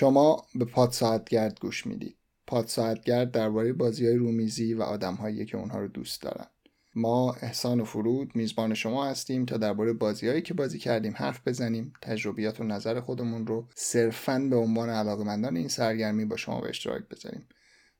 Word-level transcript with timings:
شما 0.00 0.46
به 0.54 0.64
پاد 0.64 0.90
ساعتگرد 0.90 1.60
گوش 1.60 1.86
می‌دید 1.86 2.16
پاد 2.46 2.66
ساعتگرد 2.66 3.30
درباره 3.30 3.72
بازی 3.72 4.06
های 4.06 4.16
رومیزی 4.16 4.74
و 4.74 4.82
آدم 4.82 5.44
که 5.44 5.56
اونها 5.56 5.78
رو 5.78 5.88
دوست 5.88 6.22
دارن. 6.22 6.46
ما 6.94 7.32
احسان 7.32 7.80
و 7.80 7.84
فرود 7.84 8.36
میزبان 8.36 8.74
شما 8.74 9.06
هستیم 9.06 9.44
تا 9.44 9.56
درباره 9.56 9.92
بازیهایی 9.92 10.42
که 10.42 10.54
بازی 10.54 10.78
کردیم 10.78 11.14
حرف 11.16 11.48
بزنیم. 11.48 11.92
تجربیات 12.02 12.60
و 12.60 12.64
نظر 12.64 13.00
خودمون 13.00 13.46
رو 13.46 13.68
صرفا 13.74 14.38
به 14.50 14.56
عنوان 14.56 14.88
علاقمندان 14.88 15.56
این 15.56 15.68
سرگرمی 15.68 16.24
با 16.24 16.36
شما 16.36 16.60
به 16.60 16.68
اشتراک 16.68 17.02
بذاریم. 17.08 17.48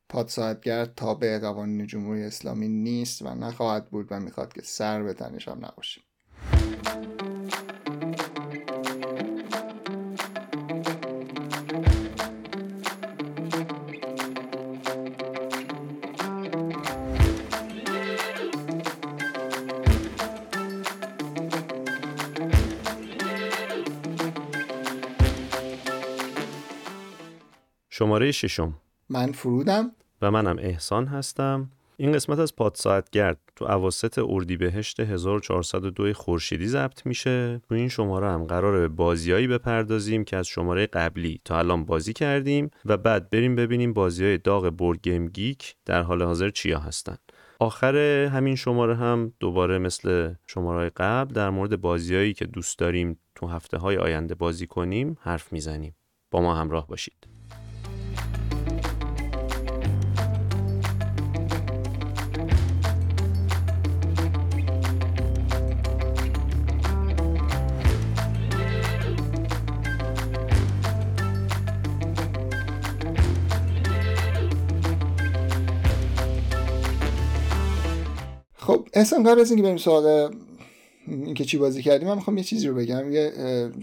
پاد 0.08 0.28
ساعتگرد 0.28 0.94
تابع 0.94 1.38
قوانین 1.38 1.86
جمهوری 1.86 2.22
اسلامی 2.22 2.68
نیست 2.68 3.22
و 3.22 3.34
نخواهد 3.34 3.90
بود 3.90 4.06
و 4.10 4.20
می‌خواد 4.20 4.52
که 4.52 4.62
سر 4.62 5.02
به 5.02 5.14
تنش 5.14 5.48
هم 5.48 5.64
نباشیم. 5.64 6.02
شماره 28.00 28.32
ششم. 28.32 28.74
من 29.08 29.32
فرودم. 29.32 29.90
و 30.22 30.30
منم 30.30 30.56
احسان 30.58 31.06
هستم. 31.06 31.70
این 31.96 32.12
قسمت 32.12 32.38
از 32.38 32.56
پاد 32.56 32.74
ساعت 32.74 33.10
گرد 33.10 33.38
تو 33.56 33.64
اواسط 33.64 34.20
اردیبهشت 34.28 35.00
1402 35.00 36.12
خورشیدی 36.12 36.66
ضبط 36.66 37.06
میشه. 37.06 37.60
تو 37.68 37.74
این 37.74 37.88
شماره 37.88 38.30
هم 38.30 38.44
قراره 38.44 38.80
به 38.80 38.88
بازیایی 38.88 39.46
بپردازیم 39.46 40.24
که 40.24 40.36
از 40.36 40.46
شماره 40.46 40.86
قبلی 40.86 41.40
تا 41.44 41.58
الان 41.58 41.84
بازی 41.84 42.12
کردیم 42.12 42.70
و 42.84 42.96
بعد 42.96 43.30
بریم 43.30 43.56
ببینیم 43.56 43.92
بازی 43.92 44.24
های 44.24 44.38
داغ 44.38 44.70
بورگیم 44.70 45.28
گیک 45.28 45.76
در 45.86 46.02
حال 46.02 46.22
حاضر 46.22 46.50
چیا 46.50 46.78
هستن. 46.78 47.16
آخر 47.58 47.96
همین 48.32 48.56
شماره 48.56 48.96
هم 48.96 49.32
دوباره 49.40 49.78
مثل 49.78 50.34
شماره 50.46 50.90
قبل 50.96 51.34
در 51.34 51.50
مورد 51.50 51.80
بازیایی 51.80 52.32
که 52.32 52.44
دوست 52.44 52.78
داریم 52.78 53.18
تو 53.34 53.46
هفته 53.46 53.78
های 53.78 53.96
آینده 53.96 54.34
بازی 54.34 54.66
کنیم 54.66 55.16
حرف 55.20 55.52
می‌زنیم. 55.52 55.96
با 56.30 56.40
ما 56.40 56.54
همراه 56.54 56.86
باشید. 56.86 57.29
احسان 79.00 79.22
قبل 79.22 79.40
از 79.40 79.50
اینکه 79.50 79.62
بریم 79.62 79.76
سراغ 79.76 80.34
اینکه 81.08 81.44
چی 81.44 81.58
بازی 81.58 81.82
کردیم 81.82 82.08
من 82.08 82.14
می‌خوام 82.14 82.38
یه 82.38 82.44
چیزی 82.44 82.68
رو 82.68 82.74
بگم 82.74 83.12
یه 83.12 83.32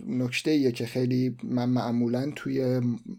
نکته 0.07 0.51
ایه 0.51 0.71
که 0.71 0.85
خیلی 0.85 1.37
من 1.43 1.69
معمولا 1.69 2.31
توی 2.35 2.61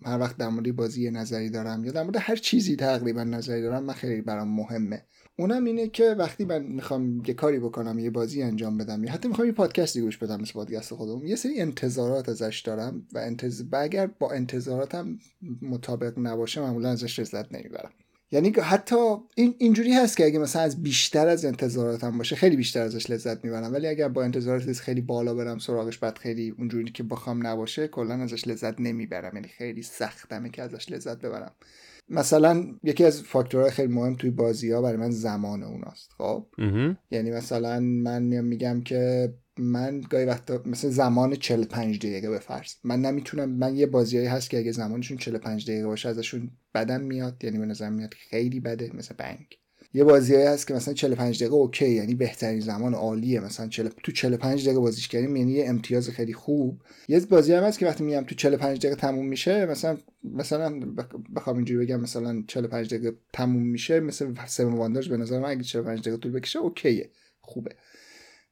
هر 0.04 0.18
وقت 0.18 0.36
در 0.36 0.48
مورد 0.48 0.76
بازی 0.76 1.10
نظری 1.10 1.50
دارم 1.50 1.84
یا 1.84 1.92
در 1.92 2.02
مورد 2.02 2.16
هر 2.20 2.36
چیزی 2.36 2.76
تقریبا 2.76 3.24
نظری 3.24 3.62
دارم 3.62 3.84
من 3.84 3.94
خیلی 3.94 4.20
برام 4.20 4.48
مهمه. 4.48 5.02
اونم 5.38 5.64
اینه 5.64 5.88
که 5.88 6.04
وقتی 6.04 6.44
من 6.44 6.62
می‌خوام 6.62 7.22
یه 7.26 7.34
کاری 7.34 7.58
بکنم 7.58 7.98
یه 7.98 8.10
بازی 8.10 8.42
انجام 8.42 8.78
بدم 8.78 9.04
یا 9.04 9.12
حتی 9.12 9.28
می‌خوام 9.28 9.48
یه 9.48 9.54
پادکستی 9.54 10.00
گوش 10.00 10.18
بدم 10.18 10.40
مثل 10.40 10.52
پادکست 10.52 10.94
خودم 10.94 11.26
یه 11.26 11.36
سری 11.36 11.60
انتظارات 11.60 12.28
ازش 12.28 12.62
دارم 12.66 13.06
و 13.12 13.18
انتظ... 13.18 13.62
اگر 13.72 14.06
با 14.06 14.30
انتظاراتم 14.30 15.18
مطابق 15.62 16.18
نباشه 16.18 16.60
معمولا 16.60 16.88
ازش 16.88 17.18
لذت 17.18 17.54
نمی‌برم. 17.54 17.90
یعنی 18.30 18.52
حتی 18.62 18.96
این 19.34 19.54
اینجوری 19.58 19.92
هست 19.92 20.16
که 20.16 20.24
اگه 20.24 20.38
مثلا 20.38 20.62
از 20.62 20.82
بیشتر 20.82 21.28
از 21.28 21.44
انتظاراتم 21.44 22.18
باشه 22.18 22.36
خیلی 22.36 22.56
بیشتر 22.56 22.82
ازش 22.82 23.10
لذت 23.10 23.44
می‌برم. 23.44 23.72
ولی 23.72 23.86
اگر 23.86 24.08
با 24.08 24.24
انتظارات 24.24 24.72
خیلی 24.72 25.00
بالا 25.00 25.34
برم 25.34 25.58
سراغش 25.58 25.98
بعد 25.98 26.18
خیلی 26.18 26.54
اونجوری 26.58 26.92
که 26.92 27.02
بخوام 27.02 27.46
نباشه 27.46 27.88
کلا 27.88 28.14
ازش 28.14 28.48
لذت 28.48 28.80
نمی‌برم. 28.80 29.34
یعنی 29.34 29.48
خیلی 29.48 29.82
سختمه 29.82 30.50
که 30.50 30.62
ازش 30.62 30.92
لذت 30.92 31.18
ببرم. 31.18 31.52
مثلا 32.10 32.66
یکی 32.84 33.04
از 33.04 33.22
فاکتورهای 33.22 33.70
خیلی 33.70 33.92
مهم 33.92 34.14
توی 34.14 34.30
بازی 34.30 34.70
ها 34.72 34.82
برای 34.82 34.96
من 34.96 35.10
زمان 35.10 35.62
اوناست 35.62 36.10
خب؟ 36.18 36.46
یعنی 37.10 37.30
مثلا 37.30 37.80
من 37.80 38.22
میگم 38.22 38.80
که 38.80 39.32
من 39.58 40.00
گاهی 40.00 40.24
وقتا 40.24 40.62
مثل 40.66 40.88
زمان 40.88 41.34
45 41.34 41.98
دقیقه 41.98 42.30
به 42.30 42.38
فرض. 42.38 42.72
من 42.84 43.00
نمی‌تونم 43.00 43.50
من 43.50 43.76
یه 43.76 43.86
بازیایی 43.86 44.26
هست 44.26 44.50
که 44.50 44.58
اگه 44.58 44.72
زمانشون 44.72 45.18
45 45.18 45.70
دقیقه 45.70 45.86
باشه 45.86 46.08
ازشون 46.08 46.50
بدم 46.74 47.00
میاد. 47.00 47.44
یعنی 47.44 47.58
به 47.58 47.66
نظر 47.66 47.90
میاد 47.90 48.14
خیلی 48.14 48.60
بده 48.60 48.90
مثل 48.94 49.14
بنک 49.14 49.58
یه 49.94 50.04
بازیایی 50.04 50.46
هست 50.46 50.66
که 50.66 50.74
مثلا 50.74 50.94
45 50.94 51.36
دقیقه 51.36 51.54
اوکی 51.54 51.90
یعنی 51.90 52.14
بهترین 52.14 52.60
زمان 52.60 52.94
عالیه. 52.94 53.40
مثلا 53.40 53.68
40 53.68 53.88
تو 54.02 54.12
45 54.12 54.64
دقیقه 54.64 54.80
بازیش 54.80 55.08
کردیم 55.08 55.36
یعنی 55.36 55.52
یه 55.52 55.68
امتیاز 55.68 56.10
خیلی 56.10 56.32
خوب. 56.32 56.82
یه 57.08 57.20
بازی 57.20 57.52
هم 57.52 57.64
هست 57.64 57.78
که 57.78 57.86
وقتی 57.86 58.04
میام 58.04 58.24
تو 58.24 58.34
45 58.34 58.78
دقیقه 58.78 58.96
تموم 58.96 59.26
میشه 59.26 59.66
مثلا 59.66 59.98
مثلا 60.24 60.80
بخوام 61.36 61.56
اینجوری 61.56 61.86
بگم 61.86 62.00
مثلا 62.00 62.44
45 62.48 62.94
دقیقه 62.94 63.16
تموم 63.32 63.62
میشه 63.62 64.00
مثل 64.00 64.34
7 64.36 64.60
واندرز 64.60 65.08
به 65.08 65.16
نظر 65.16 65.38
من 65.38 65.48
اگه 65.50 65.62
45 65.62 66.00
دقیقه 66.00 66.16
طول 66.16 66.32
بکشه 66.32 66.58
اوکیه. 66.58 67.10
خوبه. 67.40 67.70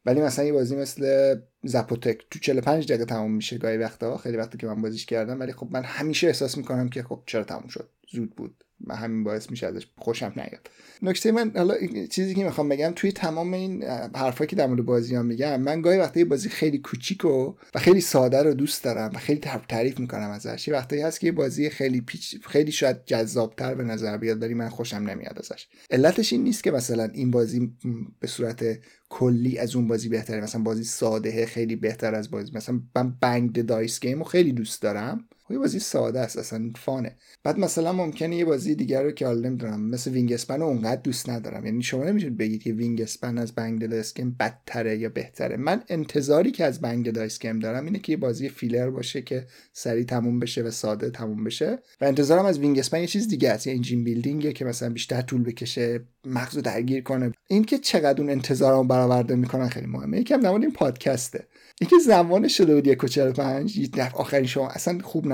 ولی 0.07 0.21
مثلا 0.21 0.45
یه 0.45 0.53
بازی 0.53 0.77
مثل 0.77 1.35
زپوتک 1.67 2.19
تو 2.31 2.39
45 2.39 2.87
دقیقه 2.87 3.05
تموم 3.05 3.33
میشه 3.33 3.59
گاهی 3.59 3.77
وقتا. 3.77 4.17
خیلی 4.17 4.37
وقتی 4.37 4.59
که 4.59 4.67
من 4.67 4.83
بازیش 4.83 5.07
کردم 5.07 5.41
ولی 5.41 5.53
خب 5.53 5.69
من 5.71 5.83
همیشه 5.83 6.27
احساس 6.27 6.57
می‌کنم 6.57 6.89
که 6.89 7.03
خب 7.03 7.23
چرا 7.27 7.45
تموم 7.45 7.69
شد؟ 7.69 7.89
زود 8.13 8.37
بود. 8.37 8.65
و 8.87 8.97
همین 8.97 9.25
باعث 9.25 9.51
میشه 9.51 9.67
ازش 9.67 9.87
خوشم 9.99 10.33
نیاد. 10.37 10.71
نکته 11.03 11.33
من 11.33 11.53
حالا 11.57 11.75
چیزی 12.11 12.35
که 12.35 12.45
می‌خوام 12.45 12.69
بگم 12.69 12.93
توی 12.97 13.13
تمام 13.13 13.55
این 13.55 13.83
حرفایی 14.15 14.49
که 14.49 14.57
در 14.57 14.67
مورد 14.67 14.85
بازی 14.85 15.15
ها 15.15 15.23
میگم 15.23 15.61
من 15.61 15.83
گاهی 15.83 15.99
وقتی 15.99 16.25
بازی 16.25 16.49
خیلی 16.49 16.79
کوچیک 16.79 17.25
و, 17.25 17.55
خیلی 17.77 18.01
ساده 18.01 18.43
رو 18.43 18.55
دوست 18.55 18.85
دارم 18.85 19.11
و 19.15 19.19
خیلی 19.19 19.41
تعریف 19.69 20.01
می‌کنم 20.01 20.31
ازش. 20.31 20.69
یه 20.69 21.07
هست 21.07 21.21
که 21.21 21.33
بازی 21.33 21.71
خیلی 21.71 22.01
پیچ 22.01 22.37
خیلی 22.47 22.73
شاید 22.73 23.05
جذابتر 23.05 23.75
به 23.75 23.85
نظر 23.85 24.17
بیاد 24.17 24.43
ولی 24.43 24.55
من 24.55 24.69
خوشم 24.69 24.97
نمیاد 24.97 25.39
ازش. 25.39 25.69
علتش 25.91 26.33
این 26.33 26.43
نیست 26.43 26.65
که 26.65 26.71
مثلا 26.71 27.05
این 27.05 27.31
بازی 27.31 27.73
به 28.21 28.27
صورت 28.27 28.65
کلی 29.09 29.59
از 29.59 29.77
اون 29.77 29.89
بازی 29.89 30.09
بهتره. 30.09 30.41
مثلا 30.41 30.63
بازی 30.63 30.85
ساده 30.85 31.31
خیلی 31.57 31.77
بهتر 31.77 32.15
از 32.15 32.31
بازی 32.31 32.53
مثلا 32.55 32.81
من 32.97 33.11
Bang 33.21 33.67
Dice 33.67 34.01
Game 34.01 34.19
رو 34.19 34.25
خیلی 34.25 34.53
دوست 34.53 34.83
دارم. 34.83 35.29
یه 35.51 35.59
بازی 35.59 35.79
ساده 35.79 36.21
است 36.21 36.39
اصلا 36.39 36.71
fun 36.77 37.01
ه. 37.01 37.17
بعد 37.45 37.59
مثلا 37.59 37.93
ممکنه 37.93 38.37
یه 38.37 38.45
بازی 38.45 38.75
دیگر 38.75 39.03
رو 39.03 39.11
که 39.11 39.27
حالا 39.27 39.49
نمی‌دونم 39.49 39.81
مثل 39.91 40.11
Wingspan 40.11 40.63
اونقدر 40.63 41.01
دوست 41.01 41.31
ندارم. 41.31 41.67
یعنی 41.67 41.83
شما 41.83 42.05
نمی‌تونید 42.05 42.37
بگید 42.37 42.63
که 42.63 42.73
Wingspan 42.73 43.39
از 43.39 43.53
Bang 43.53 44.03
Game 44.17 44.37
بدتره 44.41 44.99
یا 44.99 45.09
بهتره. 45.09 45.57
من 45.57 45.83
انتظاری 45.89 46.51
که 46.51 46.65
از 46.65 46.81
Bang 46.81 47.29
Game 47.41 47.59
دارم 47.59 47.85
اینه 47.85 47.99
که 47.99 48.13
یه 48.13 48.17
بازی 48.17 48.49
فیلر 48.49 48.91
باشه 48.91 49.23
که 49.23 49.47
سریع 49.73 50.05
تموم 50.05 50.41
بشه 50.41 50.63
و 50.63 50.71
ساده 50.71 51.11
تموم 51.11 51.45
بشه. 51.45 51.79
و 52.01 52.05
انتظارم 52.05 52.45
از 52.45 52.59
Wingspan 52.59 53.01
یه 53.01 53.07
چیز 53.07 53.29
دیگه 53.29 53.51
است 53.51 53.67
یه 53.67 53.75
engine 53.75 54.05
building 54.05 54.48
ه 54.48 54.53
که 54.53 54.65
مثلا 54.65 54.91
بیشتر 54.91 55.21
طول 55.21 55.43
بکشه 55.43 56.01
مغزو 56.25 56.61
درگیر 56.61 57.03
کنه. 57.03 57.33
اینکه 57.49 57.79
چقدر 57.79 58.21
اون 58.21 58.31
انتظارمو 58.31 58.85
برآورده 58.85 59.35
می‌کنن 59.35 59.69
خیلی 59.69 59.87
مهمه. 59.87 60.21
یکم 60.21 60.41
در 60.41 60.51
این 60.51 60.73
پادکسته. 60.73 61.47
اینکه 61.81 61.97
زمان 62.07 62.49
شده 62.49 62.75
بود 62.75 62.87
یک 62.87 63.05
و 63.05 63.09
چهل 63.09 63.33
پنج 63.33 63.91
آخرین 64.15 64.47
شما 64.47 64.69
اصلا 64.69 64.99
خوب 65.03 65.27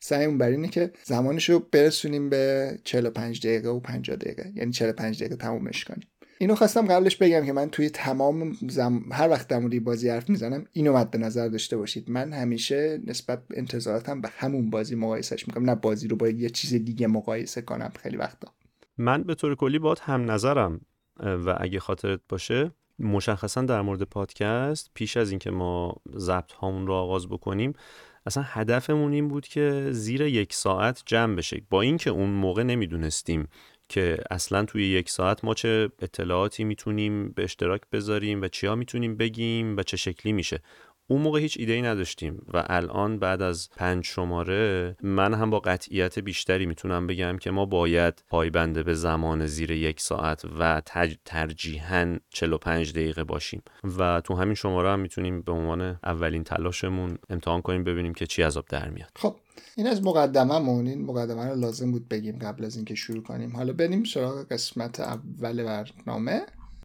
سعیمون 0.00 0.38
بر 0.38 0.48
اینه 0.48 0.68
که 0.68 0.92
زمانش 1.04 1.50
رو 1.50 1.66
برسونیم 1.72 2.30
به 2.30 2.78
45 2.84 3.46
دقیقه 3.46 3.68
و 3.68 3.80
50 3.80 4.16
دقیقه. 4.16 4.52
یعنی 4.54 4.72
45 4.72 5.18
دقیقه 5.18 5.36
تمومش 5.36 5.84
کنیم. 5.84 6.08
اینو 6.38 6.54
خواستم 6.54 6.86
قبلش 6.86 7.16
بگم 7.16 7.46
که 7.46 7.52
من 7.52 7.70
توی 7.70 7.90
تمام 7.90 8.52
زم... 8.68 9.02
هر 9.12 9.28
وقت 9.28 9.48
در 9.48 9.60
بازی 9.60 10.08
حرف 10.08 10.30
می‌زنم 10.30 10.64
اینو 10.72 10.96
مد 10.96 11.16
نظر 11.16 11.48
داشته 11.48 11.76
باشید. 11.76 12.10
من 12.10 12.32
همیشه 12.32 13.00
نسبت 13.06 13.42
انتظاراتم 13.54 14.20
به 14.20 14.28
همون 14.38 14.70
بازی 14.70 14.94
مقایسهش 14.94 15.48
می‌کنم. 15.48 15.70
نه 15.70 15.74
بازی 15.74 16.08
رو 16.08 16.16
با 16.16 16.28
یه 16.28 16.50
چیز 16.50 16.74
دیگه 16.74 17.06
مقایسه 17.06 17.62
کنم 17.62 17.92
خیلی 18.02 18.16
وقتا. 18.16 18.52
من 18.98 19.22
به 19.22 19.34
طور 19.34 19.54
کلی 19.54 19.78
باید 19.78 19.98
هم 19.98 20.30
نظرم. 20.30 20.80
و 21.20 21.56
اگه 21.60 21.80
خاطرت 21.80 22.20
باشه 22.28 22.70
مشخصا 22.98 23.62
در 23.62 23.80
مورد 23.80 24.02
پادکست 24.02 24.90
پیش 24.94 25.16
از 25.16 25.30
اینکه 25.30 25.50
ما 25.50 25.96
ضبط 26.16 26.52
هامون 26.52 26.86
رو 26.86 26.92
آغاز 26.92 27.28
بکنیم 27.28 27.72
اصلا 28.26 28.42
هدفمون 28.46 29.12
این 29.12 29.28
بود 29.28 29.48
که 29.48 29.88
زیر 29.90 30.20
یک 30.20 30.52
ساعت 30.52 31.02
جمع 31.06 31.36
بشه. 31.36 31.62
با 31.70 31.80
اینکه 31.82 32.10
اون 32.10 32.30
موقع 32.30 32.62
نمی‌دونستیم 32.62 33.48
که 33.88 34.18
اصلا 34.30 34.64
توی 34.64 34.88
یک 34.88 35.10
ساعت 35.10 35.44
ما 35.44 35.54
چه 35.54 35.90
اطلاعاتی 36.02 36.64
می‌تونیم 36.64 37.28
به 37.30 37.44
اشتراک 37.44 37.80
بذاریم 37.92 38.42
و 38.42 38.48
چیا 38.48 38.74
می‌تونیم 38.74 39.16
بگیم 39.16 39.76
و 39.76 39.82
چه 39.82 39.96
شکلی 39.96 40.32
میشه. 40.32 40.62
اون 41.10 41.22
موقع 41.22 41.40
هیچ 41.40 41.56
ایده 41.60 41.72
ای 41.72 41.82
نداشتیم 41.82 42.42
و 42.54 42.64
الان 42.66 43.18
بعد 43.18 43.42
از 43.42 43.68
پنج 43.76 44.04
شماره 44.04 44.96
من 45.02 45.34
هم 45.34 45.50
با 45.50 45.60
قطعیت 45.60 46.18
بیشتری 46.18 46.66
می‌تونم 46.66 47.06
بگم 47.06 47.38
که 47.38 47.50
ما 47.50 47.66
باید 47.66 48.24
پایبنده 48.28 48.82
به 48.82 48.94
زمان 48.94 49.46
زیر 49.46 49.70
یک 49.70 50.00
ساعت 50.00 50.42
و 50.58 50.82
ترجیحاً 51.24 52.16
45 52.30 52.92
دقیقه 52.92 53.24
باشیم. 53.24 53.62
و 53.98 54.20
تو 54.20 54.34
همین 54.34 54.54
شماره 54.54 54.90
هم 54.90 55.00
می‌تونیم 55.00 55.42
به 55.42 55.52
عنوان 55.52 55.98
اولین 56.04 56.44
تلاشمون 56.44 57.18
امتحان 57.30 57.62
کنیم 57.62 57.84
ببینیم 57.84 58.14
که 58.14 58.26
چی 58.26 58.42
عذاب 58.42 58.64
در 58.68 58.88
میاد. 58.88 59.10
خب 59.16 59.36
این 59.76 59.86
از 59.86 60.02
مقدمه 60.02 60.68
این 60.68 61.04
مقدمه 61.04 61.46
رو 61.46 61.56
لازم 61.56 61.92
بود 61.92 62.08
بگیم 62.08 62.38
قبل 62.38 62.64
از 62.64 62.76
اینکه 62.76 62.94
شروع 62.94 63.22
کنیم. 63.22 63.56
حالا 63.56 63.72
بریم 63.72 64.04
سراغ 64.04 64.46
قسمت 64.52 65.00
اول 65.00 65.64
برنامه. 65.64 66.42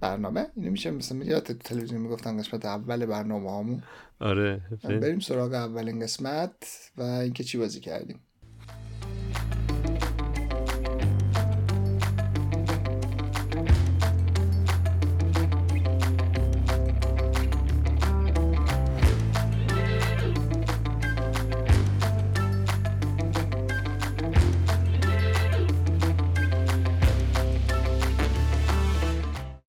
برنامه. 0.10 0.48
اینو 0.56 0.72
میشه 0.72 0.92
مثلا 0.92 1.24
یاد 1.24 1.44
تلویزیون 1.44 2.02
می‌گفتن 2.02 2.38
قسمت 2.38 2.66
اول 2.66 3.06
برنامه 3.06 3.52
هامون 3.52 3.84
آره 4.20 4.62
بریم 4.84 5.20
سراغ 5.20 5.54
اولین 5.54 6.00
قسمت 6.00 6.56
و 6.98 7.02
اینکه 7.02 7.44
چی 7.44 7.58
بازی 7.58 7.80
کردیم. 7.80 8.20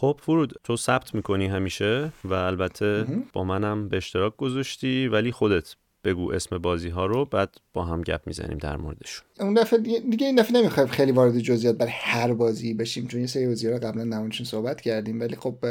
خب 0.06 0.20
فرود 0.22 0.52
تو 0.64 0.76
ثبت 0.76 1.14
می‌کنی 1.14 1.46
همیشه 1.46 2.12
و 2.24 2.34
البته 2.34 3.06
با 3.32 3.44
منم 3.44 3.88
به 3.88 3.96
اشتراک 3.96 4.36
گذاشتی 4.36 5.08
ولی 5.08 5.32
خودت 5.32 5.74
بگو 6.04 6.32
اسم 6.32 6.58
بازی 6.58 6.88
ها 6.88 7.06
رو 7.06 7.24
بعد 7.24 7.56
با 7.72 7.84
هم 7.84 8.02
گپ 8.02 8.20
می‌زنیم 8.26 8.58
در 8.58 8.76
موردشون. 8.76 9.26
اون 9.40 9.54
دفعه 9.54 9.78
دیگه 10.10 10.26
این 10.26 10.36
دفعه 10.36 10.60
نمی‌خوایم 10.60 10.88
خیلی 10.88 11.12
وارد 11.12 11.38
جزئیات 11.38 11.76
برای 11.76 11.92
هر 11.94 12.32
بازی 12.32 12.74
بشیم 12.74 13.06
چون 13.06 13.20
یه 13.20 13.26
سری 13.26 13.46
بازی 13.46 13.68
رو 13.68 13.78
قبلا 13.78 14.04
نمونشون 14.04 14.46
صحبت 14.46 14.80
کردیم 14.80 15.20
ولی 15.20 15.36
خب 15.36 15.64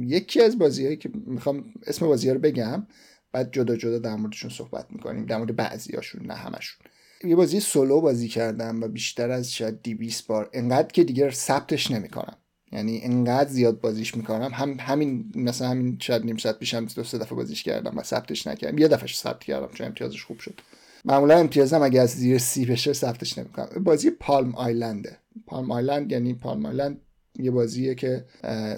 یکی 0.00 0.42
از 0.42 0.58
بازی 0.58 0.84
هایی 0.84 0.96
که 0.96 1.10
می‌خوام 1.26 1.64
اسم 1.86 2.06
بازی 2.06 2.28
ها 2.28 2.34
رو 2.34 2.40
بگم 2.40 2.86
بعد 3.32 3.52
جدا 3.52 3.76
جدا 3.76 3.98
در 3.98 4.16
موردشون 4.16 4.50
صحبت 4.50 4.86
می‌کنیم 4.90 5.26
در 5.26 5.38
مورد 5.38 5.56
بعضی 5.56 5.96
هاشون 5.96 6.26
نه 6.26 6.34
همشون 6.34 6.86
یه 7.24 7.36
بازی 7.36 7.60
سولو 7.60 8.00
بازی 8.00 8.28
کردم 8.28 8.82
و 8.82 8.88
بیشتر 8.88 9.30
از 9.30 9.54
شاید 9.54 9.82
200 9.82 10.26
بار 10.26 10.50
انقدر 10.52 10.88
که 10.88 11.04
دیگه 11.04 11.30
ثبتش 11.30 11.90
نمی‌کنم. 11.90 12.36
یعنی 12.72 13.00
انقدر 13.02 13.50
زیاد 13.50 13.80
بازیش 13.80 14.16
می‌کنم 14.16 14.50
هم 14.54 14.76
همین 14.80 15.32
مثلا 15.34 15.68
همین 15.68 15.98
شاید 16.00 16.24
نیم 16.24 16.36
ساعت 16.36 16.58
پیشم 16.58 16.84
دو 16.84 17.04
سه 17.04 17.18
دفعه 17.18 17.36
بازیش 17.36 17.62
کردم 17.62 17.98
و 17.98 18.02
ثبتش 18.02 18.46
نکردم. 18.46 18.78
یه 18.78 18.88
دفعه 18.88 19.06
ثبت 19.06 19.44
کردم 19.44 19.68
چون 19.74 19.86
امتیازش 19.86 20.24
خوب 20.24 20.38
شد. 20.38 20.60
معمولا 21.04 21.38
امتیازم 21.38 21.82
اگه 21.82 22.00
از 22.00 22.10
زیر 22.10 22.38
سی 22.38 22.66
بشه 22.66 22.92
ثبتش 22.92 23.38
نمی‌کنم. 23.38 23.84
بازی 23.84 24.10
پالم 24.10 24.54
آیلنده. 24.54 25.18
پالم 25.46 25.70
آیلند 25.70 26.12
یعنی 26.12 26.34
پالم 26.34 26.66
آیلند 26.66 27.00
یه 27.38 27.50
بازیه 27.50 27.94
که 27.94 28.24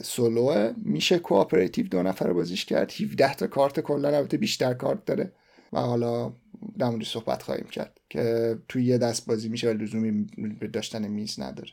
سولوه. 0.02 0.72
میشه 0.76 1.18
کوآپراتیو 1.18 1.88
دو 1.88 2.02
نفر 2.02 2.32
بازیش 2.32 2.64
کرد. 2.64 2.92
17 3.00 3.34
تا 3.34 3.46
کارت 3.46 3.80
کلا 3.80 4.16
البته 4.16 4.36
بیشتر 4.36 4.74
کارت 4.74 5.04
داره. 5.04 5.32
و 5.72 5.80
حالا 5.80 6.32
در 6.78 6.92
صحبت 7.04 7.42
خواهیم 7.42 7.66
کرد 7.66 8.00
که 8.10 8.56
توی 8.68 8.84
یه 8.84 8.98
دست 8.98 9.26
بازی 9.26 9.48
میشه 9.48 9.70
و 9.70 9.72
لزومی 9.72 10.26
به 10.60 10.66
داشتن 10.66 11.08
میز 11.08 11.40
نداره. 11.40 11.70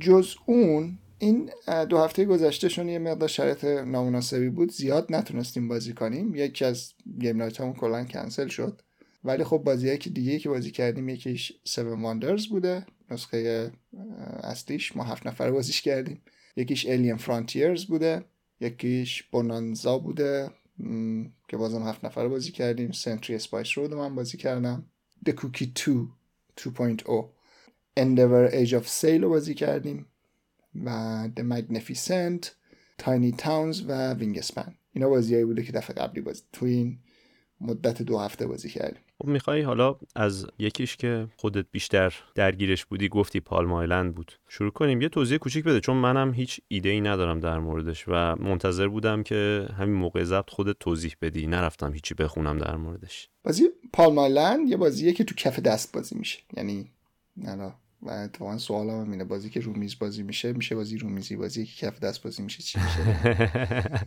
جز 0.00 0.34
اون 0.46 0.98
این 1.18 1.50
دو 1.88 1.98
هفته 1.98 2.24
گذشتهشون 2.24 2.88
یه 2.88 2.98
مقدار 2.98 3.28
شرایط 3.28 3.64
نامناسبی 3.64 4.48
بود. 4.48 4.72
زیاد 4.72 5.06
نتونستیم 5.10 5.68
بازی 5.68 5.92
کنیم. 5.92 6.34
یکی 6.34 6.64
از 6.64 6.92
game 7.20 7.36
night 7.36 7.60
همون 7.60 7.72
کلا 7.72 8.04
کنسل 8.04 8.48
شد. 8.48 8.82
ولی 9.24 9.44
خب 9.44 9.58
بازی 9.58 9.98
که 9.98 10.10
دیگه 10.10 10.38
که 10.38 10.48
بازی 10.48 10.70
کردیم 10.70 11.08
یکیش 11.08 11.52
7 11.66 11.78
Wonders 11.78 12.46
بوده. 12.46 12.86
نسخه 13.10 13.70
اصلیش 14.42 14.96
ما 14.96 15.04
هفت 15.04 15.26
نفر 15.26 15.50
بازیش 15.50 15.82
کردیم. 15.82 16.22
یکیش 16.56 16.86
Alien 16.86 17.16
Frontiers 17.16 17.84
بوده. 17.84 18.24
یکیش 18.60 19.22
Bohnanza 19.22 19.98
بوده. 19.98 20.50
که 21.48 21.56
بازم 21.56 21.82
هفت 21.82 22.04
نفر 22.04 22.28
بازی 22.28 22.52
کردیم. 22.52 22.92
Century 22.92 23.36
Spice 23.36 23.78
Road 23.78 23.94
من 23.94 24.14
بازی 24.14 24.36
کردم. 24.36 24.90
The 25.28 25.32
Cookie 25.32 25.68
2 25.86 26.08
2.0 26.56 27.24
Endeavor 28.00 28.52
Age 28.52 28.72
of 28.72 28.86
Sail 29.00 29.20
رو 29.22 29.28
بازی 29.28 29.54
کردیم. 29.54 30.06
و 30.74 31.28
The 31.36 31.42
Magnificent 31.42 32.46
Tiny 33.02 33.40
Towns 33.42 33.84
و 33.88 34.14
وینگسپن 34.14 34.74
اینا 34.92 35.08
بازیایی 35.08 35.44
بوده 35.44 35.62
که 35.62 35.72
دفعه 35.72 35.94
قبلی 35.96 36.20
بازی 36.20 36.42
تو 36.52 36.66
این 36.66 36.98
مدت 37.60 38.02
دو 38.02 38.18
هفته 38.18 38.46
بازی 38.46 38.68
کردیم. 38.68 39.02
خب 39.18 39.28
می‌خوای 39.28 39.62
حالا 39.62 39.96
از 40.16 40.46
یکیش 40.58 40.96
که 40.96 41.28
خودت 41.36 41.66
بیشتر 41.70 42.14
درگیرش 42.34 42.84
بودی 42.84 43.08
گفتی 43.08 43.40
پالم 43.40 43.72
آیلند 43.72 44.14
بود. 44.14 44.32
شروع 44.48 44.70
کنیم. 44.70 45.00
یه 45.00 45.08
توضیح 45.08 45.38
کوچیک 45.38 45.64
بده 45.64 45.80
چون 45.80 45.96
منم 45.96 46.34
هیچ 46.34 46.60
ایده 46.68 46.88
ای 46.88 47.00
ندارم 47.00 47.40
در 47.40 47.58
موردش 47.58 48.04
و 48.08 48.36
منتظر 48.36 48.88
بودم 48.88 49.22
که 49.22 49.68
همین 49.78 49.94
موقع 49.94 50.24
ضبط 50.24 50.50
خودت 50.50 50.76
توضیح 50.80 51.16
بدی. 51.22 51.46
نرفتم 51.46 51.92
هیچی 51.92 52.14
بخونم 52.14 52.58
در 52.58 52.76
موردش. 52.76 53.28
بازی 53.44 53.64
پالم 53.92 54.18
آیلند 54.18 54.68
یه 54.68 54.76
بازیه 54.76 55.12
که 55.12 55.24
تو 55.24 55.34
کف 55.34 55.58
دست 55.58 55.92
بازی 55.92 56.18
میشه. 56.18 56.38
یعنی 56.56 56.90
نه 57.36 57.74
و 58.02 58.10
اتفاقا 58.10 58.58
سوال 58.58 58.90
هم 58.90 59.10
اینه 59.10 59.24
بازی 59.24 59.50
که 59.50 59.60
رومیز 59.60 59.98
بازی 59.98 60.22
میشه 60.22 60.52
میشه 60.52 60.74
بازی 60.74 60.98
رومیزی 60.98 61.36
بازی 61.36 61.66
که 61.66 61.86
کف 61.86 62.00
دست 62.00 62.22
بازی 62.22 62.42
میشه 62.42 62.62
چی 62.62 62.78
میشه؟ 62.80 64.00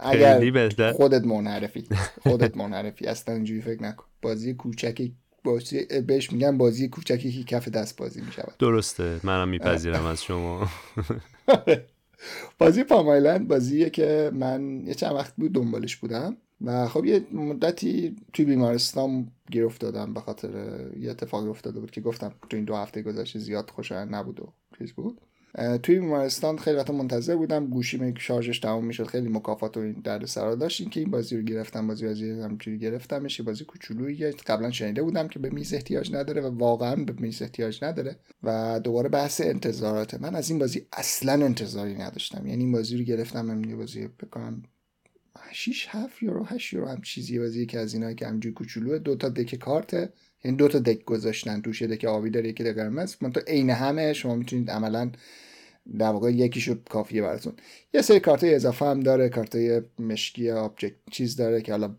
اگر 0.10 0.92
خودت 0.92 1.24
منحرفی 1.24 1.84
خودت 2.22 2.56
منحرفی. 2.56 3.06
اصلا 3.06 3.34
اینجوری 3.34 3.60
فکر 3.60 3.82
نکن. 3.82 4.04
بازی 4.22 4.54
کوچکی 4.54 5.14
بازی 5.44 5.84
بهش 6.06 6.32
میگن 6.32 6.58
بازی 6.58 6.88
کوچکی 6.88 7.32
که 7.32 7.44
کف 7.44 7.68
دست 7.68 7.96
بازی 7.96 8.20
می‌شود. 8.20 8.54
درسته. 8.58 9.20
منم 9.24 9.48
میپذیرم 9.48 10.06
از 10.12 10.24
شما. 10.24 10.68
بازی 12.58 12.84
پامایلند 12.84 13.48
بازیه 13.48 13.90
که 13.90 14.30
من 14.34 14.86
یه 14.86 14.94
چند 14.94 15.12
وقت 15.12 15.36
بود 15.36 15.52
دنبالش 15.52 15.96
بودم 15.96 16.36
و 16.60 16.88
خب 16.88 17.04
یه 17.04 17.26
مدتی 17.32 18.16
توی 18.32 18.44
بیمارستان 18.44 19.28
گیر 19.50 19.64
افتادم 19.64 20.14
به 20.14 20.20
خاطر 20.20 20.50
یه 20.98 21.10
اتفاقی 21.10 21.48
افتاده 21.48 21.80
بود 21.80 21.90
که 21.90 22.00
گفتم 22.00 22.34
تو 22.50 22.56
این 22.56 22.64
دو 22.64 22.76
هفته 22.76 23.02
گذشته 23.02 23.38
زیاد 23.38 23.70
خوشایند 23.70 24.14
نبود 24.14 24.40
و 24.40 24.52
چیز 24.78 24.92
بود. 24.92 25.20
توی 25.82 25.98
بیمارستان 25.98 26.58
خیلی 26.58 26.76
وقت 26.76 26.90
منتظر 26.90 27.36
بودم 27.36 27.66
گوشیم 27.66 28.14
شارژش 28.14 28.58
تموم 28.58 28.84
می‌شد. 28.84 29.06
خیلی 29.06 29.28
مکافات 29.28 29.76
و 29.76 29.80
این 29.80 29.92
درد 29.92 30.24
سرا 30.24 30.54
داشت 30.54 30.90
که 30.90 31.00
این 31.00 31.10
بازی 31.10 31.36
رو 31.36 31.42
گرفتم 31.42 31.86
بازی 31.86 32.06
بازی 32.06 32.30
همجوری 32.30 32.78
گرفتمش 32.78 33.40
بازی 33.40 33.64
کوچولویی 33.64 34.30
قبلا 34.30 34.70
شنیده 34.70 35.02
بودم 35.02 35.28
که 35.28 35.38
به 35.38 35.50
میز 35.50 35.74
احتیاج 35.74 36.14
نداره 36.14 36.42
و 36.42 36.58
واقعا 36.58 37.04
به 37.04 37.12
میز 37.18 37.42
احتیاج 37.42 37.84
نداره 37.84 38.16
و 38.42 38.80
دوباره 38.84 39.08
بحث 39.08 39.40
انتظارات. 39.40 40.14
من 40.14 40.34
از 40.34 40.50
این 40.50 40.58
بازی 40.58 40.86
اصلا 40.92 41.44
انتظاری 41.44 41.94
نداشتم. 41.94 42.46
یعنی 42.46 42.64
این 42.64 42.72
بازی 42.72 42.96
رو 42.96 43.04
گرفتم 43.04 43.46
من 43.46 43.76
بازی 43.76 44.08
بکنم. 44.08 44.62
6 45.56 45.86
7 45.88 46.22
یورو 46.22 46.44
8 46.44 46.72
یورو 46.72 46.88
هم 46.88 47.00
چیزی 47.02 47.38
بازی 47.38 47.66
که 47.66 47.78
از 47.78 47.94
اینا 47.94 48.12
که 48.12 48.26
همجوری 48.26 48.54
کوچولو 48.54 48.98
دو 48.98 49.16
تا 49.16 49.28
دک 49.28 49.54
کارت 49.54 50.12
یعنی 50.44 50.56
دو 50.56 50.68
تا 50.68 50.78
deck 50.78 51.04
گذاشتن. 51.04 51.60
توش 51.60 51.82
یه 51.82 51.88
deck 51.88 52.04
آبی 52.04 52.30
داره 52.30 52.48
یکی 52.48 52.64
deck 52.64 52.74
قرمز. 52.74 53.16
من 53.20 53.32
تو 53.32 53.40
عین 53.46 53.70
همه 53.70 54.12
شما 54.12 54.34
می‌تونید 54.34 54.70
عملا 54.70 55.10
در 55.98 56.08
واقع 56.08 56.30
یکیشو 56.30 56.74
کافیه 56.90 57.22
براتون. 57.22 57.52
یه 57.94 58.02
سری 58.02 58.20
کارت 58.20 58.44
اضافه 58.44 58.84
هم 58.84 59.00
داره 59.00 59.28
کارت 59.28 59.56
مشکی 59.98 60.50
object 60.50 60.94
چیز 61.10 61.36
داره 61.36 61.62
که 61.62 61.72
حالا 61.72 61.94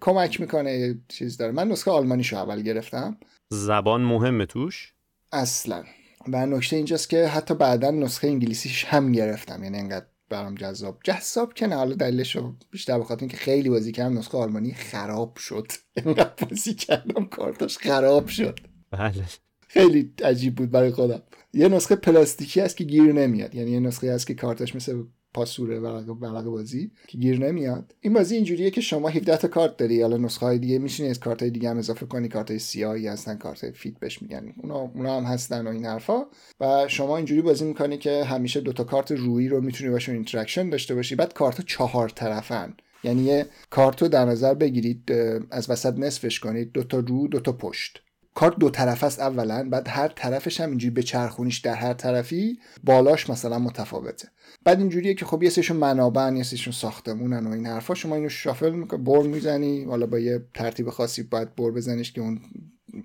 کمک 0.00 0.40
می‌کنه 0.40 0.98
چیز 1.08 1.36
داره. 1.36 1.52
من 1.52 1.68
نسخه 1.68 1.90
آلمانیشو 1.90 2.36
اول 2.36 2.62
گرفتم. 2.62 3.18
زبان 3.52 4.02
مهمه 4.02 4.46
توش؟ 4.46 4.92
اصلا. 5.32 5.84
و 6.28 6.46
نکته 6.46 6.76
اینجاست 6.76 7.10
که 7.10 7.26
حتی 7.26 7.54
بعدا 7.54 7.90
نسخه 7.90 8.28
انگلیسیش 8.28 8.84
هم 8.84 9.12
گرفتم. 9.12 9.64
یعنی 9.64 9.78
انقدر 9.78 10.06
برام 10.28 10.54
جذاب. 10.54 10.98
جذاب 11.04 11.54
که 11.54 11.66
نه 11.66 11.76
حالا 11.76 11.94
دلیلش 11.94 12.36
رو 12.36 12.54
بیشتر 12.70 12.98
بخاطر 12.98 13.20
اینکه 13.20 13.36
خیلی 13.36 13.68
بازی 13.68 13.92
کردم 13.92 14.18
نسخه 14.18 14.38
آلمانی 14.38 14.74
خراب 14.74 15.36
شد. 15.36 15.72
اینقدر 15.96 16.46
بازی 16.48 16.74
کردم 16.74 17.24
کارتاش 17.24 17.78
خراب 17.78 18.28
شد. 18.28 18.60
بله. 18.90 19.24
خیلی 19.68 20.12
عجیب 20.24 20.54
بود 20.54 20.70
برای 20.70 20.90
خودم. 20.90 21.22
یه 21.52 21.68
نسخه 21.68 21.96
پلاستیکی 21.96 22.60
هست 22.60 22.76
که 22.76 22.84
گیر 22.84 23.12
نمیاد. 23.12 23.54
یعنی 23.54 23.70
یه 23.70 23.80
نسخه 23.80 24.12
هست 24.12 24.26
که 24.26 24.34
کارتاش 24.34 24.74
مثل 24.74 25.02
پاسوره 25.36 25.80
ورق 25.80 26.44
بازی 26.44 26.90
که 27.08 27.18
گیر 27.18 27.38
نمیاد. 27.46 27.94
این 28.00 28.12
بازی 28.12 28.34
اینجوریه 28.34 28.70
که 28.70 28.80
شما 28.80 29.08
17 29.08 29.36
تا 29.36 29.48
کارت 29.48 29.76
داری. 29.76 30.02
حالا 30.02 30.16
نسخه 30.16 30.46
های 30.46 30.58
دیگه 30.58 30.78
میشینی 30.78 31.08
از 31.08 31.20
کارت 31.20 31.42
های 31.42 31.50
دیگه 31.50 31.70
هم 31.70 31.78
اضافه 31.78 32.06
کنی. 32.06 32.28
کارت 32.28 32.50
های 32.50 32.58
سیاهی 32.58 33.08
هستن 33.08 33.36
کارت 33.36 33.64
های 33.64 33.72
feat 33.72 33.98
بهش 33.98 34.22
میگن. 34.22 34.54
اونا 34.62 34.78
اونا 34.94 35.16
هم 35.16 35.24
هستن 35.24 35.66
و 35.66 35.70
این 35.70 35.84
حرفا. 35.84 36.22
و 36.60 36.88
شما 36.88 37.16
اینجوری 37.16 37.42
بازی 37.42 37.64
می‌کنی 37.64 37.98
که 37.98 38.24
همیشه 38.24 38.60
دو 38.60 38.72
تا 38.72 38.84
کارت 38.84 39.12
رویی 39.12 39.48
رو 39.48 39.60
می‌تونی 39.60 39.90
باشون 39.90 40.14
interaction 40.14 40.70
داشته 40.70 40.94
باشی. 40.94 41.14
بعد 41.14 41.34
کارت 41.34 41.60
چهار 41.60 42.08
طرفن. 42.08 42.74
یعنی 43.04 43.22
یه 43.22 43.46
کارت 43.70 44.02
رو 44.02 44.08
در 44.08 44.24
نظر 44.24 44.54
بگیرید 44.54 45.12
از 45.50 45.70
وسط 45.70 45.98
نصفش 45.98 46.40
کنید. 46.40 46.72
دو 46.72 46.82
تا 46.82 46.98
رو 46.98 47.28
دو 47.28 47.40
تا 47.40 47.52
پشت. 47.52 48.02
کارت 48.34 48.58
دو 48.58 48.70
طرف 48.70 49.04
است 49.04 49.20
اولا. 49.20 49.68
بعد 49.70 49.88
هر 49.88 50.08
طرفش 50.08 50.60
هم 50.60 50.70
اینجوری 50.70 50.94
به 50.94 51.02
چرخونیش 51.02 51.58
در 51.58 51.74
هر 51.74 51.92
طرفی 51.92 52.58
بالاش 52.84 53.30
مثلا 53.30 53.58
متفاوته. 53.58 54.28
بعد 54.66 54.78
اینجوریه 54.78 55.14
که 55.14 55.24
خب 55.24 55.42
یه 55.42 55.50
سیشون 55.50 55.76
منابعن 55.76 56.36
یه 56.36 56.42
سیشون 56.42 56.72
ساختمونن 56.72 57.46
و 57.46 57.50
این 57.50 57.66
حرفا. 57.66 57.94
شما 57.94 58.14
اینو 58.14 58.28
شافل 58.28 58.70
می‌کنی 58.70 59.02
بر 59.02 59.22
می‌زنی 59.22 59.84
حالا 59.84 60.06
با 60.06 60.18
یه 60.18 60.44
ترتیب 60.54 60.90
خاصی 60.90 61.22
باید 61.22 61.54
بر 61.54 61.70
بزنیش 61.70 62.12
که 62.12 62.20
اون 62.20 62.40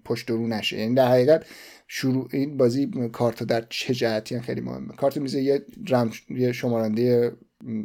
پشت 0.05 0.29
رو 0.29 0.47
نشه. 0.47 0.79
یعنی 0.79 0.95
در 0.95 1.07
حقیقت 1.07 1.45
شروع 1.87 2.29
این 2.31 2.57
بازی 2.57 2.91
کارت 3.11 3.43
در 3.43 3.65
چه 3.69 3.93
جهتی 3.93 4.39
خیلی 4.39 4.61
مهمه. 4.61 4.95
کارت 4.95 5.17
میزه 5.17 5.41
یه 5.41 5.65
رم 5.89 6.11
یه 6.29 6.51
شمارنده 6.51 7.31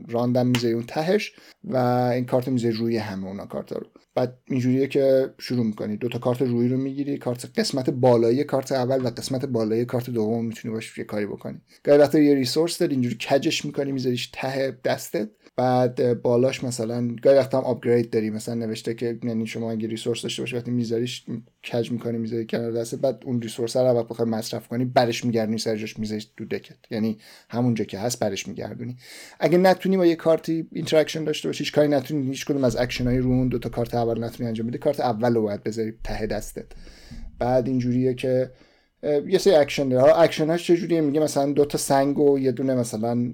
راندم 0.08 0.46
میزه 0.46 0.68
اون 0.68 0.84
تهش 0.86 1.32
و 1.64 1.76
این 2.14 2.26
کارت 2.26 2.48
میزه 2.48 2.70
روی 2.70 2.96
همه 2.96 3.26
اونا 3.26 3.46
کارت 3.46 3.72
رو. 3.72 3.86
بعد 4.16 4.38
اینجوریه 4.44 4.86
که 4.86 5.34
شروع 5.38 5.66
می‌کنی. 5.66 5.96
دو 5.96 6.08
تا 6.08 6.18
کارت 6.18 6.42
روی 6.42 6.68
رو 6.68 6.76
می‌گیری 6.76 7.18
کارت 7.18 7.58
قسمت 7.58 7.90
بالایی 7.90 8.44
کارت 8.44 8.72
اول 8.72 9.06
و 9.06 9.10
قسمت 9.10 9.44
بالایی 9.44 9.84
کارت 9.84 10.10
دوم 10.10 10.44
می‌تونی 10.44 10.74
باش 10.74 10.98
یه 10.98 11.04
کاری 11.04 11.26
بکنی. 11.26 11.60
گاهی 11.84 11.98
وقتا 11.98 12.18
یه 12.18 12.34
ریسورس 12.34 12.78
داری 12.78 12.92
اینجوری 12.92 13.16
کجش 13.30 13.64
می‌کنی 13.64 13.92
میذاریش 13.92 14.30
ته 14.32 14.78
دستت. 14.84 15.28
بعد 15.56 16.22
بالاش 16.22 16.64
مثلا 16.64 17.16
گاهی 17.22 17.38
وقتا 17.38 17.58
هم 17.58 17.64
آپگرید 17.64 18.10
داری 18.10 18.30
مثلا 18.30 18.54
نوشته 18.54 18.94
که 18.94 19.18
یعنی 19.22 19.46
شما 19.46 19.70
اگه 19.70 19.88
ریسورس 19.88 20.22
داشته 20.22 20.42
باشی 20.42 20.56
وقتی 20.56 20.70
میذاریش 20.70 21.24
کج 21.72 21.90
می‌کنی 21.90 22.18
می‌ذاری 22.18 22.46
کنار 22.46 22.72
دست 22.72 22.94
بعد 22.94 23.22
اون 23.24 23.42
ریسورس 23.42 23.76
رو 23.76 23.82
وقت 23.82 24.08
بخوای 24.08 24.28
مصرف 24.28 24.68
کنی 24.68 24.84
برش 24.84 25.24
میگردونی 25.24 25.58
سر 25.58 25.76
جاش 25.76 25.98
می‌ذاری 25.98 26.24
تو 26.36 26.44
دکت. 26.44 26.76
یعنی 26.90 27.18
همونجا 27.48 27.84
که 27.84 27.98
هست 27.98 28.20
برش 28.20 28.48
میگردونی. 28.48 28.96
اگه 29.40 29.58
نتونی 29.58 29.96
با 29.96 30.06
یه 30.06 30.16
کارتی 30.16 30.68
interaction 30.72 31.24
داشته 31.24 31.48
باشی 31.48 31.70
کاری 31.70 31.88
نتونی 31.88 32.26
هیچ 32.26 32.46
کدوم 32.46 32.64
از 32.64 32.76
اکشن 32.76 33.06
های 33.06 33.18
رو 33.18 33.30
اون 33.30 33.48
دو 33.48 33.58
تا 33.58 33.68
کارت 33.68 33.94
اول 33.94 34.24
نتونی 34.24 34.48
انجام 34.48 34.66
بدی 34.66 34.78
کارت 34.78 35.00
اول 35.00 35.34
رو 35.34 35.42
باید 35.42 35.62
بذاری 35.62 35.94
ته 36.04 36.26
دستت. 36.26 36.66
بعد 37.38 37.68
اینجوریه 37.68 38.14
که 38.14 38.50
یه 39.02 39.38
سری 39.38 39.54
اکشن 39.54 39.88
داره. 39.88 40.18
اکشن 40.18 40.50
هاش 40.50 40.66
چجوریه 40.66 41.00
میگه 41.00 41.20
مثلا 41.20 41.52
دو 41.52 41.64
تا 41.64 41.78
سنگ 41.78 42.18
و 42.18 42.38
یه 42.38 42.52
دونه 42.52 42.74
مثلا 42.74 43.32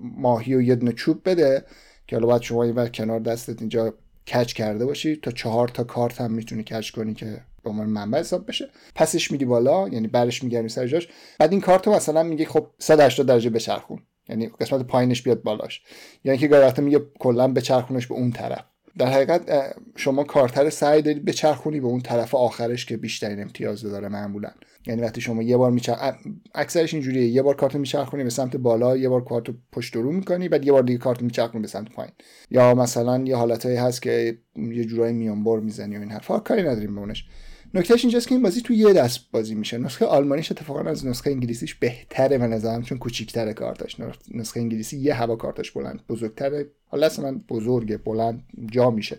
ماهی 0.00 0.54
و 0.54 0.62
یه 0.62 0.74
دونه 0.74 0.92
چوب 0.92 1.20
بده 1.24 1.64
که 2.06 2.16
حالا 2.16 2.26
باید 2.26 2.42
شما 2.42 2.64
این 2.64 2.88
کنار 2.88 3.20
دستت 3.20 3.60
اینجا 3.60 3.94
کج 4.26 4.52
کرده 4.52 4.86
باشی. 4.86 5.16
تا 5.16 5.30
چهار 5.30 5.68
تا 5.68 5.84
کارت 5.84 6.20
هم 6.20 6.32
می‌تونی 6.32 6.62
کج 6.62 6.90
کنی 6.90 7.14
که 7.14 7.40
به 7.64 7.70
عنوان 7.70 7.86
منبع 7.86 8.20
حساب 8.20 8.48
بشه. 8.48 8.70
پسش 8.94 9.30
میدی 9.30 9.44
بالا 9.44 9.88
یعنی 9.88 10.08
برش 10.08 10.44
میگردی 10.44 10.68
سر 10.68 10.86
جاش. 10.86 11.08
بعد 11.38 11.52
این 11.52 11.60
کارت 11.60 11.88
مثلا 11.88 12.22
میگه 12.22 12.44
خب 12.44 12.66
180 12.78 13.26
درجه 13.26 13.50
بچرخون. 13.50 14.02
یعنی 14.28 14.50
قسمت 14.60 14.82
پایینش 14.82 15.22
بیاد 15.22 15.42
بالاش. 15.42 15.82
یعنی 16.24 16.38
که 16.38 16.48
گاهی 16.48 16.82
میگه 16.82 17.00
کلا 17.18 17.48
بچرخونش 17.48 18.06
به 18.06 18.14
اون 18.14 18.32
طرف. 18.32 18.64
در 18.98 19.06
حقیقت 19.06 19.74
شما 19.96 20.24
کارتر 20.24 20.70
سعی 20.70 21.02
دارید 21.02 21.24
بچرخونی 21.24 21.80
به 21.80 21.86
اون 21.86 22.00
طرف 22.00 22.34
آخرش 22.34 22.86
که 22.86 22.96
بیشترین 22.96 23.42
امتیاز 23.42 23.82
داره 23.82 24.08
معمولا. 24.08 24.50
یعنی 24.86 25.02
وقتی 25.02 25.20
شما 25.20 25.42
یه 25.42 25.56
بار 25.56 25.70
میچر 25.70 26.14
اکثرش 26.54 26.94
اینجوریه. 26.94 27.26
یه 27.26 27.42
بار 27.42 27.56
کارت 27.56 27.76
میچرخونی 27.76 28.24
به 28.24 28.30
سمت 28.30 28.56
بالا 28.56 28.96
یه 28.96 29.08
بار 29.08 29.24
کارت 29.24 29.46
پشت 29.72 29.96
رو 29.96 30.12
می‌کنی 30.12 30.48
بعد 30.48 30.66
یه 30.66 30.72
بار 30.72 30.82
دیگه 30.82 30.98
کارت 30.98 31.22
میچرخونی 31.22 31.62
به 31.62 31.68
سمت 31.68 31.92
پایین. 31.92 32.12
یا 32.50 32.74
مثلا 32.74 33.24
یه 33.24 33.36
حالتهایی 33.36 33.76
هست 33.76 34.02
که 34.02 34.38
یه 34.56 34.84
جورایی 34.84 35.12
میانبر 35.12 35.58
می‌زنی 35.60 35.96
و 35.96 36.00
این 36.00 36.10
حرفا. 36.10 36.38
کاری 36.38 36.62
نداریم 36.62 36.94
بهونش 36.94 37.26
نکتهش 37.74 38.04
اینجاست 38.04 38.28
که 38.28 38.34
این 38.34 38.42
بازی 38.42 38.60
تو 38.60 38.72
یه 38.72 38.92
دست 38.92 39.20
بازی 39.32 39.54
میشه. 39.54 39.78
نسخه 39.78 40.04
آلمانیش 40.04 40.52
اتفاقا 40.52 40.80
از 40.80 41.06
نسخه 41.06 41.30
انگلیسیش 41.30 41.74
بهتره 41.74 42.38
به 42.38 42.46
نظرم 42.46 42.82
چون 42.82 42.98
کوچیک‌تر 42.98 43.52
کارتاش. 43.52 43.96
نسخه 44.34 44.60
انگلیسی 44.60 44.98
یه 44.98 45.14
هوا 45.14 45.36
کارتاش 45.36 45.70
بلند 45.70 46.00
بزرگتره. 46.08 46.66
حالا 46.86 47.10
من 47.22 47.38
بزرگه 47.38 47.96
بلند 47.96 48.44
جا 48.70 48.90
میشه. 48.90 49.18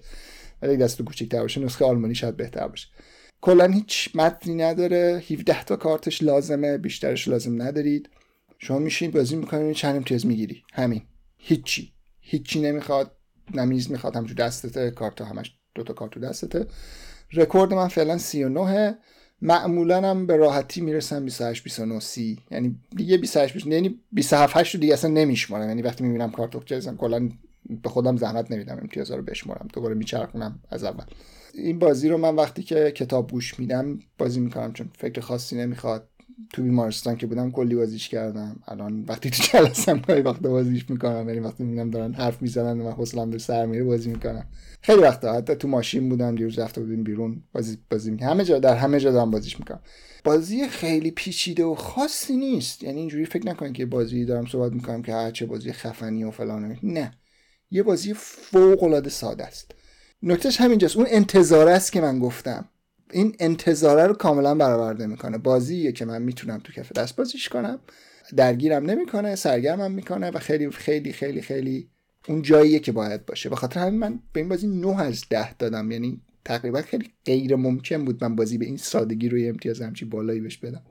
ولی 0.62 0.77
دست 0.77 1.01
کوچیک‌تر 1.01 1.41
باشه 1.41 1.62
نسخه 1.62 1.86
آلمانی 1.86 2.15
شاید 2.15 2.38
بهتر 2.38 2.67
باشه. 2.67 2.88
کلا 3.43 3.67
هیچ 3.67 4.09
متنی 4.15 4.55
نداره. 4.55 5.23
17 5.31 5.63
تا 5.63 5.75
کارتش 5.75 6.23
لازمه 6.23 6.77
بیشترش 6.77 7.27
لازم 7.27 7.62
ندارید. 7.62 8.09
شما 8.59 8.79
میشین 8.79 9.12
بازی 9.12 9.35
می‌کنید 9.35 9.75
چند 9.75 9.95
امتیاز 9.95 10.25
می‌گیری. 10.25 10.63
همین. 10.73 11.01
هیچی. 11.38 11.93
هیچی 12.19 12.62
نمی‌خواد 12.62 13.12
نمیز 13.53 13.91
می‌خواد 13.91 14.15
همجور 14.15 14.35
دستته 14.35 14.91
کارت 14.91 15.21
همش 15.21 15.55
دو 15.75 15.83
تا 15.83 15.93
کارت 15.93 16.12
تو 16.12 16.19
دستته. 16.19 16.67
رکورد 17.33 17.73
من 17.73 17.88
فعلا 17.88 18.17
39 18.17 18.97
معمولا 19.41 20.09
هم 20.09 20.27
به 20.27 20.35
راحتی 20.35 20.81
می‌رسم 20.81 21.25
28 21.25 21.63
29 21.63 22.00
30 22.00 22.39
یعنی 22.51 22.75
دیگه 22.95 23.17
28 23.17 23.53
20 23.53 23.67
یعنی 23.67 24.00
27 24.12 24.57
8 24.57 24.75
رو 24.75 24.81
دیگه 24.81 24.93
اصلا 24.93 25.12
نمیشمارم. 25.12 25.67
یعنی 25.67 25.81
وقتی 25.81 26.03
می‌بینم 26.03 26.31
کارت 26.31 26.65
جزم 26.65 26.97
کلا 26.97 27.29
به 27.84 27.89
خودم 27.89 28.17
زحمت 28.17 28.51
نمیدم 28.51 28.77
امتیازا 28.82 29.15
رو 29.15 29.24
بشمارم 29.24 29.67
دوباره 29.74 29.96
میچرخونم 29.96 30.60
از 30.70 30.84
اول. 30.84 31.03
این 31.53 31.79
بازی 31.79 32.10
رو 32.10 32.17
من 32.17 32.36
وقتی 32.36 32.63
که 32.63 32.91
کتاب 32.91 33.32
گوش 33.32 33.60
میدم 33.60 34.00
بازی 34.17 34.39
می‌کنم 34.39 34.74
چون 34.74 34.89
فکر 34.98 35.22
خاصی 35.22 35.55
نمی‌خواد. 35.55 36.10
تو 36.53 36.63
بیمارستان 36.63 37.15
که 37.15 37.27
بودم 37.27 37.51
کلی 37.51 37.75
بازیش 37.75 38.10
کردم. 38.10 38.60
الان 38.67 39.05
وقتی 39.08 39.29
تو 39.29 39.43
جلسم 39.43 40.00
گاهی 40.00 40.22
وقت 40.22 40.41
بازیش 40.41 40.89
می‌کنم 40.89 41.29
یعنی 41.29 41.39
وقتی 41.39 41.63
می‌بینم 41.63 41.89
دارن 41.89 42.13
حرف 42.13 42.41
می‌زنن 42.41 42.82
و 42.82 42.91
حوصله‌ام 42.91 43.29
داره 43.29 43.39
سر 43.39 43.65
میره 43.65 43.84
بازی 43.84 44.10
می‌کنم. 44.10 44.46
خیلی 44.82 45.01
وقتا 45.01 45.34
حتی 45.34 45.55
تو 45.55 45.67
ماشین 45.67 46.10
بودم 46.10 46.36
دیروز 46.36 46.60
رفته 46.60 46.82
بودیم 46.82 47.03
بیرون 47.03 47.43
بازی 47.53 47.77
بازی 47.91 48.12
می‌کنم 48.12 48.29
همه 48.29 48.46
جا 48.46 48.60
در 48.60 48.75
همه 48.75 49.00
جا 49.00 49.12
دارم 49.12 49.32
بازیش 49.32 49.60
می‌کنم. 49.60 49.79
بازی 50.24 50.67
خیلی 50.67 51.12
پیچیده 51.12 51.63
و 51.63 51.75
خاصی 51.75 52.38
نیست. 52.38 52.84
یعنی 52.84 53.00
اینجوری 53.00 53.25
فکر 53.25 53.48
نکنید 53.48 53.74
که 53.74 53.86
بازی 53.86 54.25
دارم 54.25 54.46
صحبت 54.46 54.72
می‌کنم 54.72 55.01
که 55.01 55.13
هر 55.13 55.32
چه 55.32 55.46
بازی 55.46 55.72
خفنی 55.72 56.24
و 56.24 56.32
فلان 56.32 56.77
نه. 56.84 57.12
یه 57.74 57.84
بازی 57.84 58.13
فوق 58.13 58.84
العاده 58.84 59.10
ساده 59.10 59.46
است. 59.46 59.72
نکتهش 60.24 60.62
همینجاست. 60.62 60.98
اون 60.98 61.06
انتظار 61.10 61.68
است 61.68 61.92
که 61.92 62.01
من 62.01 62.20
گفتم. 62.20 62.70
این 63.12 63.36
انتظاره 63.39 64.08
رو 64.08 64.13
کاملا 64.13 64.56
برآورده 64.56 65.08
می‌کنه. 65.08 65.38
بازیه 65.38 65.92
که 65.92 66.06
من 66.06 66.22
می‌تونم 66.22 66.62
تو 66.63 66.74
کف 66.74 66.92
دست 66.92 67.15
بازیش 67.15 67.50
کنم. 67.50 67.80
درگیرم 68.36 68.86
نمی‌کنه 68.86 69.36
سرگرمم 69.36 69.92
می‌کنه 69.92 70.32
و 70.32 70.39
خیلی 70.39 70.70
خیلی 70.72 71.13
خیلی 71.13 71.42
خیلی 71.42 71.89
اون 72.27 72.42
جاییه 72.42 72.80
که 72.80 72.92
باید 72.92 73.25
باشه. 73.25 73.50
به 73.50 73.56
خاطر 73.56 73.80
همین 73.80 74.00
من 74.00 74.20
به 74.34 74.39
این 74.39 74.50
بازی 74.50 74.68
9 74.68 75.01
از 75.01 75.24
10 75.30 75.53
دادم. 75.53 75.92
یعنی 75.92 76.22
تقریبا 76.46 76.82
خیلی 76.82 77.12
غیر 77.25 77.56
ممکن 77.56 78.06
بود 78.06 78.24
من 78.24 78.36
بازی 78.36 78.58
به 78.58 78.65
این 78.65 78.77
سادگی 78.77 79.30
روی 79.30 79.50
امتیاز 79.50 79.82
همچی 79.82 80.06
بالایی 80.06 80.39
بهش 80.39 80.58
بدم. 80.58 80.84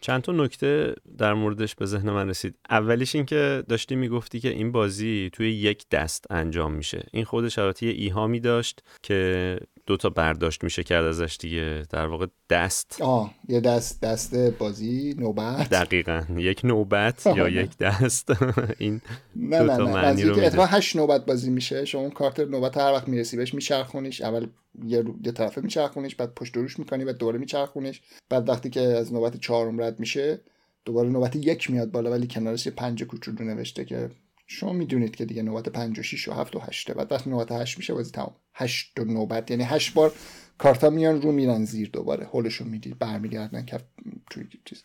چند 0.00 0.22
تا 0.22 0.32
نکته 0.32 0.94
در 1.18 1.34
موردش 1.34 1.74
به 1.74 1.86
ذهن 1.86 2.10
من 2.10 2.28
رسید. 2.28 2.54
اولیش 2.70 3.14
این 3.14 3.26
که 3.26 3.64
داشتی 3.68 3.96
می‌گفتی 3.96 4.40
که 4.40 4.48
این 4.48 4.72
بازی 4.72 5.30
توی 5.32 5.52
یک 5.52 5.88
دست 5.88 6.24
انجام 6.30 6.72
میشه. 6.72 7.06
این 7.12 7.24
خودش 7.24 7.58
البته 7.58 7.86
یه 7.86 7.92
ایهامی 7.92 8.40
داشت 8.40 8.82
که 9.02 9.58
دو 9.90 9.96
تا 9.96 10.10
برداشت 10.10 10.64
میشه 10.64 10.82
کرد 10.82 11.04
ازش 11.04 11.36
دیگه. 11.40 11.82
در 11.90 12.06
واقع 12.06 12.26
دست. 12.50 12.96
آه 13.00 13.34
یه 13.48 13.60
دست 13.60 14.00
دست 14.00 14.34
بازی 14.34 15.14
نوبت. 15.18 15.70
دقیقا. 15.70 16.22
یک 16.36 16.60
نوبت 16.64 17.26
یا 17.36 17.48
یک 17.48 17.78
دست. 17.78 18.30
این 18.78 19.00
نه 19.36 19.58
دو 19.58 19.66
تا 19.66 19.84
نه. 19.84 19.92
معنی 19.92 20.22
رو 20.22 20.64
هشت 20.64 20.96
نوبت 20.96 21.26
بازی 21.26 21.50
میشه. 21.50 21.84
شما 21.84 22.10
کارت 22.10 22.40
نوبت 22.40 22.76
هر 22.76 22.92
وقت 22.92 23.08
می‌رسی 23.08 23.36
بهش 23.36 23.54
میچرخونیش. 23.54 24.20
اول 24.20 24.46
یه, 24.84 25.00
رو... 25.00 25.14
یه 25.24 25.32
طرفه 25.32 25.60
میچرخونیش 25.60 26.14
بعد 26.14 26.34
پشت 26.34 26.56
روش 26.56 26.78
می‌کنی 26.78 27.04
بعد 27.04 27.16
دوباره 27.16 27.38
میچرخونیش. 27.38 28.00
بعد 28.28 28.48
وقتی 28.48 28.70
که 28.70 28.80
از 28.80 29.12
نوبت 29.12 29.36
چهارم 29.36 29.80
رد 29.80 30.00
میشه 30.00 30.40
دوباره 30.84 31.08
نوبت 31.08 31.36
یک 31.36 31.70
میاد 31.70 31.90
بالا 31.90 32.10
ولی 32.10 32.26
کنارش 32.26 32.66
یه 32.66 32.72
پنج 32.72 33.04
کوچولو 33.04 33.44
نوشته 33.44 33.84
که 33.84 34.10
شما 34.52 34.72
می‌دونید 34.72 35.16
که 35.16 35.24
دیگه 35.24 35.42
نوبت 35.42 35.68
5 35.68 35.98
و 35.98 36.02
6 36.02 36.28
و 36.28 36.32
7 36.32 36.56
و 36.56 36.58
8 36.58 36.92
بعد 36.92 37.12
وقتی 37.12 37.30
نوبت 37.30 37.52
8 37.52 37.78
میشه 37.78 37.94
بازی 37.94 38.10
تمام. 38.10 38.34
8 38.54 39.00
و 39.00 39.04
نوبت 39.04 39.50
یعنی 39.50 39.62
8 39.62 39.94
بار 39.94 40.12
کارتا 40.58 40.90
میان 40.90 41.22
رو 41.22 41.32
میرن 41.32 41.64
زیر 41.64 41.90
دوباره. 41.92 42.26
هولشون 42.26 42.68
میدی 42.68 42.94
برمیگردن 42.94 43.64
کف 43.64 43.82
توی 44.30 44.44
چیز. 44.64 44.82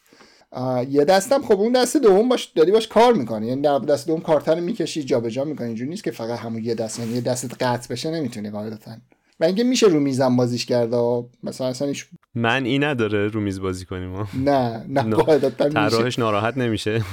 یه 0.89 1.05
دستم 1.05 1.41
خب 1.41 1.59
اون 1.59 1.71
دست 1.71 1.97
دوم 1.97 2.29
باش 2.29 2.45
داری 2.45 2.71
باش 2.71 2.87
کار 2.87 3.13
می‌کنی. 3.13 3.47
یعنی 3.47 3.61
در 3.61 3.79
دست 3.79 4.07
دوم 4.07 4.21
کارتا 4.21 4.53
رو 4.53 4.61
می‌کشی 4.61 5.03
جابجا 5.03 5.43
می‌کنی 5.43 5.67
اینجوری 5.67 5.89
نیست 5.89 6.03
که 6.03 6.11
فقط 6.11 6.39
همون 6.39 6.63
یه 6.63 6.75
دست 6.75 6.99
یعنی 6.99 7.13
یه 7.13 7.21
دستت 7.21 7.63
قطع 7.63 7.87
بشه 7.89 8.11
نمی‌تونی 8.11 8.49
قاعدتا 8.49 8.91
و 9.39 9.45
اینکه 9.45 9.63
میشه 9.63 9.87
رو 9.87 9.99
میزم 9.99 10.35
بازیش 10.35 10.65
کرده 10.65 11.25
مثلا 11.43 11.67
اصلا 11.67 11.93
من 12.35 12.65
این 12.65 12.83
نداره 12.83 13.27
رو 13.27 13.39
میز 13.41 13.59
بازی 13.59 13.85
کنیم. 13.85 14.27
نه 14.33 14.85
نه 14.87 15.15
قاعدتا 15.15 15.69
طراحش 15.69 16.19
ناراحت 16.19 16.57
نمیشه. 16.57 17.03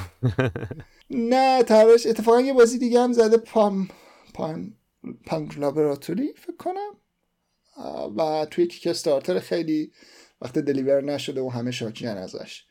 نه 1.10 1.62
طراحش 1.62 2.06
اتفاقا 2.06 2.40
یه 2.40 2.52
بازی 2.52 2.78
دیگه 2.78 3.00
هم 3.00 3.12
زده 3.12 3.36
پام 3.36 3.88
پام 4.34 4.72
پانک 5.26 5.58
لابراتوری 5.58 6.32
فکر 6.36 6.56
کنم. 6.56 6.90
و 8.16 8.46
توی 8.50 8.66
کیک 8.66 8.86
استارتر 8.86 9.38
خیلی 9.38 9.92
وقت 10.40 10.58
دلیور 10.58 11.00
نشده 11.00 11.40
و 11.40 11.48
همه 11.48 11.70
شاکیان 11.70 12.18
ازش. 12.18 12.64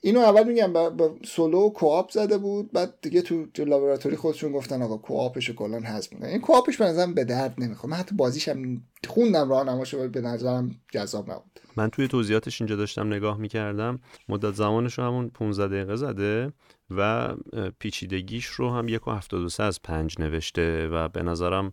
اینو 0.00 0.20
اول 0.20 0.48
میگم 0.48 0.72
با, 0.72 1.16
سولو 1.24 1.58
و 1.58 1.70
کوآپ 1.70 2.10
زده 2.10 2.38
بود 2.38 2.72
بعد 2.72 2.94
دیگه 3.02 3.22
تو, 3.22 3.46
تو 3.46 3.64
لابراتوری 3.64 4.16
خودشون 4.16 4.52
گفتن 4.52 4.82
آقا 4.82 4.96
کوآپش 4.96 5.48
رو 5.48 5.54
کلا 5.54 5.80
حذف 5.80 6.12
می‌کنن. 6.12 6.28
این 6.28 6.40
کوآپش 6.40 6.76
به 6.76 6.84
نظرم 6.84 7.14
به 7.14 7.24
درد 7.24 7.54
نمی‌خواد 7.58 7.90
من 7.90 7.96
حتی 7.96 8.14
بازیش 8.14 8.48
هم 8.48 8.82
خوندم 9.08 9.50
راهنماشو 9.50 10.08
به 10.08 10.20
نظرم 10.20 10.70
جذاب 10.92 11.30
نبود. 11.30 11.60
من 11.76 11.90
توی 11.90 12.08
توضیحاتش 12.08 12.60
اینجا 12.60 12.76
داشتم 12.76 13.06
نگاه 13.06 13.38
می‌کردم. 13.38 14.00
مدت 14.28 14.54
زمانش 14.54 14.98
رو 14.98 15.04
همون 15.04 15.30
15 15.30 15.68
دقیقه 15.68 15.96
زده 15.96 16.52
و 16.90 17.34
پیچیدگیش 17.78 18.46
رو 18.46 18.70
هم 18.70 18.88
یک 18.88 19.08
و 19.08 19.10
هفتاد 19.10 19.60
از 19.60 19.82
پنج 19.82 20.16
نوشته 20.18 20.88
و 20.88 21.08
به 21.08 21.22
نظرم 21.22 21.72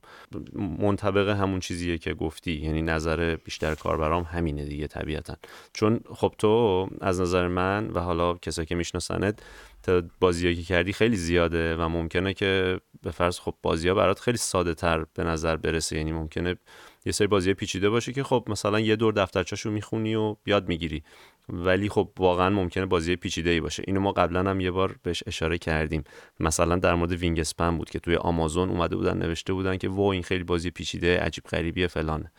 منطبق 0.80 1.30
همون 1.30 1.60
چیزیه 1.60 1.98
که 1.98 2.14
گفتی. 2.14 2.54
یعنی 2.54 2.82
نظر 2.82 3.36
بیشتر 3.36 3.76
کاربرام 3.76 4.24
همینه 4.24 4.66
دیگه 4.66 4.88
طبیعتا. 4.88 5.36
چون 5.74 6.00
خب 6.14 6.34
تو 6.38 6.88
از 7.02 7.22
نظر 7.22 7.48
من 7.48 7.90
و 7.94 8.00
حالا 8.00 8.34
کسایی 8.34 8.66
که 8.66 8.76
میشناسنت 8.76 9.40
تا 9.84 10.04
بازی 10.20 10.56
که 10.56 10.64
کردی 10.64 10.94
خیلی 10.94 11.18
زیاده 11.18 11.76
و 11.76 11.88
ممکنه 11.88 12.34
که 12.34 12.80
به 13.02 13.12
فرض 13.12 13.40
خب 13.40 13.56
بازی 13.62 13.88
ها 13.88 13.94
برات 13.94 14.20
خیلی 14.20 14.38
ساده 14.38 14.74
تر 14.74 15.06
به 15.14 15.24
نظر 15.24 15.56
برسه. 15.56 15.98
یعنی 15.98 16.12
ممکنه 16.12 16.56
یه 17.06 17.12
سری 17.12 17.28
بازی 17.28 17.54
پیچیده 17.54 17.90
باشه 17.90 18.14
که 18.14 18.24
خب 18.24 18.46
مثلا 18.48 18.80
یه 18.80 18.96
دور 18.96 19.14
دفترچه‌شو 19.14 19.72
می‌خونی 19.72 20.16
و 20.16 20.36
یاد 20.46 20.68
می‌گیری. 20.68 21.04
ولی 21.50 21.90
خب 21.90 22.10
واقعا 22.20 22.50
ممکنه 22.50 22.86
بازی 22.86 23.16
پیچیده 23.16 23.50
ای 23.50 23.60
باشه. 23.60 23.84
اینو 23.88 24.00
ما 24.00 24.12
قبلا 24.12 24.50
هم 24.50 24.60
یه 24.60 24.72
بار 24.72 24.96
بهش 25.04 25.24
اشاره 25.28 25.58
کردیم. 25.58 26.04
مثلا 26.40 26.76
در 26.76 26.96
مورد 26.96 27.12
Wingspan 27.12 27.78
بود 27.78 27.90
که 27.90 28.00
توی 28.00 28.16
آمازون 28.16 28.70
اومده 28.70 28.96
بودن 28.96 29.18
نوشته 29.18 29.54
بودن 29.54 29.78
که 29.78 29.90
و 29.90 30.02
این 30.02 30.24
خیلی 30.24 30.44
بازی 30.44 30.72
پیچیده 30.72 31.20
عجیب 31.20 31.44
غریبیه 31.44 31.88
فلانه. 31.88 32.32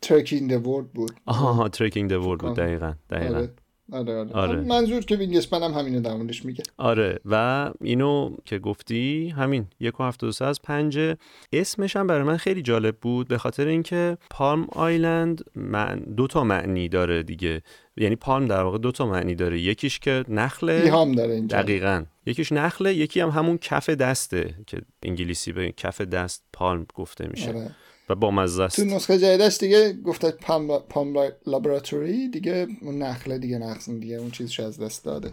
Trekking 0.00 0.66
World 0.66 0.92
بود. 0.92 1.12
آها 1.26 1.68
Trekking 1.68 2.26
World 2.26 2.40
بود. 2.40 2.56
دقیقاً 2.56 2.94
دقیقاً. 3.10 3.36
آره. 3.36 3.52
آره 3.92 4.18
آره. 4.18 4.32
آره. 4.32 4.60
منظور 4.60 5.04
که 5.04 5.16
Wingspan 5.16 5.62
هم 5.62 5.72
همینو 5.72 6.00
در 6.00 6.14
موردش 6.14 6.44
میگه. 6.44 6.62
آره 6.76 7.18
و 7.24 7.70
اینو 7.80 8.36
که 8.44 8.58
گفتی 8.58 9.28
همین 9.28 9.66
یک 9.80 10.00
و 10.00 10.02
هفته 10.02 10.44
از 10.44 10.62
پنجه. 10.62 11.16
اسمش 11.52 11.96
هم 11.96 12.06
برای 12.06 12.22
من 12.22 12.36
خیلی 12.36 12.62
جالب 12.62 12.96
بود 12.96 13.28
به 13.28 13.38
خاطر 13.38 13.66
اینکه 13.66 14.18
Palm 14.30 14.66
Island 14.72 15.44
من 15.54 15.98
دو 16.16 16.26
تا 16.26 16.44
معنی 16.44 16.88
داره 16.88 17.22
دیگه. 17.22 17.62
یعنی 17.96 18.16
palm 18.16 18.46
در 18.46 18.62
واقع 18.62 18.78
دو 18.78 18.92
تا 18.92 19.06
معنی 19.06 19.34
داره. 19.34 19.60
یکیش 19.60 19.98
که 19.98 20.24
نخله 20.28 20.72
ایهام 20.72 21.12
داره 21.12 21.34
اینجا. 21.34 21.62
دقیقا. 21.62 22.04
یکیش 22.26 22.52
نخله 22.52 22.94
یکی 22.94 23.20
هم 23.20 23.28
همون 23.28 23.58
کف 23.58 23.90
دسته 23.90 24.54
که 24.66 24.80
انگلیسی 25.02 25.52
به 25.52 25.72
کف 25.72 26.00
دست 26.00 26.44
palm 26.52 26.86
گفته 26.94 27.28
میشه. 27.28 27.48
آره. 27.48 27.70
و 28.08 28.14
با 28.14 28.30
مزه 28.30 28.62
است. 28.62 28.76
تو 28.76 28.84
نسخه 28.84 29.18
جدیدش 29.18 29.58
دیگه 29.58 29.92
گفته 29.92 30.30
پام, 30.30 30.78
پام 30.78 31.18
لابراتوری 31.46 32.28
دیگه 32.28 32.66
اون 32.82 33.02
نخله 33.02 33.38
دیگه 33.38 33.58
نقص 33.58 33.90
دیگه 33.90 34.16
اون 34.16 34.30
چیزش 34.30 34.60
از 34.60 34.80
دست 34.80 35.04
داده. 35.04 35.32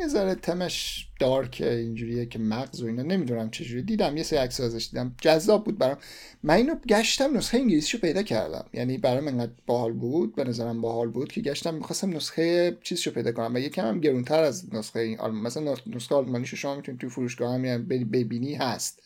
یه 0.00 0.08
ذره 0.08 0.34
تمش 0.34 1.06
دارکه 1.20 1.74
اینجوریه 1.74 2.26
که 2.26 2.38
مغز 2.38 2.82
و 2.82 2.86
اینا 2.86 3.02
نمی‌دونم 3.02 3.50
چجوری 3.50 3.82
دیدم 3.82 4.16
یه 4.16 4.22
سری 4.22 4.38
عکس 4.38 4.60
ازش 4.60 4.88
دیدم. 4.90 5.14
جذاب 5.20 5.64
بود 5.64 5.78
برام. 5.78 5.98
من 6.42 6.54
اینو 6.54 6.74
گشتم 6.88 7.36
نسخه 7.36 7.58
انگلیسیشو 7.58 7.98
پیدا 7.98 8.22
کردم. 8.22 8.64
یعنی 8.72 8.98
برام 8.98 9.28
انقدر 9.28 9.52
باحال 9.66 9.92
بود 9.92 10.34
به 10.34 10.44
نظرم 10.44 10.80
باحال 10.80 11.08
بود 11.08 11.32
که 11.32 11.40
گشتم 11.40 11.74
می‌خواستم 11.74 12.16
نسخه 12.16 12.78
چیزشو 12.82 13.10
پیدا 13.10 13.32
کنم. 13.32 13.54
و 13.54 13.58
یکم 13.58 13.86
هم 13.86 14.00
گرونتر 14.00 14.42
از 14.42 14.74
نسخه 14.74 15.00
این 15.00 15.20
آلمان. 15.20 15.42
مثلا 15.42 15.74
نسخه 15.86 16.14
آلمانیشو 16.14 16.56
شما 16.56 16.76
می‌تونید 16.76 17.00
توی 17.00 17.10
فروشگاه 17.10 17.54
هم 17.54 17.86
ببینی 17.88 18.54
هست. 18.54 19.02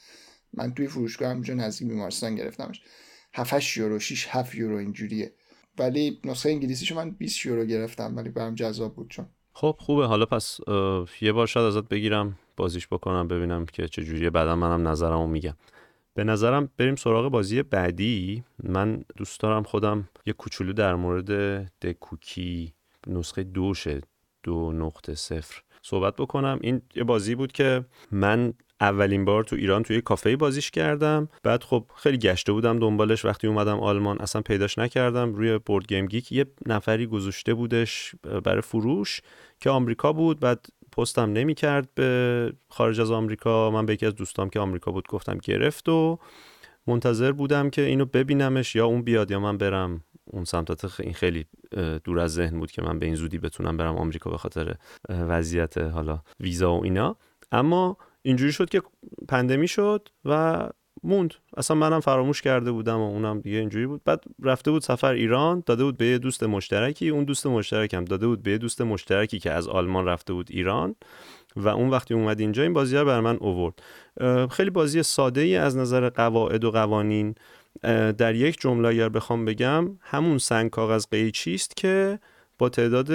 من 0.55 0.75
توی 0.75 0.87
فروشگاه 0.87 1.31
همونجا 1.31 1.55
نزدیک 1.55 1.89
بیمارستان 1.89 2.35
گرفتمش. 2.35 2.83
7 3.45 3.77
یورو 3.77 3.99
6 3.99 4.27
7 4.31 4.55
یورو 4.55 4.77
اینجوریه. 4.77 5.33
ولی 5.79 6.21
نسخه 6.25 6.49
انگلیسیشو 6.49 6.95
من 6.95 7.11
20 7.11 7.47
یورو 7.47 7.65
گرفتم 7.65 8.17
ولی 8.17 8.29
برام 8.29 8.55
جذاب 8.55 8.95
بود 8.95 9.11
چون. 9.11 9.27
خب 9.53 9.77
خوبه. 9.79 10.07
حالا 10.07 10.27
پس 10.27 10.61
یه 11.21 11.33
بار 11.33 11.47
شاید 11.47 11.67
ازت 11.67 11.89
بگیرم 11.89 12.39
بازیش 12.57 12.89
بکنم 12.89 13.29
ببینم 13.29 13.67
که 13.67 13.89
چه 13.89 14.05
جوریه. 14.05 14.31
بعدا 14.31 14.57
منم 14.57 14.89
نظرمو 14.89 15.27
میگم. 15.27 15.55
به 16.15 16.25
نظرم 16.25 16.69
بریم 16.77 16.97
سراغ 16.97 17.33
بازی 17.33 17.63
بعدی. 17.63 18.45
من 18.63 19.05
دوست 19.17 19.41
دارم 19.41 19.63
خودم 19.63 20.09
یه 20.27 20.33
کوچولو 20.33 20.73
در 20.73 20.95
مورد 20.95 21.31
دکوکی 21.83 22.75
نسخه 23.07 23.43
دوشه 23.43 24.01
دو 24.43 24.73
نقطه 24.73 25.15
صفر 25.15 25.63
صحبت 25.83 26.17
بکنم. 26.17 26.59
این 26.63 26.83
یه 26.95 27.05
بازی 27.05 27.35
بود 27.35 27.53
که 27.53 27.85
من 28.11 28.55
اولین 28.81 29.25
بار 29.25 29.45
تو 29.45 29.57
ایران 29.57 29.83
توی 29.83 30.01
کافه 30.01 30.37
بازیش 30.37 30.71
کردم. 30.71 31.29
بعد 31.43 31.63
خب 31.63 31.85
خیلی 31.97 32.19
گشته 32.19 32.53
بودم 32.53 32.79
دنبالش. 32.79 33.25
وقتی 33.25 33.47
اومدم 33.47 33.81
آلمان 33.81 34.21
اصلا 34.21 34.43
پیداش 34.43 34.79
نکردم. 34.79 35.35
روی 35.35 35.59
بورد 35.59 35.87
گیم 35.87 36.07
گیک 36.07 36.33
یه 36.33 36.47
نفری 36.67 37.07
گذاشته 37.07 37.55
بودش 37.55 38.15
برای 38.45 38.61
فروش 38.61 39.21
که 39.61 39.71
آمریکا 39.71 40.13
بود. 40.13 40.41
بعد 40.41 40.67
پستم 40.93 41.33
نمی‌کرد 41.33 41.89
به 41.95 42.53
خارج 42.69 43.01
از 43.01 43.11
آمریکا. 43.11 43.71
من 43.71 43.87
به 43.87 43.93
یکی 43.93 44.07
از 44.07 44.15
دوستام 44.15 44.51
که 44.51 44.61
آمریکا 44.61 44.93
بود 44.93 45.09
گفتم 45.09 45.39
گرفت 45.43 45.89
و 45.89 46.19
منتظر 46.87 47.33
بودم 47.33 47.71
که 47.71 47.83
اینو 47.83 48.05
ببینمش 48.05 48.77
یا 48.77 48.87
اون 48.87 49.03
بیاد 49.03 49.31
یا 49.31 49.41
من 49.41 49.59
برم 49.59 50.05
اون 50.25 50.45
سمت. 50.45 51.01
این 51.01 51.15
خیلی 51.15 51.47
دور 52.05 52.19
از 52.19 52.35
ذهن 52.35 52.59
بود 52.59 52.71
که 52.71 52.83
من 52.83 52.99
به 52.99 53.07
این 53.07 53.15
زودی 53.15 53.39
بتونم 53.39 53.77
برم 53.77 53.97
آمریکا 53.97 54.31
به 54.31 54.39
خاطر 54.39 54.75
وضعیت 55.09 55.79
حالا 55.79 56.23
ویزا 56.41 56.75
و 56.75 56.85
اینا. 56.85 57.17
اما 57.53 57.97
اینجوری 58.23 58.53
شد 58.53 58.69
که 58.69 58.83
پندمی 59.29 59.69
شد 59.69 60.09
و 60.25 60.69
موند. 61.03 61.35
اصلا 61.57 61.77
منم 61.77 62.01
فراموش 62.01 62.43
کرده 62.43 62.73
بودم 62.73 62.99
و 62.99 63.11
اونم 63.11 63.41
دیگه 63.41 63.59
اینجوری 63.59 63.87
بود. 63.87 64.05
بعد 64.05 64.25
رفته 64.43 64.71
بود 64.71 64.83
سفر 64.83 65.13
ایران 65.13 65.63
داده 65.67 65.85
بود 65.85 65.97
به 65.97 66.07
یه 66.07 66.19
دوست 66.19 66.43
مشترکی. 66.43 67.09
اون 67.09 67.25
دوست 67.25 67.47
مشترکم 67.47 68.05
داده 68.05 68.27
بود 68.27 68.43
به 68.43 68.51
یه 68.51 68.59
دوست 68.59 68.81
مشترکی 68.81 69.39
که 69.39 69.51
از 69.51 69.69
آلمان 69.69 70.05
رفته 70.05 70.33
بود 70.33 70.49
ایران. 70.51 70.95
و 71.57 71.69
اون 71.69 71.91
وقتی 71.91 72.15
اومد 72.15 72.41
اینجا 72.41 72.63
این 72.63 72.73
بازی 72.73 72.97
ها 72.97 73.05
بر 73.05 73.21
من 73.21 73.37
اوورد 73.37 73.83
خیلی 74.51 74.71
بازی 74.71 75.03
ساده 75.03 75.41
ای 75.41 75.57
از 75.57 75.77
نظر 75.77 76.09
قواعد 76.09 76.65
و 76.65 76.71
قوانین. 76.71 77.35
در 78.19 78.35
یک 78.35 78.61
جمله 78.61 78.89
اگر 78.89 79.09
بخوام 79.09 79.45
بگم 79.45 79.99
همون 80.01 80.39
سنگ 80.39 80.71
کاغذ 80.71 81.07
قیچی 81.11 81.55
است 81.55 81.77
که 81.77 82.19
با 82.59 82.69
تعداد 82.69 83.11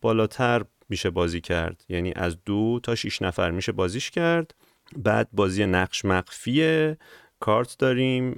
بالاتر 0.00 0.64
میشه 0.88 1.10
بازی 1.10 1.40
کرد. 1.40 1.84
یعنی 1.88 2.12
از 2.16 2.36
دو 2.44 2.80
تا 2.82 2.94
شیش 2.94 3.22
نفر 3.22 3.50
میشه 3.50 3.72
بازیش 3.72 4.10
کرد. 4.10 4.54
بعد 4.96 5.28
بازی 5.32 5.66
نقش 5.66 6.04
مخفیه 6.04 6.98
کارت 7.40 7.78
داریم. 7.78 8.36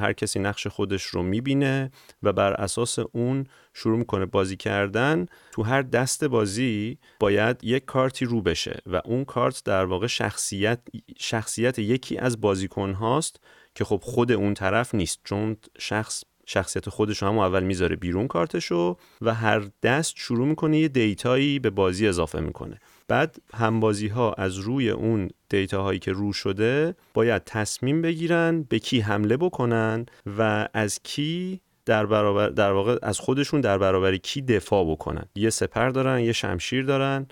هر 0.00 0.12
کسی 0.12 0.38
نقش 0.38 0.66
خودش 0.66 1.02
رو 1.02 1.22
می‌بینه 1.22 1.90
و 2.22 2.32
بر 2.32 2.52
اساس 2.52 2.98
اون 2.98 3.46
شروع 3.74 3.98
می‌کنه 3.98 4.26
بازی 4.26 4.56
کردن. 4.56 5.26
تو 5.52 5.62
هر 5.62 5.82
دست 5.82 6.24
بازی 6.24 6.98
باید 7.20 7.64
یک 7.64 7.84
کارتی 7.84 8.24
رو 8.24 8.42
بشه 8.42 8.80
و 8.86 9.00
اون 9.04 9.24
کارت 9.24 9.62
در 9.64 9.84
واقع 9.84 10.06
شخصیت 10.06 10.80
شخصیت 11.18 11.78
یکی 11.78 12.18
از 12.18 12.40
بازیکن 12.40 12.92
هاست 12.92 13.40
که 13.74 13.84
خب 13.84 14.00
خود 14.02 14.32
اون 14.32 14.54
طرف 14.54 14.94
نیست. 14.94 15.20
چون 15.24 15.56
شخص 15.78 16.24
شخصیت 16.46 16.88
خودش 16.88 17.22
هم 17.22 17.38
اول 17.38 17.62
می‌ذاره 17.62 17.96
بیرون 17.96 18.28
کارتشو 18.28 18.96
و 19.20 19.34
هر 19.34 19.62
دست 19.82 20.14
شروع 20.16 20.46
می‌کنه 20.46 20.78
یه 20.78 20.88
دیتایی 20.88 21.58
به 21.58 21.70
بازی 21.70 22.08
اضافه 22.08 22.40
می‌کنه. 22.40 22.80
بعد 23.08 23.36
همبازی 23.54 24.08
ها 24.08 24.32
از 24.32 24.58
روی 24.58 24.90
اون 24.90 25.30
دیتا 25.48 25.82
هایی 25.82 25.98
که 25.98 26.12
رو 26.12 26.32
شده 26.32 26.94
باید 27.14 27.44
تصمیم 27.44 28.02
بگیرن 28.02 28.62
به 28.62 28.78
کی 28.78 29.00
حمله 29.00 29.36
بکنن 29.36 30.06
و 30.38 30.68
از 30.74 31.00
کی 31.02 31.60
در 31.86 32.06
برابر 32.06 32.48
در 32.48 32.72
واقع 32.72 32.98
از 33.02 33.18
خودشون 33.18 33.60
در 33.60 33.78
برابر 33.78 34.16
کی 34.16 34.42
دفاع 34.42 34.90
بکنن. 34.90 35.24
یه 35.34 35.50
سپر 35.50 35.88
دارن 35.88 36.20
یه 36.20 36.32
شمشیر 36.32 36.84
دارن. 36.84 37.26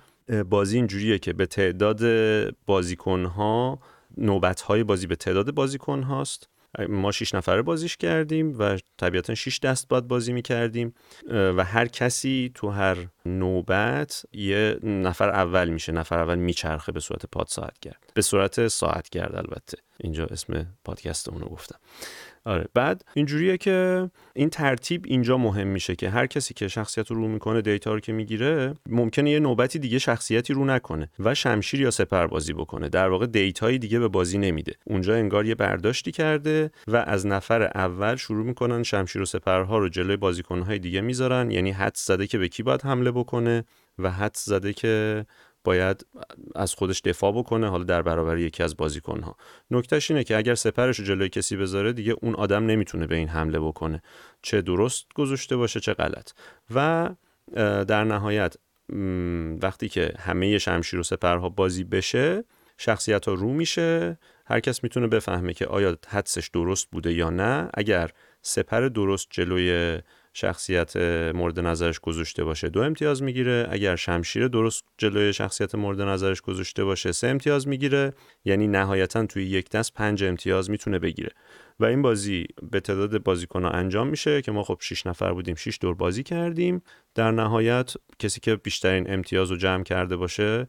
بازی 0.49 0.77
اینجوریه 0.77 1.19
که 1.19 1.33
به 1.33 1.45
تعداد 1.45 2.01
بازیکن 2.65 3.25
ها 3.25 3.79
نوبت 4.17 4.61
های 4.61 4.83
بازی 4.83 5.07
به 5.07 5.15
تعداد 5.15 5.53
بازیکن 5.53 6.03
هاست. 6.03 6.49
ما 6.89 7.11
شیش 7.11 7.35
نفره 7.35 7.61
بازیش 7.61 7.97
کردیم 7.97 8.55
و 8.59 8.77
طبیعتا 8.97 9.35
شیش 9.35 9.59
دست 9.59 9.87
باید 9.87 10.07
بازی 10.07 10.33
می‌کردیم 10.33 10.93
و 11.31 11.63
هر 11.63 11.87
کسی 11.87 12.51
تو 12.55 12.69
هر 12.69 12.97
نوبت 13.25 14.25
یه 14.33 14.79
نفر 14.83 15.29
اول 15.29 15.69
میشه 15.69 15.91
نفر 15.91 16.19
اول 16.19 16.39
میچرخه 16.39 16.91
به 16.91 16.99
صورت 16.99 17.25
پاد 17.25 17.47
ساعت 17.47 17.79
کرد 17.79 18.11
به 18.13 18.21
صورت 18.21 18.67
ساعت 18.67 19.09
کرد 19.09 19.35
البته. 19.35 19.77
اینجا 19.99 20.25
اسم 20.25 20.67
پادکست 20.83 21.29
اونو 21.29 21.45
گفتم. 21.45 21.79
آره. 22.45 22.67
بعد 22.73 23.05
اینجوریه 23.13 23.57
که 23.57 24.09
این 24.35 24.49
ترتیب 24.49 25.01
اینجا 25.07 25.37
مهم 25.37 25.67
میشه 25.67 25.95
که 25.95 26.09
هر 26.09 26.27
کسی 26.27 26.53
که 26.53 26.67
شخصیت 26.67 27.11
رو 27.11 27.17
رو 27.17 27.27
می‌کنه 27.27 27.61
دیتا 27.61 27.93
رو 27.93 27.99
که 27.99 28.13
می‌گیره 28.13 28.73
ممکنه 28.89 29.31
یه 29.31 29.39
نوبتی 29.39 29.79
دیگه 29.79 29.99
شخصیتی 29.99 30.53
رو 30.53 30.65
نکنه 30.65 31.09
و 31.19 31.35
شمشیر 31.35 31.81
یا 31.81 31.91
سپر 31.91 32.27
بازی 32.27 32.53
بکنه. 32.53 32.89
در 32.89 33.09
واقع 33.09 33.25
دیتایی 33.25 33.79
دیگه 33.79 33.99
به 33.99 34.07
بازی 34.07 34.37
نمیده. 34.37 34.73
اونجا 34.85 35.15
انگار 35.15 35.45
یه 35.45 35.55
برداشتی 35.55 36.11
کرده 36.11 36.71
و 36.87 36.95
از 36.97 37.25
نفر 37.27 37.63
اول 37.63 38.15
شروع 38.15 38.45
می‌کنن 38.45 38.83
شمشیر 38.83 39.21
و 39.21 39.25
سپرها 39.25 39.77
رو 39.77 39.89
جلوی 39.89 40.17
بازیکنهای 40.17 40.79
دیگه 40.79 41.01
می‌ذارن. 41.01 41.51
یعنی 41.51 41.71
حد 41.71 41.95
زده 41.95 42.27
که 42.27 42.37
به 42.37 42.47
کی 42.47 42.63
باید 42.63 42.81
حمله 42.81 43.11
بکنه 43.11 43.63
و 43.99 44.11
حد 44.11 44.35
زده 44.37 44.73
که 44.73 45.25
باید 45.63 46.05
از 46.55 46.73
خودش 46.73 47.01
دفاع 47.01 47.31
بکنه 47.31 47.69
حالا 47.69 47.83
در 47.83 48.01
برابر 48.01 48.37
یکی 48.37 48.63
از 48.63 48.77
بازیکنها. 48.77 49.35
نکتهش 49.71 50.11
اینه 50.11 50.23
که 50.23 50.37
اگر 50.37 50.55
سپرش 50.55 50.99
رو 50.99 51.05
جلوی 51.05 51.29
کسی 51.29 51.57
بذاره 51.57 51.93
دیگه 51.93 52.15
اون 52.21 52.35
آدم 52.35 52.65
نمی‌تونه 52.65 53.07
به 53.07 53.15
این 53.15 53.27
حمله 53.27 53.59
بکنه. 53.59 54.01
چه 54.41 54.61
درست 54.61 55.05
گذاشته 55.15 55.55
باشه 55.55 55.79
چه 55.79 55.93
غلط. 55.93 56.31
و 56.75 57.09
در 57.87 58.03
نهایت 58.03 58.55
وقتی 59.61 59.89
که 59.89 60.13
همه 60.19 60.57
شمشیر 60.57 60.99
و 60.99 61.03
سپرها 61.03 61.49
بازی 61.49 61.83
بشه 61.83 62.43
شخصیت 62.77 63.25
ها 63.25 63.33
رو 63.33 63.53
میشه. 63.53 64.17
هر 64.45 64.59
کس 64.59 64.83
می‌تونه 64.83 65.07
بفهمه 65.07 65.53
که 65.53 65.65
آیا 65.65 65.97
حدسش 66.07 66.47
درست 66.47 66.87
بوده 66.91 67.13
یا 67.13 67.29
نه. 67.29 67.69
اگر 67.73 68.09
سپر 68.41 68.87
درست 68.87 69.27
جلوی 69.29 69.99
شخصیت 70.33 70.97
مورد 71.35 71.59
نظرش 71.59 71.99
گذاشته 71.99 72.43
باشه 72.43 72.69
دو 72.69 72.81
امتیاز 72.81 73.23
می‌گیره. 73.23 73.67
اگر 73.69 73.95
شمشیر 73.95 74.47
درست 74.47 74.83
جلوی 74.97 75.33
شخصیت 75.33 75.75
مورد 75.75 76.01
نظرش 76.01 76.41
گذاشته 76.41 76.83
باشه 76.83 77.11
سه 77.11 77.27
امتیاز 77.27 77.67
می‌گیره. 77.67 78.13
یعنی 78.45 78.67
نهایتا 78.67 79.25
توی 79.25 79.45
یک 79.45 79.69
دست 79.69 79.93
پنج 79.93 80.23
امتیاز 80.23 80.69
می‌تونه 80.69 80.99
بگیره. 80.99 81.29
و 81.79 81.85
این 81.85 82.01
بازی 82.01 82.45
به 82.71 82.79
تعداد 82.79 83.23
بازیکنها 83.23 83.69
انجام 83.69 84.07
میشه 84.07 84.41
که 84.41 84.51
ما 84.51 84.63
خب 84.63 84.77
6 84.79 85.07
نفر 85.07 85.33
بودیم 85.33 85.55
6 85.55 85.77
دور 85.81 85.95
بازی 85.95 86.23
کردیم. 86.23 86.81
در 87.15 87.31
نهایت 87.31 87.93
کسی 88.19 88.39
که 88.39 88.55
بیشترین 88.55 89.13
امتیاز 89.13 89.51
رو 89.51 89.57
جمع 89.57 89.83
کرده 89.83 90.15
باشه 90.15 90.67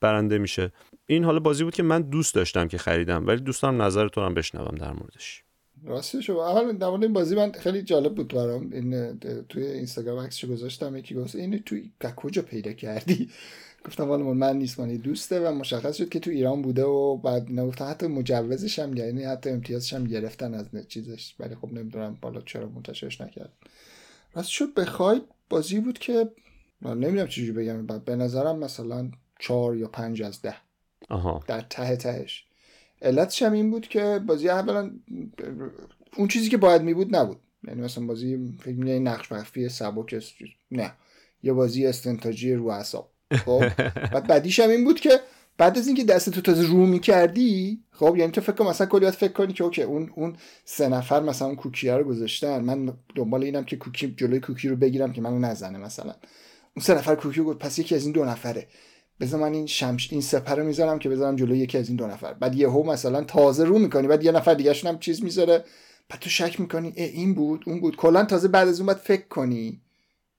برنده 0.00 0.38
میشه. 0.38 0.72
این 1.06 1.24
حالا 1.24 1.38
بازی 1.38 1.64
بود 1.64 1.74
که 1.74 1.82
من 1.82 2.02
دوست 2.02 2.34
داشتم 2.34 2.68
که 2.68 2.78
خریدم 2.78 3.26
ولی 3.26 3.40
دوستم 3.40 3.82
نظر 3.82 4.08
تو 4.08 4.20
هم 4.20 4.34
بشنوم 4.34 4.74
در 4.74 4.92
موردش. 4.92 5.43
راستش 5.84 6.30
اول 6.30 6.72
در 6.72 6.88
مورد 6.88 7.02
این 7.02 7.12
بازی 7.12 7.34
من 7.34 7.52
خیلی 7.52 7.82
جالب 7.82 8.14
بود 8.14 8.34
برام. 8.34 8.70
این 8.72 9.18
توی 9.48 9.66
اینستاگرام 9.66 10.18
عکسشو 10.18 10.48
گذاشتم. 10.48 10.96
یکی 10.96 11.14
گفت 11.14 11.34
اینو 11.34 11.58
توی 11.58 11.90
کجا 12.16 12.42
پیدا 12.42 12.72
کردی. 12.72 13.30
گفتم 13.86 14.08
والا 14.08 14.24
من 14.24 14.56
نیست 14.56 14.80
من 14.80 14.96
دوسته 14.96 15.40
و 15.40 15.52
مشخص 15.52 15.96
شد 15.96 16.08
که 16.08 16.20
تو 16.20 16.30
ایران 16.30 16.62
بوده 16.62 16.84
و 16.84 17.16
بعد 17.16 17.50
نگفتن 17.50 17.86
حتی 17.86 18.06
مجوزش 18.06 18.78
هم 18.78 18.96
یعنی 18.96 19.24
حتی 19.24 19.50
امتیازش 19.50 19.92
هم 19.92 20.04
گرفتن 20.04 20.54
از 20.54 20.66
چیزش. 20.88 21.34
ولی 21.40 21.54
خب 21.54 21.72
نمی‌دونم 21.72 22.18
بالا 22.22 22.40
چرا 22.40 22.68
منتشرش 22.68 23.20
نکرد. 23.20 23.52
راست 24.34 24.48
شد 24.48 24.74
بخواید 24.74 25.22
بازی 25.50 25.80
بود 25.80 25.98
که 25.98 26.28
من 26.80 26.98
نمی‌دونم 26.98 27.26
چجوری 27.26 27.52
بگم 27.52 27.86
بعد 27.86 28.04
به 28.04 28.16
نظرم 28.16 28.58
مثلا 28.58 29.10
چهار 29.38 29.76
یا 29.76 29.88
پنج 29.88 30.22
از 30.22 30.42
ده. 30.42 30.56
آها. 31.08 31.44
در 31.46 31.60
ته 31.60 31.96
تهش. 31.96 32.44
علتش 33.04 33.42
هم 33.42 33.52
این 33.52 33.70
بود 33.70 33.88
که 33.88 34.20
بازی 34.26 34.48
اولا 34.48 34.90
اون 36.16 36.28
چیزی 36.28 36.48
که 36.48 36.56
باید 36.56 36.82
می 36.82 36.94
بود 36.94 37.16
نبود. 37.16 37.36
یعنی 37.68 37.82
مثلا 37.82 38.06
بازی 38.06 38.56
فکر 38.60 38.74
می 38.74 39.00
نقش 39.00 39.32
مخفی 39.32 39.68
سبک 39.68 40.34
نه. 40.70 40.92
یه 41.42 41.52
بازی 41.52 41.86
استنتاجی 41.86 42.54
رو 42.54 42.66
اعصاب. 42.66 43.10
خب؟ 43.32 43.68
بعد 44.12 44.26
بعدیش 44.26 44.60
هم 44.60 44.70
این 44.70 44.84
بود 44.84 45.00
که 45.00 45.20
بعد 45.58 45.78
از 45.78 45.86
اینکه 45.86 46.04
دست 46.04 46.30
تو 46.30 46.40
تازه 46.40 46.66
رو 46.66 46.86
می‌کردی 46.86 47.82
خب؟ 47.90 48.16
یعنی 48.18 48.32
تو 48.32 48.40
فکر 48.40 48.52
کن 48.52 48.66
مثلا 48.66 48.86
کلی 48.86 49.10
فکر 49.10 49.32
کنی 49.32 49.52
که 49.52 49.64
اوکی 49.64 49.82
اون 49.82 50.10
اون 50.14 50.36
سه 50.64 50.88
نفر 50.88 51.22
مثلا 51.22 51.48
اون 51.48 51.56
کوکی 51.56 51.90
رو 51.90 52.04
گذاشتن. 52.04 52.60
من 52.60 52.92
دنبال 53.14 53.42
اینم 53.42 53.64
که 53.64 53.76
کوکی 53.76 54.14
جلوی 54.16 54.40
کوکی 54.40 54.68
رو 54.68 54.76
بگیرم 54.76 55.12
که 55.12 55.20
منو 55.20 55.38
نزنه 55.38 55.78
مثلا. 55.78 56.14
اون 56.76 56.84
سه 56.84 56.94
نفر 56.94 57.14
کوکی 57.14 57.40
رو 57.40 57.54
پس 57.54 57.78
یکی 57.78 57.94
از 57.94 58.04
این 58.04 58.12
دو 58.12 58.24
نفره. 58.24 58.66
بذار 59.20 59.40
من 59.40 59.52
این 59.54 59.66
شمش 59.66 60.12
این 60.12 60.20
سپر 60.20 60.54
رو 60.54 60.64
می‌ذارم 60.64 60.98
که 60.98 61.08
بذارم 61.08 61.36
جلوی 61.36 61.58
یکی 61.58 61.78
از 61.78 61.88
این 61.88 61.96
دو 61.96 62.06
نفر. 62.06 62.34
بعد 62.34 62.54
یهو 62.54 62.82
مثلا 62.82 63.24
تازه 63.24 63.64
رو 63.64 63.78
می‌کنی 63.78 64.08
بعد 64.08 64.24
یه 64.24 64.32
نفر 64.32 64.54
دیگه 64.54 64.74
هم 64.84 64.98
چیز 64.98 65.24
می‌ذاره. 65.24 65.64
بعد 66.08 66.20
تو 66.20 66.30
شک 66.30 66.60
می‌کنی 66.60 66.92
این 66.96 67.34
بود 67.34 67.64
اون 67.66 67.80
بود. 67.80 67.96
کلا 67.96 68.24
تازه 68.24 68.48
بعد 68.48 68.68
از 68.68 68.80
اون 68.80 68.86
بعد 68.86 68.96
فکر 68.96 69.28
کنی. 69.28 69.80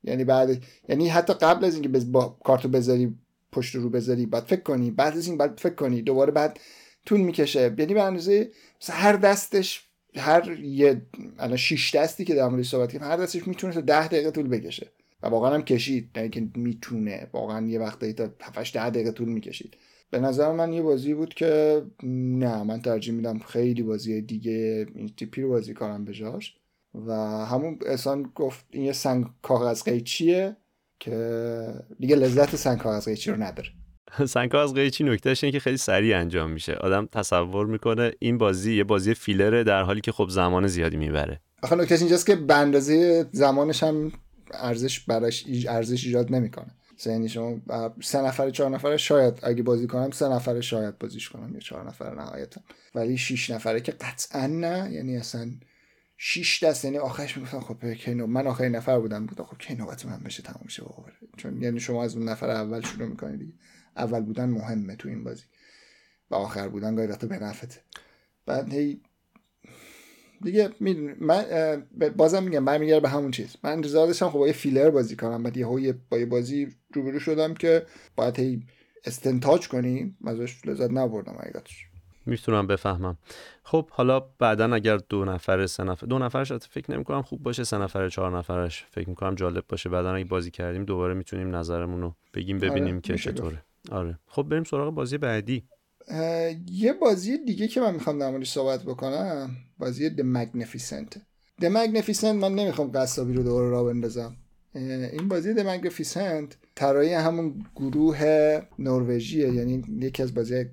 یعنی 0.03 0.23
بعد 0.23 0.63
یعنی 0.89 1.09
حتی 1.09 1.33
قبل 1.33 1.65
از 1.65 1.73
اینکه 1.73 1.89
با 1.89 2.37
کارتو 2.43 2.69
بذاری 2.69 3.15
پشت 3.51 3.75
رو 3.75 3.89
بذاری 3.89 4.25
بعد 4.25 4.43
فکر 4.43 4.61
کنی. 4.61 4.91
بعد 4.91 5.17
از 5.17 5.27
این 5.27 5.37
بعد 5.37 5.59
فکر 5.59 5.75
کنی. 5.75 6.01
دوباره 6.01 6.31
بعد 6.31 6.59
طول 7.05 7.19
می‌کشه. 7.19 7.75
یعنی 7.77 7.93
به 7.93 8.03
اندازه 8.03 8.51
هر 8.89 9.13
دستش 9.13 9.83
هر 10.15 10.59
یه 10.59 11.01
الان 11.39 11.57
6 11.57 11.95
دستی 11.95 12.25
که 12.25 12.35
در 12.35 12.47
مورد 12.47 12.63
صحبت 12.63 12.91
کردیم 12.91 13.07
هر 13.07 13.17
دستش 13.17 13.47
می‌تونه 13.47 13.73
تا 13.73 13.81
10 13.81 14.07
دقیقه 14.07 14.31
طول 14.31 14.47
بکشه. 14.47 14.91
و 15.23 15.27
واقعا 15.27 15.53
هم 15.53 15.61
کشید 15.61 16.09
نه 16.15 16.29
که 16.29 16.47
می‌تونه. 16.55 17.27
واقعا 17.33 17.67
یه 17.67 17.79
وقتی 17.79 18.13
تا 18.13 18.29
7 18.41 18.73
ده 18.73 18.89
دقیقه 18.89 19.11
طول 19.11 19.29
می‌کشید. 19.29 19.77
به 20.11 20.19
نظر 20.19 20.51
من 20.51 20.73
یه 20.73 20.81
بازی 20.81 21.13
بود 21.13 21.33
که 21.33 21.81
نه 22.03 22.63
من 22.63 22.81
ترجیح 22.81 23.13
میدم 23.13 23.39
خیلی 23.39 23.83
بازی 23.83 24.21
دیگه 24.21 24.87
این 24.95 25.09
تیپی 25.17 25.41
رو 25.41 25.49
بازی 25.49 25.73
کنم 25.73 26.05
به 26.05 26.13
جاش. 26.13 26.55
و 27.07 27.13
همون 27.45 27.79
احسان 27.85 28.31
گفت 28.35 28.65
این 28.69 28.83
یه 28.83 28.91
سنگ 28.91 29.25
کاغذ 29.41 29.83
قیچیه 29.83 30.55
که 30.99 31.65
دیگه 31.99 32.15
لذت 32.15 32.55
سنگ 32.55 32.77
کاغذ 32.77 33.05
قیچی 33.05 33.31
رو 33.31 33.43
نداره. 33.43 33.69
سنگ 34.27 34.49
کاغذ 34.51 34.73
قیچی 34.73 35.03
نکتهش 35.03 35.43
اینه 35.43 35.51
که 35.51 35.59
خیلی 35.59 35.77
سریع 35.77 36.17
انجام 36.17 36.51
میشه. 36.51 36.73
آدم 36.73 37.05
تصور 37.11 37.65
می‌کنه 37.65 38.11
این 38.19 38.37
بازی 38.37 38.75
یه 38.77 38.83
بازی 38.83 39.13
فیلره 39.13 39.63
در 39.63 39.83
حالی 39.83 40.01
که 40.01 40.11
خب 40.11 40.29
زمان 40.29 40.67
زیادی 40.67 40.97
می‌بره. 40.97 41.41
آخه 41.63 41.75
نکتهش 41.75 41.99
اینجاست 41.99 42.25
که 42.25 42.35
به 42.35 42.55
اندازه 42.55 43.25
زمانش 43.31 43.83
هم 43.83 44.11
ارزش 44.55 44.99
براش 44.99 45.45
ارزش 45.67 46.05
ایجاد 46.05 46.35
نمی‌کنه. 46.35 46.75
یعنی 47.05 47.29
شما 47.29 47.61
سه 48.03 48.21
نفر 48.21 48.49
چهار 48.49 48.69
نفره 48.69 48.97
شاید 48.97 49.39
اگه 49.43 49.63
بازی 49.63 49.87
کنم 49.87 50.11
سه 50.11 50.29
نفره 50.29 50.61
شاید 50.61 50.97
بازیش 50.97 51.29
کنم 51.29 51.53
یا 51.53 51.59
چهار 51.59 51.87
نفره 51.87 52.15
نهایتا. 52.15 52.61
ولی 52.95 53.17
شیش 53.17 53.49
نفره 53.49 53.81
که 53.81 53.91
قطعا 53.91 54.47
نه. 54.47 54.91
یعنی 54.91 55.17
اصلا 55.17 55.51
شیش 56.17 56.63
دست. 56.63 56.85
یعنی 56.85 56.97
آخرش 56.97 57.37
می‌گفتم 57.37 57.59
خب 57.59 57.93
کی 57.93 58.13
من 58.13 58.47
آخرین 58.47 58.75
نفر 58.75 58.99
بودم. 58.99 59.25
بود 59.25 59.41
خب 59.41 59.57
کی 59.57 59.75
نوبت 59.75 60.05
من 60.05 60.19
بشه 60.19 60.43
تموم 60.43 60.67
شه 60.67 60.83
چون 61.37 61.61
یعنی 61.61 61.79
شما 61.79 62.03
از 62.03 62.15
اون 62.15 62.29
نفر 62.29 62.49
اول 62.49 62.81
شروع 62.81 63.07
می‌کنید 63.07 63.39
دیگه. 63.39 63.53
اول 63.97 64.21
بودن 64.21 64.49
مهمه 64.49 64.95
تو 64.95 65.09
این 65.09 65.23
بازی. 65.23 65.43
و 66.31 66.35
آخر 66.35 66.67
بودن 66.67 66.95
گاهی 66.95 67.07
وقتا 67.07 67.27
به 67.27 67.39
نفته 67.39 67.81
بعد 68.45 68.73
هی 68.73 69.01
دیگه 70.43 70.69
می‌دونی 70.79 71.13
من 71.19 71.45
بازم 72.17 72.43
میگم 72.43 72.65
برمیگرده 72.65 72.99
به 72.99 73.09
همون 73.09 73.31
چیز. 73.31 73.55
من 73.63 73.71
انتظار 73.71 74.07
داشتم 74.07 74.29
خب 74.29 74.39
با 74.39 74.47
یه 74.47 74.53
فیلر 74.53 74.89
بازی 74.89 75.15
کنم 75.15 75.43
بعد 75.43 75.57
یه 75.57 75.95
با 76.09 76.17
یه 76.17 76.25
بازی 76.25 76.67
روبرو 76.93 77.19
شدم 77.19 77.53
که 77.53 77.85
باید 78.15 78.39
هی 78.39 78.63
استنتاج 79.05 79.67
کنیم 79.67 80.17
ازش 80.25 80.65
لذت 80.65 80.91
نبردم 80.91 81.35
حقیقتش. 81.39 81.85
می‌تونم 82.25 82.67
بفهمم. 82.67 83.17
خب 83.63 83.89
حالا 83.89 84.19
بعدا 84.19 84.73
اگر 84.73 84.97
دو 84.97 85.25
نفر 85.25 85.65
سه 85.65 85.83
نفر 85.83 86.07
دو 86.07 86.19
نفرش 86.19 86.51
فکر 86.51 86.91
نمی 86.91 87.03
کنم 87.03 87.21
خوب 87.21 87.43
باشه 87.43 87.63
سه 87.63 87.77
نفر 87.77 88.09
چهار 88.09 88.37
نفرش. 88.37 88.85
فکر 88.91 89.09
می‌کنم 89.09 89.35
جالب 89.35 89.63
باشه. 89.69 89.89
بعدا 89.89 90.13
اگه 90.13 90.25
بازی 90.25 90.51
کردیم 90.51 90.85
دوباره 90.85 91.13
می‌تونیم 91.13 91.55
نظرمون 91.55 92.01
رو 92.01 92.15
بگیم 92.33 92.59
ببینیم 92.59 92.93
آره، 92.95 93.01
که 93.01 93.17
چطوره. 93.17 93.63
آره. 93.91 94.19
خب 94.27 94.43
بریم 94.43 94.63
سراغ 94.63 94.93
بازی 94.93 95.17
بعدی. 95.17 95.63
یه 96.71 96.93
بازی 97.01 97.37
دیگه 97.37 97.67
که 97.67 97.81
من 97.81 97.93
می‌خوام 97.93 98.19
در 98.19 98.29
موردش 98.29 98.51
صحبت 98.51 98.83
بکنم 98.83 99.57
بازی 99.77 100.09
The 100.09 100.21
Magnificent. 100.21 101.17
The 101.61 101.65
Magnificent 101.65 102.23
من 102.23 102.55
نمی‌خوام 102.55 102.91
قصابی 102.91 103.33
رو 103.33 103.43
دوباره 103.43 103.69
را 103.69 103.83
بندازم. 103.83 104.35
این 104.75 105.27
بازی 105.27 105.53
The 105.53 105.63
Magnificent 105.63 106.55
طراحی 106.75 107.13
همون 107.13 107.65
گروه 107.75 108.21
نروژیه 108.79 109.53
یعنی 109.53 109.83
یکی 109.99 110.23
از 110.23 110.33
بازی 110.33 110.63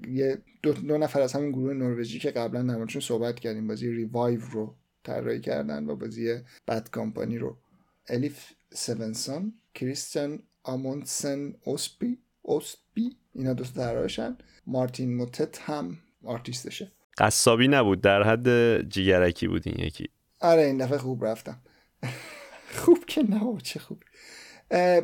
دو, 0.63 0.73
دو 0.73 0.99
نفر 0.99 1.21
از 1.21 1.33
همون 1.33 1.51
گروه 1.51 1.75
نروژی 1.75 2.19
که 2.19 2.31
قبلا 2.31 2.63
در 2.63 3.01
صحبت 3.01 3.41
کردیم 3.41 3.67
بازی 3.67 3.91
ریوایو 3.91 4.41
رو 4.41 4.75
طراحی 5.05 5.41
کردن 5.41 5.91
و 5.91 5.97
بازی 5.97 6.35
بد 6.69 6.91
کامپانی 6.91 7.39
رو. 7.39 7.57
الیف 8.09 8.53
سونسون 8.75 9.53
کریستیان 9.75 10.43
آمونسن 10.63 11.55
اوسپی 11.65 12.19
اوسپی 12.43 13.17
اینا 13.35 13.53
دوست 13.53 13.75
طراحشن. 13.75 14.37
مارتین 14.67 15.17
موتت 15.17 15.59
هم 15.61 15.99
آرتیستشه. 16.25 16.93
قصابی 17.19 17.69
نبود 17.69 18.01
در 18.01 18.23
حد 18.23 18.81
جیگرکی 18.89 19.49
بود 19.49 19.63
این 19.67 19.87
یکی. 19.87 20.09
آره 20.41 20.63
این 20.63 20.79
دفعه 20.79 20.99
خوب 20.99 21.25
رفتم. 21.25 21.61
خوب 22.83 23.05
که 23.07 23.23
نه 23.23 23.59
چه 23.63 23.81
خوب. 23.81 24.03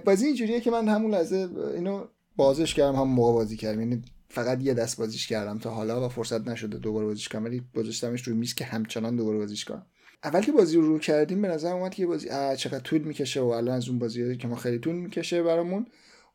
بازی 0.04 0.26
اینجوریه 0.26 0.60
که 0.60 0.70
من 0.70 0.88
همون 0.88 1.10
لحظه 1.10 1.48
اینو 1.74 2.06
بازش 2.36 2.74
کردم 2.74 2.96
هم 2.96 3.08
موقع 3.08 3.32
بازی 3.32 3.56
کردم. 3.56 3.80
یعنی 3.80 4.02
فقط 4.28 4.62
یه 4.62 4.74
دست 4.74 4.98
بازیش 4.98 5.26
کردم 5.26 5.58
تا 5.58 5.70
حالا 5.70 6.06
و 6.06 6.08
فرصت 6.08 6.48
نشده 6.48 6.78
دوباره 6.78 7.06
بازیش 7.06 7.28
کنم 7.28 7.44
ولی 7.44 7.62
گذاشتمش 7.76 8.22
روی 8.22 8.36
میز 8.36 8.54
که 8.54 8.64
همچنان 8.64 9.16
دوباره 9.16 9.38
بازیش 9.38 9.64
کنم. 9.64 9.86
اول 10.24 10.40
که 10.40 10.52
بازی 10.52 10.76
رو 10.76 10.82
رو 10.82 10.98
کردیم 10.98 11.42
به 11.42 11.48
نظر 11.48 11.72
اومد 11.72 11.94
که 11.94 12.06
بازی 12.06 12.28
چقدر 12.56 12.78
طول 12.78 13.02
می‌کشه 13.02 13.40
و 13.40 13.46
الان 13.46 13.76
از 13.76 13.88
اون 13.88 13.98
بازی 13.98 14.36
که 14.36 14.48
ما 14.48 14.56
خیلی 14.56 14.78
طول 14.78 14.94
می‌کشه 14.94 15.42
برامون. 15.42 15.86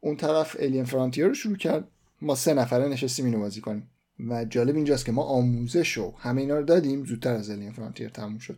اون 0.04 0.16
طرف 0.16 0.56
الین 0.60 0.84
فرانتیر 0.84 1.28
رو 1.28 1.34
شروع 1.34 1.58
کرد. 1.58 1.88
ما 2.22 2.36
سه 2.36 2.54
نفره 2.54 2.88
نشستیم 2.88 3.26
اینو 3.26 3.40
بازی 3.40 3.62
کنیم. 3.62 3.90
و 4.30 4.46
جالب 4.46 4.76
اینجاست 4.76 5.06
که 5.06 5.12
ما 5.12 5.24
آموزش 5.24 5.92
رو 5.92 6.14
همه 6.18 6.42
اینا 6.42 6.58
رو 6.58 6.66
دادیم 6.66 7.06
زودتر 7.06 7.34
از 7.34 7.50
الین 7.50 7.72
فرانتیر 7.72 8.10
تموم 8.10 8.38
شد. 8.38 8.58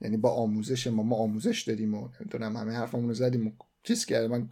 یعنی 0.00 0.16
با 0.16 0.30
آموزش 0.30 0.86
ما 0.86 1.02
ما 1.02 1.16
آموزش 1.16 1.62
دادیم 1.62 1.94
و 1.94 2.08
نمی‌دونم 2.20 2.56
همه 2.56 2.72
حرفمون 2.72 3.08
رو 3.08 3.14
زدیم 3.14 3.46
و 3.46 3.50
چیز 3.82 4.04
کردم 4.06 4.30
من 4.30 4.48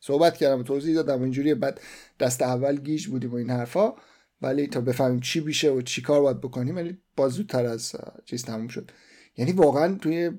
صحبت 0.00 0.36
کردم 0.36 0.60
و 0.60 0.62
توضیح 0.62 0.94
دادم. 0.94 1.20
و 1.20 1.22
اینجوری 1.22 1.54
بعد 1.54 1.80
دست 2.20 2.42
اول 2.42 2.76
گیج 2.76 3.06
بودیم 3.06 3.32
و 3.32 3.34
این 3.34 3.50
حرفا. 3.50 3.92
ولی 4.42 4.66
تا 4.66 4.80
بفهمیم 4.80 5.20
چی 5.20 5.40
بیشه 5.40 5.70
و 5.70 5.82
چی 5.82 6.02
کار 6.02 6.20
باید 6.20 6.40
بکنیم 6.40 6.76
ولی 6.76 6.98
باز 7.16 7.32
زودتر 7.32 7.66
از 7.66 7.92
چیز 8.24 8.44
تموم 8.44 8.68
شد. 8.68 8.90
یعنی 9.36 9.52
واقعا 9.52 9.94
توی 9.94 10.30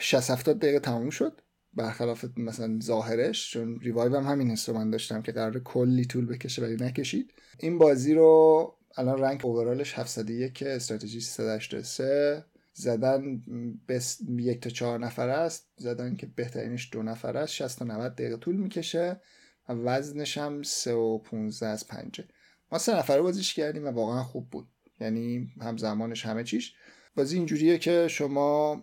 60 0.00 0.30
70 0.30 0.58
دقیقه 0.58 0.80
تموم 0.80 1.10
شد. 1.10 1.40
برخلاف 1.76 2.24
مثلا 2.36 2.78
ظاهرش 2.82 3.50
چون 3.50 3.80
ریوایو 3.80 4.16
هم 4.16 4.26
همین 4.26 4.50
حسو 4.50 4.72
من 4.72 4.90
داشتم 4.90 5.22
که 5.22 5.32
قرار 5.32 5.58
کلی 5.58 6.04
طول 6.04 6.26
بکشه 6.26 6.62
ولی 6.62 6.76
نکشید. 6.76 7.32
این 7.58 7.78
بازی 7.78 8.14
رو 8.14 8.74
الان 8.96 9.20
رنگ 9.20 9.40
اوورالش 9.44 9.98
701 9.98 10.62
استراتژی 10.62 11.20
383 11.20 12.44
زدن 12.74 13.42
بس 13.88 14.20
یک 14.38 14.60
تا 14.60 14.70
چهار 14.70 14.98
نفر 14.98 15.28
است. 15.28 15.68
زدن 15.76 16.16
که 16.16 16.26
بهترینش 16.26 16.88
دو 16.92 17.02
نفر 17.02 17.36
است. 17.36 17.52
60 17.52 17.78
تا 17.78 17.84
90 17.84 18.14
دقیقه 18.14 18.36
طول 18.36 18.56
می‌کشه 18.56 19.20
و 19.68 19.72
وزنش 19.72 20.38
هم 20.38 20.62
3 20.62 20.92
و 20.92 21.18
15 21.18 21.66
از 21.66 21.88
5 21.88 22.20
ما 22.72 22.78
سه 22.78 22.96
نفره 22.96 23.22
بازیش 23.22 23.54
کردیم 23.54 23.84
و 23.84 23.90
واقعا 23.90 24.22
خوب 24.22 24.50
بود. 24.50 24.68
یعنی 25.00 25.48
هم 25.60 25.76
زمانش 25.76 26.26
همه 26.26 26.44
چیش. 26.44 26.74
بازی 27.16 27.36
اینجوریه 27.36 27.78
که 27.78 28.08
شما 28.08 28.82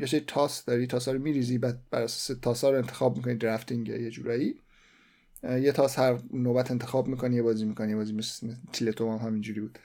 یه 0.00 0.06
سری 0.06 0.20
تاس 0.20 0.64
داری 0.64 0.86
تاسا 0.86 1.12
رو 1.12 1.22
میریزی 1.22 1.58
بعد 1.58 1.78
بر 1.90 2.02
اساس 2.02 2.38
تاسا 2.38 2.70
رو 2.70 2.76
انتخاب 2.76 3.16
می‌کنی 3.16 3.34
درفتینگ 3.34 3.88
یه 3.88 4.10
جورایی. 4.10 4.54
یه 5.42 5.72
تاس 5.72 5.98
هر 5.98 6.18
نوبت 6.32 6.70
انتخاب 6.70 7.08
می‌کنی 7.08 7.36
یه 7.36 7.42
بازی 7.42 7.64
می‌کنی 7.64 7.90
یه 7.90 7.96
بازی 7.96 8.12
مثل 8.12 8.54
تیلتوم 8.72 9.18
هم 9.18 9.26
همینجوری 9.26 9.60
بود. 9.60 9.78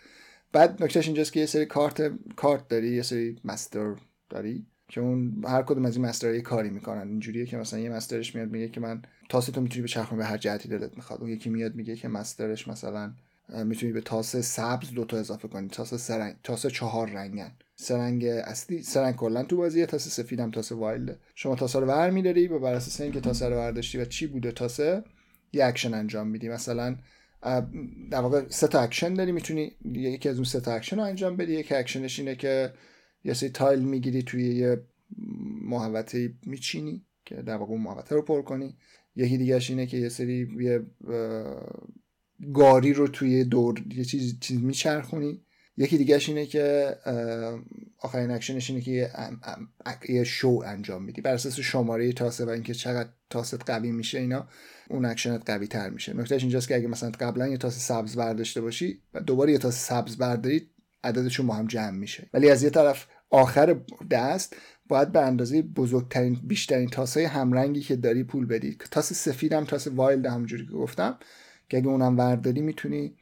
بعد 0.52 0.84
نکتهش 0.84 1.06
اینجاست 1.06 1.34
که 1.34 1.39
یه 1.39 1.45
سری 1.45 1.65
کارت 1.65 2.12
کارت 2.36 2.67
داری 2.67 2.95
یه 2.95 3.02
سری 3.02 3.39
مستر 3.45 3.95
داری 4.30 4.65
که 4.88 5.02
اون 5.02 5.43
هر 5.48 5.62
کدوم 5.62 5.86
از 5.86 5.95
این 5.95 6.06
مستر 6.06 6.34
یه 6.34 6.41
کاری 6.41 6.69
می‌کنن. 6.69 7.08
اینجوریه 7.08 7.45
که 7.45 7.58
مثلا 7.58 7.80
یه 7.80 7.89
مسترش 7.89 8.36
میاد 8.36 8.50
میگه 8.50 8.69
که 8.69 8.80
من 8.80 9.02
تاس 9.30 9.45
تو 9.45 9.62
می‌تونی 9.62 9.82
به 9.82 9.88
چرخون 9.88 10.17
به 10.17 10.26
هر 10.26 10.38
جهتی 10.38 10.69
دلت 10.69 10.95
می‌خواد. 10.95 11.22
اون 11.22 11.30
یکی 11.30 11.50
میاد 11.50 11.76
میگه 11.76 11.95
که 11.95 12.08
مسترش 12.08 12.67
مثلا 12.67 13.13
می‌تونی 13.65 13.91
به 13.91 14.02
تاس 14.02 14.36
سبز 14.36 14.91
دو 14.91 15.06
تا 15.06 15.17
اضافه 15.17 15.48
کنی. 15.48 15.67
تاس 15.67 15.93
سه 15.93 16.10
رنگ 16.10 16.36
تاس 16.43 16.65
چهار 16.65 17.10
رنگن. 17.10 17.52
سه 17.82 17.99
رنگ 17.99 18.25
اصلی 18.25 18.83
سه 18.84 18.96
رنگ 18.96 19.15
کلا 19.15 19.43
تو 19.43 19.57
بازیه 19.57 19.85
تاس 19.85 20.07
سفیدم 20.07 20.51
تاس 20.51 20.71
wild 20.71 21.10
ه 21.10 21.19
شما 21.35 21.55
تاسا 21.55 21.79
رو 21.79 21.87
ور 21.87 22.09
میداری 22.09 22.47
و 22.47 22.59
بر 22.59 22.73
اساس 22.73 23.01
اینکه 23.01 23.19
تاس 23.19 23.43
رو 23.43 23.55
برداشتی 23.55 23.97
و 23.97 24.05
چی 24.05 24.27
بوده 24.27 24.51
تاسه 24.51 25.03
یه 25.53 25.65
اکشن 25.65 25.93
انجام 25.93 26.27
میدی. 26.27 26.49
مثلا 26.49 26.95
در 28.11 28.21
واقع 28.21 28.47
سه 28.49 28.67
تا 28.67 28.79
اکشن 28.79 29.13
داری 29.13 29.31
می‌تونی 29.31 29.71
یکی 29.85 30.29
از 30.29 30.35
اون 30.35 30.43
سه 30.43 30.59
تا 30.59 30.73
اکشن 30.73 30.95
رو 30.95 31.03
انجام 31.03 31.37
بدی. 31.37 31.53
یک 31.53 31.71
اکشنش 31.71 32.19
اینه 32.19 32.35
که 32.35 32.73
یه 33.23 33.33
سری 33.33 33.49
tile 33.49 33.79
می‌گیری 33.79 34.23
توی 34.23 34.55
یه 34.55 34.81
محوطه 35.61 36.33
میچینی 36.45 37.05
که 37.25 37.35
در 37.35 37.55
واقع 37.55 37.71
اون 37.71 37.81
محوطه 37.81 38.15
رو 38.15 38.21
پر 38.21 38.41
کنی. 38.41 38.77
یکی 39.15 39.37
دیگهش 39.37 39.69
اینه 39.69 39.85
که 39.85 39.97
یه 39.97 40.09
سری 40.09 40.47
یه 40.59 40.81
گاری 42.53 42.93
رو 42.93 43.07
توی 43.07 43.43
دور 43.43 43.83
یه 43.95 44.03
چیز, 44.03 44.39
چیز 44.39 44.63
میچرخونی. 44.63 45.41
یکی 45.79 45.97
دیگهش 45.97 46.29
اینه 46.29 46.45
که 46.45 46.95
آخرین 47.99 48.31
اکشنش 48.31 48.69
اینه 48.69 48.81
که 48.81 49.11
یه 50.09 50.23
شو 50.23 50.61
انجام 50.65 51.03
میدی. 51.03 51.21
بر 51.21 51.33
اساس 51.33 51.59
شماره 51.59 52.13
تاسه 52.13 52.45
و 52.45 52.49
اینکه 52.49 52.73
چقدر 52.73 53.09
تاست 53.29 53.63
قوی 53.65 53.91
میشه 53.91 54.19
اینا 54.19 54.47
اون 54.89 55.05
اکشنت 55.05 55.49
قوی 55.49 55.67
تر 55.67 55.89
میشه. 55.89 56.17
نکتهش 56.17 56.41
اینجاست 56.41 56.67
که 56.67 56.75
اگه 56.75 56.87
مثلا 56.87 57.11
قبلا 57.19 57.47
یه 57.47 57.57
تاس 57.57 57.79
سبز 57.87 58.15
برداشته 58.15 58.61
باشی 58.61 59.01
و 59.13 59.21
دوباره 59.21 59.51
یه 59.51 59.57
تاس 59.57 59.87
سبز 59.87 60.17
برداری 60.17 60.69
عددشون 61.03 61.47
با 61.47 61.53
هم 61.53 61.67
جمع 61.67 61.97
میشه. 61.97 62.29
ولی 62.33 62.49
از 62.49 62.63
یه 62.63 62.69
طرف 62.69 63.07
آخر 63.29 63.79
دست 64.11 64.55
باید 64.87 65.11
به 65.11 65.21
اندازه 65.21 65.61
بزرگترین 65.61 66.39
بیشترین 66.43 66.89
تاسای 66.89 67.23
همرنگی 67.23 67.81
که 67.81 67.95
داری 67.95 68.23
پول 68.23 68.45
بدی. 68.45 68.77
تاس 68.91 69.13
سفید 69.13 69.53
هم 69.53 69.65
تاس 69.65 69.87
wild 69.88 70.25
همونجوری 70.25 70.65
که 70.65 70.71
گفتم 70.71 71.17
که 71.69 71.77
اگه 71.77 71.87
اونم 71.87 72.17
ورداری 72.17 72.61
می‌تونی 72.61 73.15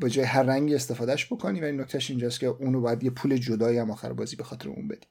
به 0.00 0.10
جای 0.10 0.24
هر 0.24 0.42
رنگی 0.42 0.74
استفادهش 0.74 1.32
بکنی 1.32 1.60
و 1.60 1.64
این 1.64 1.80
نکتهش 1.80 2.10
اینجاست 2.10 2.40
که 2.40 2.46
اونو 2.46 2.80
باید 2.80 3.04
یه 3.04 3.10
پول 3.10 3.36
جدایی 3.36 3.78
هم 3.78 3.90
آخر 3.90 4.12
بازی 4.12 4.36
به 4.36 4.44
خاطر 4.44 4.68
اون 4.68 4.88
بدی. 4.88 5.06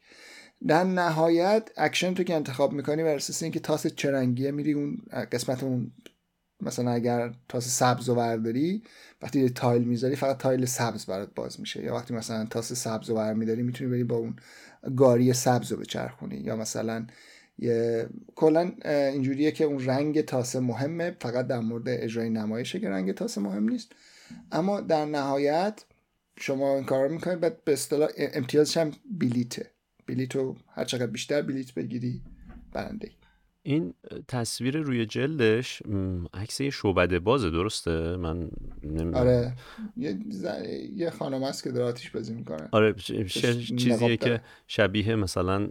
در 0.68 0.84
نهایت 0.84 1.70
اکشن 1.78 2.14
تو 2.14 2.24
که 2.24 2.36
انتخاب 2.36 2.74
می‌کنی 2.74 3.04
بر 3.04 3.16
اساس 3.16 3.44
اینکه 3.44 3.60
تاس 3.60 3.88
چه 3.88 4.12
رنگیه 4.12 4.52
میری 4.52 4.74
اون 4.74 4.98
قسمت 5.32 5.64
اون 5.64 5.92
مثلا 6.62 6.92
اگر 6.92 7.34
تاس 7.50 7.68
سبز 7.68 8.10
رو 8.10 8.16
برداری 8.16 8.84
وقتی 9.22 9.50
tile 9.50 9.84
می‌ذاری 9.84 10.16
فقط 10.16 10.38
tile 10.38 10.66
سبز 10.66 11.06
برات 11.06 11.34
باز 11.36 11.60
میشه. 11.60 11.84
یا 11.84 11.96
وقتی 11.96 12.14
مثلا 12.14 12.46
تاس 12.46 12.74
سبز 12.74 13.10
رو 13.10 13.16
برمیداری 13.16 13.64
می‌تونی 13.64 13.90
بری 13.90 14.04
با 14.04 14.16
اون 14.16 14.36
گاری 14.96 15.34
سبز 15.34 15.72
رو 15.72 15.78
بچرخونی. 15.78 16.38
یا 16.38 16.56
مثلا 16.56 17.08
یه 17.58 18.10
کلا 18.36 18.72
اینجوریه 18.86 19.52
که 19.52 19.64
اون 19.64 19.86
رنگ 19.86 20.22
تاسه 20.22 20.60
مهمه 20.60 21.18
فقط 21.22 21.48
در 21.48 21.60
مورد 21.60 21.84
اجرای 21.88 22.30
نمایشه 22.30 22.80
که 22.80 22.90
رنگ 22.90 23.12
تاسه 23.12 23.42
مهم 23.42 23.70
نیست. 23.70 23.92
اما 24.52 24.82
در 24.82 25.06
نهایت 25.06 25.86
شما 26.40 26.76
این 26.76 26.86
کار 26.86 27.08
می‌کنید 27.08 27.40
بعد 27.40 27.64
به 27.64 27.74
اصطلاح 27.74 28.10
امتیازش 28.18 28.78
هم 28.78 28.92
بلیته. 29.12 29.72
بلیتو 30.08 30.56
هر 30.76 30.86
چقدر 30.86 31.08
بیشتر 31.08 31.42
بلیت 31.42 31.74
بگیری 31.74 32.22
برنده 32.74 33.12
این 33.64 33.94
تصویر 34.28 34.78
روی 34.78 35.06
جلدش 35.06 35.84
عکس 36.34 36.62
یه 36.62 36.70
شعبده 36.70 37.20
بازه 37.20 37.50
درسته؟ 37.50 38.18
من 38.18 38.50
نمی‌دونم. 38.84 39.16
آره. 39.16 39.56
یه, 39.98 40.20
یه 40.96 41.10
خانم 41.10 41.44
هست 41.44 41.64
که 41.64 41.72
داره 41.72 41.86
آتیش 41.86 42.10
بازی 42.10 42.34
می‌کنه. 42.34 42.70
آره 42.72 42.94
چیزیه 42.94 44.18
که 44.18 44.42
شبیه 44.68 45.16
مثلا 45.16 45.68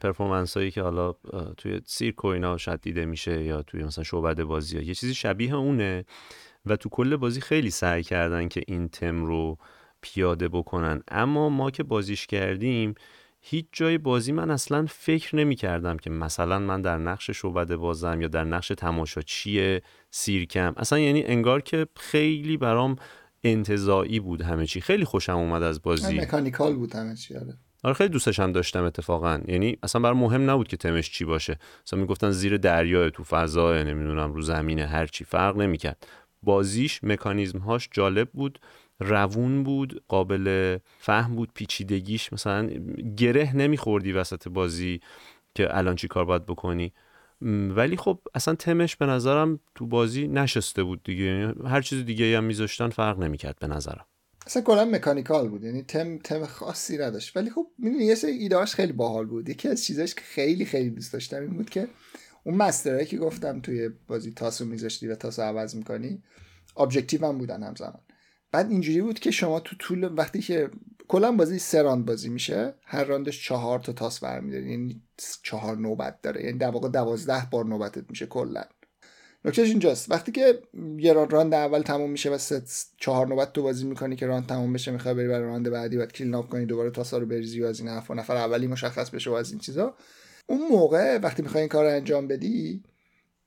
پرفورمنس 0.00 0.56
هایی 0.56 0.70
که 0.70 0.82
حالا 0.82 1.12
توی 1.56 1.80
سیرک 1.86 2.24
و 2.24 2.28
اینا 2.28 2.56
شاید 2.56 2.80
دیده 2.80 3.04
میشه 3.04 3.44
یا 3.44 3.62
توی 3.62 3.84
مثلا 3.84 4.04
شعبده 4.04 4.44
بازی 4.44 4.76
ها. 4.76 4.82
یه 4.82 4.94
چیزی 4.94 5.14
شبیه 5.14 5.54
اونه. 5.54 6.04
و 6.66 6.76
تو 6.76 6.88
کل 6.88 7.16
بازی 7.16 7.40
خیلی 7.40 7.70
سعی 7.70 8.02
کردن 8.02 8.48
که 8.48 8.62
این 8.66 8.88
تم 8.88 9.24
رو 9.24 9.58
پیاده 10.00 10.48
بکنن. 10.48 11.02
اما 11.08 11.48
ما 11.48 11.70
که 11.70 11.82
بازیش 11.82 12.26
کردیم 12.26 12.94
هیچ 13.40 13.66
جای 13.72 13.98
بازی 13.98 14.32
من 14.32 14.50
اصلا 14.50 14.86
فکر 14.88 15.36
نمی 15.36 15.54
کردم 15.56 15.96
که 15.96 16.10
مثلا 16.10 16.58
من 16.58 16.82
در 16.82 16.98
نقش 16.98 17.30
شعبده 17.30 17.76
بازم 17.76 18.20
یا 18.20 18.28
در 18.28 18.44
نقش 18.44 18.68
تماشاچی 18.68 19.80
سیرکم. 20.10 20.74
اصلا 20.76 20.98
یعنی 20.98 21.24
انگار 21.24 21.60
که 21.60 21.86
خیلی 21.96 22.56
برام 22.56 22.96
انتظایی 23.44 24.20
بود 24.20 24.42
همه 24.42 24.66
چی. 24.66 24.80
خیلی 24.80 25.04
خوشم 25.04 25.36
اومد 25.36 25.62
از 25.62 25.82
بازی. 25.82 26.18
مکانیکال 26.18 26.76
بود 26.76 26.94
همه 26.94 27.14
چی 27.14 27.36
آره. 27.36 27.54
آره 27.84 27.94
خیلی 27.94 28.08
دوستش 28.08 28.40
هم 28.40 28.52
داشتم 28.52 28.84
اتفاقا. 28.84 29.40
یعنی 29.48 29.78
اصلا 29.82 30.02
برام 30.02 30.18
مهم 30.18 30.50
نبود 30.50 30.68
که 30.68 30.76
تمش 30.76 31.10
چی 31.10 31.24
باشه. 31.24 31.58
مثلا 31.86 32.00
می‌گفتن 32.00 32.30
زیر 32.30 32.56
دریا 32.56 33.10
تو 33.10 33.24
فضا 33.24 33.82
نمی‌دونم 33.82 34.32
رو 34.32 34.42
زمینه 34.42 34.86
هر 34.86 35.06
چی. 35.06 35.24
فرق 35.24 35.56
نمی‌کرد. 35.56 36.06
بازیش 36.46 37.04
مکانیزمهاش 37.04 37.88
جالب 37.92 38.28
بود 38.30 38.60
روون 39.00 39.64
بود 39.64 40.02
قابل 40.08 40.78
فهم 40.98 41.36
بود 41.36 41.50
پیچیدگیش 41.54 42.32
مثلا 42.32 42.70
گره 43.16 43.56
نمیخوردی 43.56 44.12
وسط 44.12 44.48
بازی 44.48 45.00
که 45.54 45.76
الان 45.76 45.96
چی 45.96 46.08
کار 46.08 46.24
باید 46.24 46.46
بکنی. 46.46 46.92
ولی 47.76 47.96
خب 47.96 48.18
اصلا 48.34 48.54
تمش 48.54 48.96
به 48.96 49.06
نظرم 49.06 49.60
تو 49.74 49.86
بازی 49.86 50.28
نشسته 50.28 50.82
بود 50.82 51.02
دیگه. 51.02 51.24
یعنی 51.24 51.54
هر 51.64 51.80
چیز 51.80 52.04
دیگه 52.04 52.36
هم 52.36 52.44
میذاشتن 52.44 52.88
فرق 52.88 53.18
نمی‌کرد 53.18 53.56
به 53.60 53.66
نظرم. 53.66 54.06
اصلا 54.46 54.62
کلا 54.62 54.84
mechanical 54.84 55.48
بود 55.48 55.64
یعنی 55.64 55.82
تم 55.82 56.18
تم 56.18 56.46
خاصی 56.46 56.98
نداشت. 56.98 57.36
ولی 57.36 57.50
خب 57.50 57.66
می‌دونی 57.78 58.04
یه 58.04 58.14
سری 58.14 58.30
ایدهاش 58.32 58.74
خیلی 58.74 58.92
باحال 58.92 59.26
بود. 59.26 59.48
یکی 59.48 59.68
از 59.68 59.84
چیزاش 59.84 60.14
که 60.14 60.20
خیلی 60.20 60.64
خیلی 60.64 60.90
دوست 60.90 61.12
داشتم 61.12 61.40
این 61.40 61.50
بود 61.50 61.70
که 61.70 61.88
اون 62.46 62.54
master 62.54 62.89
هایی 62.89 63.06
که 63.06 63.18
گفتم 63.18 63.60
توی 63.60 63.90
بازی 64.06 64.32
تاسو 64.32 64.64
میذاشتی 64.64 65.08
و 65.08 65.14
تاسو 65.14 65.42
عوض 65.42 65.76
می‌کنی 65.76 66.22
objective 66.76 67.26
هم 67.26 67.38
بودن 67.38 67.62
همزمان. 67.62 68.00
بعد 68.52 68.70
اینجوری 68.70 69.02
بود 69.02 69.18
که 69.18 69.30
شما 69.30 69.60
تو 69.60 69.76
طول 69.76 70.10
وقتی 70.16 70.40
که 70.40 70.70
کلا 71.08 71.32
بازی 71.32 71.58
سه 71.58 71.82
راند 71.82 72.06
بازی 72.06 72.28
میشه 72.28 72.74
هر 72.84 73.04
راندش 73.04 73.44
چهار 73.44 73.78
تا 73.78 73.92
تاس 73.92 74.20
برمیداری 74.20 74.70
یعنی 74.70 75.02
چهار 75.42 75.76
نوبت 75.76 76.22
داره 76.22 76.44
یعنی 76.44 76.58
در 76.58 76.70
واقع 76.70 76.88
دوازده 76.88 77.46
بار 77.50 77.64
نوبتت 77.64 78.10
میشه 78.10 78.26
کلا. 78.26 78.64
نکتهش 79.44 79.68
اینجاست 79.68 80.10
وقتی 80.10 80.32
که 80.32 80.62
یه 80.98 81.12
راند 81.12 81.54
اول 81.54 81.82
تموم 81.82 82.10
میشه 82.10 82.30
و 82.30 82.38
سه 82.38 82.62
چهار 82.96 83.26
نوبت 83.26 83.52
تو 83.52 83.62
بازی 83.62 83.86
می‌کنی 83.86 84.16
که 84.16 84.26
راند 84.26 84.46
تموم 84.46 84.72
بشه 84.72 84.90
می‌خوای 84.90 85.14
بری 85.14 85.28
برای 85.28 85.46
راند 85.46 85.70
بعدی 85.70 85.96
بعد 85.96 86.12
clean 86.12 86.42
کنی 86.42 86.66
دوباره 86.66 86.90
تاسا 86.90 87.18
رو 87.18 87.26
بریزی 87.26 87.62
و 87.62 87.66
از 87.66 87.80
این 87.80 87.88
حرفا 87.88 88.14
نفر 88.14 88.36
اولی 88.36 88.66
مشخص 88.66 89.10
بشه 89.10 89.30
و 89.30 89.32
از 89.32 89.50
این 89.50 89.60
چیزا. 89.60 89.96
اون 90.46 90.68
موقع 90.68 91.18
وقتی 91.18 91.42
می‌خوای 91.42 91.60
این 91.60 91.68
کار 91.68 91.84
رو 91.84 91.90
انجام 91.90 92.28
بدی 92.28 92.82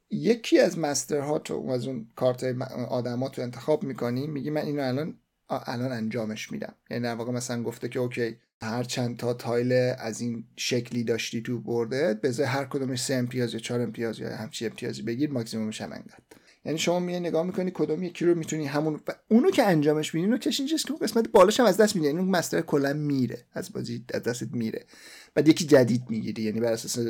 یکی 0.09 0.59
از 0.59 0.79
master 0.79 1.30
ها 1.30 1.39
تو 1.39 1.67
از 1.69 1.87
اون 1.87 2.07
کارت 2.15 2.43
آدما 2.89 3.29
تو 3.29 3.41
انتخاب 3.41 3.83
می‌کنی 3.83 4.27
میگی 4.27 4.49
من 4.49 4.61
اینو 4.61 4.81
الان 4.81 5.17
الان 5.49 5.91
انجامش 5.91 6.51
میدم. 6.51 6.75
یعنی 6.89 7.03
در 7.03 7.15
واقع 7.15 7.31
مثلا 7.31 7.63
گفته 7.63 7.89
که 7.89 7.99
اوکی 7.99 8.37
هر 8.61 8.83
چند 8.83 9.17
تا 9.17 9.33
tile 9.33 9.73
از 9.97 10.21
این 10.21 10.43
شکلی 10.55 11.03
داشتی 11.03 11.41
تو 11.41 11.59
برده 11.59 12.13
بذار 12.13 12.45
هر 12.45 12.65
کدومش 12.65 13.01
سه 13.01 13.13
امتیاز 13.13 13.53
یا 13.53 13.59
چهار 13.59 13.81
امتیاز 13.81 14.19
یا 14.19 14.35
همچی 14.35 14.65
امتیازی 14.65 15.01
بگیر 15.01 15.31
ماکسیمومش 15.31 15.81
هم 15.81 15.91
انقدر 15.91 16.23
یعنی 16.69 16.79
شما 16.79 16.99
میای 16.99 17.19
نگاه 17.19 17.45
می‌کنی 17.45 17.71
کدوم 17.73 18.03
یکی 18.03 18.25
رو 18.25 18.35
می‌تونی 18.35 18.65
همون 18.65 18.99
و 19.07 19.11
اونو 19.27 19.51
که 19.51 19.63
انجامش 19.63 20.15
میدی 20.15 20.37
کش 20.37 20.59
اینجاست 20.59 20.87
که 20.87 20.93
قسمت 20.93 21.27
بالاش 21.31 21.59
هم 21.59 21.65
از 21.65 21.77
دست 21.77 21.95
میده. 21.95 22.07
یعنی 22.07 22.19
اون 22.19 22.29
master 22.29 22.61
کلا 22.61 22.93
میره 22.93 23.45
از 23.53 23.73
بازی 23.73 24.05
از 24.13 24.23
دستت 24.23 24.51
میره. 24.51 24.85
بعد 25.33 25.47
یکی 25.47 25.65
جدید 25.65 26.03
می‌گیری 26.09 26.43
یعنی 26.43 26.59
بر 26.59 26.71
اساس 26.71 27.07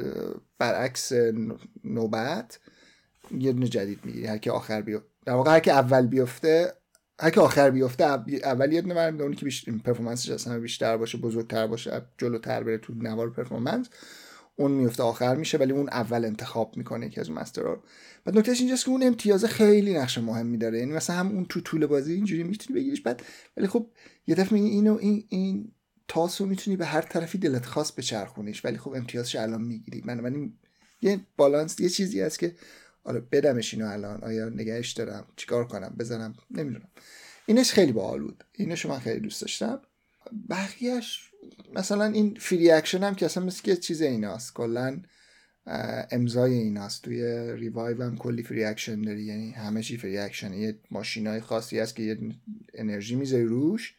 برعکس 0.58 1.12
نوبت 1.84 2.60
یه 3.39 3.52
دونه 3.52 3.67
جدید 3.67 4.00
می‌گیری. 4.04 4.26
هر 4.26 4.38
که 4.38 4.52
آخر 4.52 4.82
بیو 4.82 5.00
در 5.26 5.34
واقع 5.34 5.52
هر 5.52 5.60
که 5.60 5.72
اول 5.72 6.08
بیفته 6.08 6.74
هر 7.19 7.30
که 7.30 7.41
آخر 7.41 7.69
بیفته 7.69 8.04
اول 8.43 8.74
یه 8.74 8.82
دونه 8.82 8.93
برمیده 8.93 9.24
اونی 9.24 9.36
که 9.36 9.45
بیشتر 9.45 9.72
پرفورمنسش 9.72 10.30
اصلا 10.30 10.60
بیشتر 10.60 10.98
باشه 10.98 11.17
بزرگتر 11.17 11.67
باشه 11.67 12.02
جلوتر 12.17 12.63
بره 12.63 12.78
تو 12.78 12.93
نوار 12.93 13.30
پرفورمنس 13.30 13.88
اون 14.60 14.72
میفته 14.72 15.04
آخر 15.04 15.36
میشه 15.36 15.58
ولی 15.58 15.74
اون 15.74 15.89
اول 15.89 16.26
انتخاب 16.26 16.78
می‌کنه 16.78 17.06
یکی 17.06 17.19
از 17.19 17.30
اون 17.30 17.39
مسترها 17.39 17.84
بعد 18.26 18.38
نکتهش 18.38 18.60
اینجاست 18.60 18.86
که 18.86 18.91
اون 18.91 19.04
امتیاز 19.04 19.45
خیلی 19.45 19.93
نقش 19.93 20.17
مهمی 20.17 20.58
داره. 20.58 20.80
یعنی 20.80 20.91
مثلا 20.91 21.15
هم 21.15 21.28
اون 21.28 21.45
تو 21.45 21.62
طول 21.62 21.86
بازی 21.86 22.13
اینجوری 22.13 22.43
می‌تونی 22.43 22.80
بگیریش 22.80 23.02
بعد 23.02 23.24
ولی 23.58 23.67
خب 23.67 23.88
یه 24.28 24.36
دفعه 24.36 24.54
میگی 24.54 24.67
اینو 24.76 24.98
این 25.02 25.26
این 25.30 25.72
تاسو 26.08 26.45
می‌تونی 26.45 26.78
به 26.78 26.86
هر 26.86 27.02
طرفی 27.02 27.38
دلت 27.38 27.65
خواست 27.65 27.95
بچرخونیش 27.95 28.65
ولی 28.65 28.78
خب 28.78 28.93
امتیازش 28.93 29.36
الان 29.36 29.62
می‌گیری. 29.62 30.02
من 30.06 30.19
ولی 30.19 30.54
یه 31.02 31.19
بالانس 31.38 31.80
یه 31.80 31.89
چیزی 31.89 32.22
هست 32.22 32.39
که 32.39 32.56
آره 33.04 33.19
بدمش 33.19 33.74
اینو 33.74 33.88
الان. 33.88 34.24
آیا 34.24 34.50
نگهش 34.50 34.91
دارم؟ 34.91 35.26
چیکار 35.36 35.67
کنم؟ 35.67 35.95
بزنم 36.00 36.34
نمی‌دونم. 36.52 36.88
اینش 37.45 37.72
خیلی 37.72 37.91
باحال 37.91 38.22
بود. 38.22 38.43
اینش 38.54 38.86
من 38.86 39.00
خیلی 39.00 39.19
دوست 39.19 39.41
داشتم. 39.41 39.82
بقیهش 40.50 41.28
مثلا 41.73 42.05
این 42.05 42.38
free 42.39 42.71
action 42.71 43.03
هم 43.03 43.15
که 43.15 43.25
اصلا 43.25 43.45
مثل 43.45 43.63
که 43.63 43.75
چیز 43.75 44.01
ایناست. 44.01 44.53
کلا 44.53 45.01
امضای 46.12 46.53
ایناست. 46.53 47.03
توی 47.03 47.51
Revive 47.53 48.03
هم 48.03 48.17
کلی 48.17 48.43
free 48.43 48.63
action 48.63 49.01
داری. 49.01 49.23
یعنی 49.23 49.51
همه 49.51 49.83
چی 49.83 49.97
free 49.97 50.17
action 50.17 50.53
یه 50.53 50.79
ماشینای 50.91 51.41
خاصی 51.41 51.79
هست 51.79 51.95
که 51.95 52.03
یه 52.03 52.17
انرژی 52.73 53.15
می‌ذاری 53.15 53.45
روش 53.45 53.95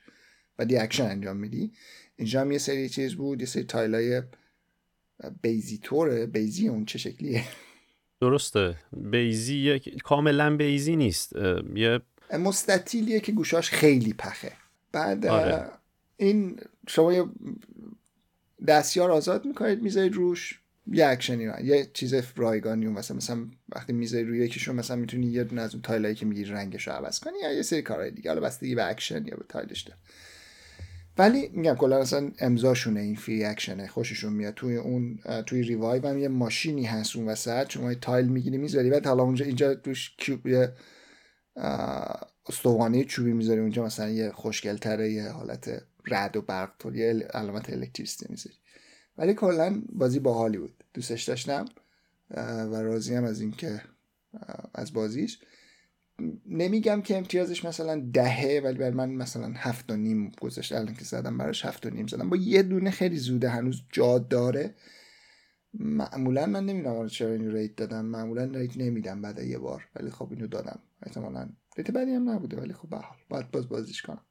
و 0.59 0.65
دی 0.65 0.77
اکشن 0.77 1.05
انجام 1.05 1.37
میدی. 1.37 1.73
اینجا 2.17 2.41
هم 2.41 2.53
یه 2.53 2.59
سری 2.59 2.89
چیز 2.89 3.15
بود. 3.15 3.41
یه 3.41 3.47
سری 3.47 3.65
tile 3.65 4.23
ای 5.43 5.50
بیضی 5.50 5.79
طوره 5.79 6.27
بیضی 6.27 6.69
اون 6.69 6.85
چه 6.85 6.99
شکلیه؟ 6.99 7.45
درسته. 8.21 8.77
بیضی 8.93 9.81
کاملا 10.05 10.57
بیضی 10.57 10.97
نیست. 10.97 11.33
یه 11.75 12.01
مستطیلیه 12.39 13.21
که 13.21 13.33
گوشاش 13.33 13.71
خیلی 13.71 14.13
پخه. 14.13 14.53
بعد 14.93 15.27
آره. 15.27 15.80
این 16.21 16.61
شما 16.89 17.13
یه 17.13 17.25
دستیار 18.67 19.11
آزاد 19.11 19.47
می‌کنید 19.47 19.83
می‌ذارید 19.83 20.15
روش 20.15 20.61
یه 20.93 21.07
اکشنی 21.07 21.45
یه 21.65 21.91
چیز 21.95 22.15
رایگانی 22.37 22.87
اون 22.87 22.95
مثلا 22.95 23.17
مثلا 23.17 23.47
وقتی 23.69 23.93
می‌ذاری 23.93 24.25
روی 24.25 24.39
یکیشون 24.39 24.77
مثلا 24.77 24.97
می‌تونی 24.97 25.27
یه 25.27 25.45
دونه 25.45 25.63
از 25.63 25.75
اون 25.75 25.83
tile 25.83 26.04
ایی 26.04 26.15
که 26.15 26.27
میگی 26.27 26.45
رنگش 26.45 26.89
رو 26.89 26.93
عوض 26.93 27.21
کنی 27.21 27.39
یا 27.43 27.53
یه 27.53 27.63
سری 27.63 27.83
کارهای 27.83 28.11
دیگه. 28.11 28.31
حالا 28.31 28.41
بستگی 28.41 28.75
به 28.75 28.89
اکشن 28.89 29.27
یا 29.27 29.37
به 29.37 29.45
tile 29.49 29.70
ش 29.70 29.81
داره. 29.81 29.99
ولی 31.19 31.49
میگم 31.49 31.75
کلا 31.75 32.01
مثلا 32.01 32.31
امضاشونه 32.39 33.01
این 33.01 33.17
free 33.17 33.45
action 33.45 33.76
ه. 33.76 33.87
خوششون 33.87 34.33
میاد. 34.33 34.55
توی 34.55 34.77
اون 34.77 35.19
توی 35.47 35.63
Revive 35.63 36.07
هم 36.07 36.19
یه 36.19 36.29
ماشینی 36.29 36.85
هست 36.85 37.17
اون 37.17 37.29
وسط. 37.29 37.71
شما 37.71 37.95
tile 37.95 38.27
می‌گیری 38.27 38.59
می‌ذاری. 38.59 38.91
بعد 38.91 39.07
حالا 39.07 39.23
اونجا 39.23 39.45
اینجا 39.45 39.75
توش 39.75 40.15
cube 40.19 40.47
یه 40.47 40.73
استوانه 42.47 43.05
چوبی 43.05 43.33
می‌ذاری. 43.33 43.61
اونجا 43.61 43.85
مثلا 43.85 44.11
یه 44.11 44.31
خوشگلتره 44.31 45.13
یه 45.13 45.29
حالت 45.29 45.83
رعد 46.07 46.37
و 46.37 46.43
برق 46.43 46.73
طور 46.79 46.97
یه 46.97 47.29
علامت 47.35 47.71
الکتریسیته 47.71 48.27
می‌ذاری. 48.31 48.57
ولی 49.19 49.35
کلا 49.35 49.83
بازی 49.93 50.19
باحالی 50.19 50.59
بود. 50.59 50.85
دوستش 50.95 51.23
داشتم 51.23 51.65
و 52.37 52.83
راضی 52.83 53.15
هم 53.15 53.25
از 53.25 53.41
اینکه 53.41 53.83
از 54.75 54.93
بازیش. 54.93 55.39
نمیگم 56.47 57.03
که 57.03 57.17
امتیازش 57.17 57.65
مثلا 57.65 58.11
دهه 58.13 58.61
ولی 58.65 58.79
برای 58.79 58.91
من 58.91 59.11
مثلا 59.11 59.53
هفت 59.57 59.91
و 59.91 59.97
نیم 59.97 60.33
گذاشت. 60.41 60.73
الان 60.73 60.95
که 60.95 61.05
زدم 61.05 61.39
براش 61.39 61.65
هفت 61.65 61.87
و 61.87 61.91
نیم 61.91 62.07
زدم. 62.07 62.31
با 62.31 62.37
یه 62.37 62.63
دونه 62.63 62.91
خیلی 62.91 63.17
زوده 63.17 63.49
هنوز 63.49 63.83
جا 63.93 64.19
داره. 64.19 64.75
معمولا 65.75 66.47
من 66.47 66.67
نمی‌دونم 66.67 67.07
چرا 67.07 67.33
اینو 67.33 67.51
rate 67.51 67.77
دادم. 67.77 68.05
معمولا 68.05 68.45
rate 68.45 68.77
نمیدم 68.77 69.23
بعد 69.23 69.39
یه 69.39 69.59
بار. 69.59 69.89
ولی 69.97 70.11
خب 70.11 70.29
اینو 70.31 70.47
دادم. 70.47 70.81
احتمالا. 71.03 71.49
rate 71.77 71.91
بدی 71.91 72.11
هم 72.11 72.31
نبوده 72.31 72.57
ولی 72.57 72.73
خب 72.73 72.89
به 72.89 72.97
حال. 72.97 73.17
باید 73.29 73.51
باز 73.51 73.69
بازیش 73.69 74.03
کنم. 74.03 74.25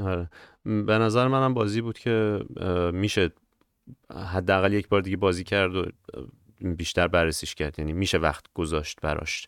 آره. 0.00 0.30
به 0.64 0.98
نظر 0.98 1.28
منم 1.28 1.54
بازی 1.54 1.80
بود 1.80 1.98
که 1.98 2.44
میشه 2.92 3.30
حداقل 4.10 4.72
یک 4.72 4.88
بار 4.88 5.00
دیگه 5.00 5.16
بازی 5.16 5.44
کرد 5.44 5.76
و 5.76 5.86
بیشتر 6.60 7.08
بررسیش 7.08 7.54
کرد. 7.54 7.78
یعنی 7.78 7.92
میشه 7.92 8.18
وقت 8.18 8.44
گذاشت 8.54 9.00
براش. 9.00 9.46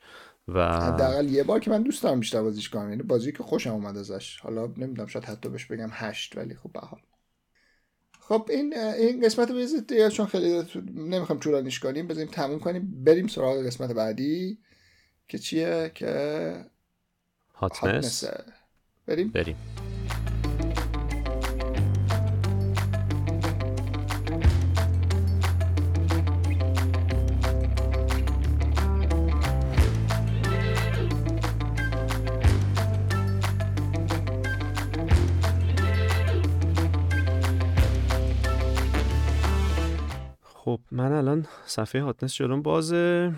و 0.48 0.80
حداقل 0.80 1.28
یه 1.28 1.42
بار 1.42 1.60
که 1.60 1.70
من 1.70 1.82
دوست 1.82 2.02
دارم 2.02 2.20
بیشتر 2.20 2.42
بازیش 2.42 2.68
کنم. 2.68 2.88
یعنی 2.88 3.02
بازی 3.02 3.32
که 3.32 3.42
خوشم 3.42 3.70
اومد 3.70 3.96
ازش. 3.96 4.40
حالا 4.40 4.66
نمی‌دونم 4.66 5.06
شاید 5.06 5.24
حتی 5.24 5.48
بهش 5.48 5.64
بگم 5.64 5.88
هشت 5.92 6.36
ولی 6.36 6.54
خب 6.54 6.72
به 6.72 6.80
حال. 6.80 7.00
خب 8.20 8.46
این 8.50 8.78
این 8.78 9.24
قسمت 9.24 9.50
رو 9.50 10.08
چون 10.10 10.26
خیلی 10.26 10.62
نمی‌خوام 10.94 11.38
طولانیش 11.38 11.80
کنیم. 11.80 12.06
بزنیم 12.06 12.28
تموم 12.28 12.58
کنیم. 12.58 13.04
بریم 13.04 13.26
سراغ 13.26 13.66
قسمت 13.66 13.92
بعدی 13.92 14.58
که 15.28 15.38
چیه؟ 15.38 15.90
که 15.94 16.64
هاتنس 17.54 18.24
بریم. 19.06 19.28
بریم. 19.28 19.56
من 40.94 41.12
الان 41.12 41.46
صفحه 41.66 42.02
هاتنس 42.02 42.34
جلوم 42.34 42.62
بازه 42.62 43.32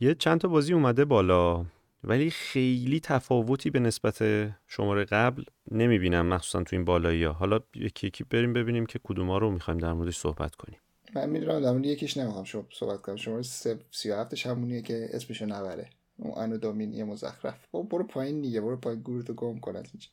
یه 0.00 0.14
چند 0.14 0.40
تا 0.40 0.48
بازی 0.48 0.72
اومده 0.72 1.04
بالا 1.04 1.64
ولی 2.04 2.30
خیلی 2.30 3.00
تفاوتی 3.00 3.70
به 3.70 3.80
نسبت 3.80 4.18
شماره 4.66 5.04
قبل 5.04 5.44
نمی‌بینم 5.70 6.26
مخصوصا 6.26 6.62
تو 6.62 6.76
این 6.76 6.84
بالایی 6.84 7.24
ها. 7.24 7.32
حالا 7.32 7.60
یکی 7.74 8.06
یکی 8.06 8.24
بریم 8.24 8.52
ببینیم 8.52 8.86
که 8.86 9.00
کدوما 9.02 9.38
رو 9.38 9.50
می‌خوایم 9.50 9.78
در 9.80 9.92
موردش 9.92 10.16
صحبت 10.16 10.54
کنیم. 10.54 10.78
من 11.14 11.30
می‌دونم 11.30 11.60
در 11.60 11.72
مورد 11.72 11.86
یکیش 11.86 12.16
نمی‌خوام 12.16 12.44
شما 12.44 12.64
صحبت 12.72 13.02
کنم. 13.02 13.16
شماره 13.16 13.42
37 13.42 14.46
همونیه 14.46 14.82
که 14.82 15.08
اسمشو 15.12 15.46
نبره. 15.46 15.90
اون 16.16 16.38
انو 16.38 16.56
دومینی 16.56 17.02
مزخرف. 17.02 17.66
برو 17.90 18.04
پایین 18.04 18.40
دیگه 18.40 18.60
برو 18.60 18.76
پایین. 18.76 19.00
گورتو 19.02 19.34
گم 19.34 19.58
کن 19.58 19.76
از 19.76 19.84
اینجا. 19.92 20.08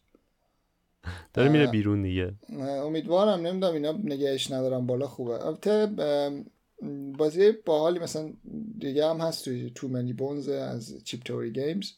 داره 1.34 1.50
میره 1.50 1.68
بیرون 1.68 2.02
دیگه. 2.02 2.34
امیدوارم 2.60 3.48
نمی‌دونم 3.48 3.74
اینا 3.74 3.92
نگهش 3.92 4.52
ندارم 4.52 4.86
بالا 4.86 5.08
خوبه. 5.08 5.46
البته 5.46 5.88
بازی 7.18 7.52
باحالی 7.52 8.00
مثلا 8.00 8.34
دیگه 8.80 9.10
هم 9.10 9.18
هست 9.18 9.46
توی 9.46 9.72
تو 9.76 9.88
منی 9.88 10.14
بونز 10.14 10.50
از 10.50 11.04
چیپ 11.04 11.24
توری 11.24 11.52
گیمز 11.52 11.92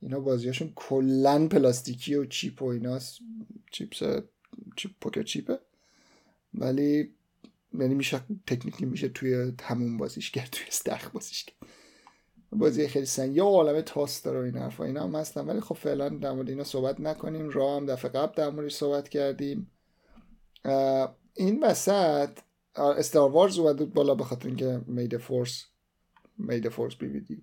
اینا 0.00 0.20
بازیاشون 0.20 0.72
کلا 0.74 1.48
پلاستیکی 1.48 2.14
و 2.14 2.24
چیپ 2.24 2.62
و 2.62 2.66
ایناست. 2.66 3.18
چیپس 3.70 4.02
چیپ 4.76 4.90
پوکر 5.00 5.22
چیپه. 5.22 5.58
ولی 6.54 7.10
یعنی 7.74 7.94
میشه 7.94 8.20
تکنیکی 8.46 8.84
میشه 8.84 9.08
توی 9.08 9.52
همون 9.62 9.96
بازیش 9.96 10.30
کرد 10.30 10.48
توی 10.52 10.66
استخ 10.68 11.10
بازیش 11.10 11.44
کرد. 11.44 11.56
بازی 12.52 12.88
خیلی 12.88 13.06
سن 13.06 13.34
یا 13.34 13.44
عالم 13.44 13.80
تاست 13.80 14.24
داره 14.24 14.40
این 14.40 14.56
حرفا. 14.56 14.84
اینا 14.84 15.02
هم 15.02 15.14
هستن. 15.14 15.46
ولی 15.46 15.60
خب 15.60 15.74
فعلا 15.74 16.08
در 16.08 16.32
مورد 16.32 16.48
اینا 16.48 16.64
صحبت 16.64 17.00
نکنیم. 17.00 17.50
راه 17.50 17.76
هم 17.76 17.86
دفعه 17.86 18.10
قبل 18.10 18.34
در 18.36 18.50
موردش 18.50 18.74
صحبت 18.74 19.08
کردیم. 19.08 19.70
این 21.34 21.64
وسط 21.64 22.30
Star 22.76 23.30
Wars 23.30 23.58
اومد 23.58 23.94
بالا 23.94 24.14
به 24.14 24.24
خاطر 24.24 24.48
اینکه 24.48 24.80
May 24.86 25.01
the 25.01 25.16
Force 25.16 25.64
May 26.38 26.53
the 26.53 26.68
Force 26.68 26.94
be 26.94 27.06
with 27.06 27.24
you 27.24 27.38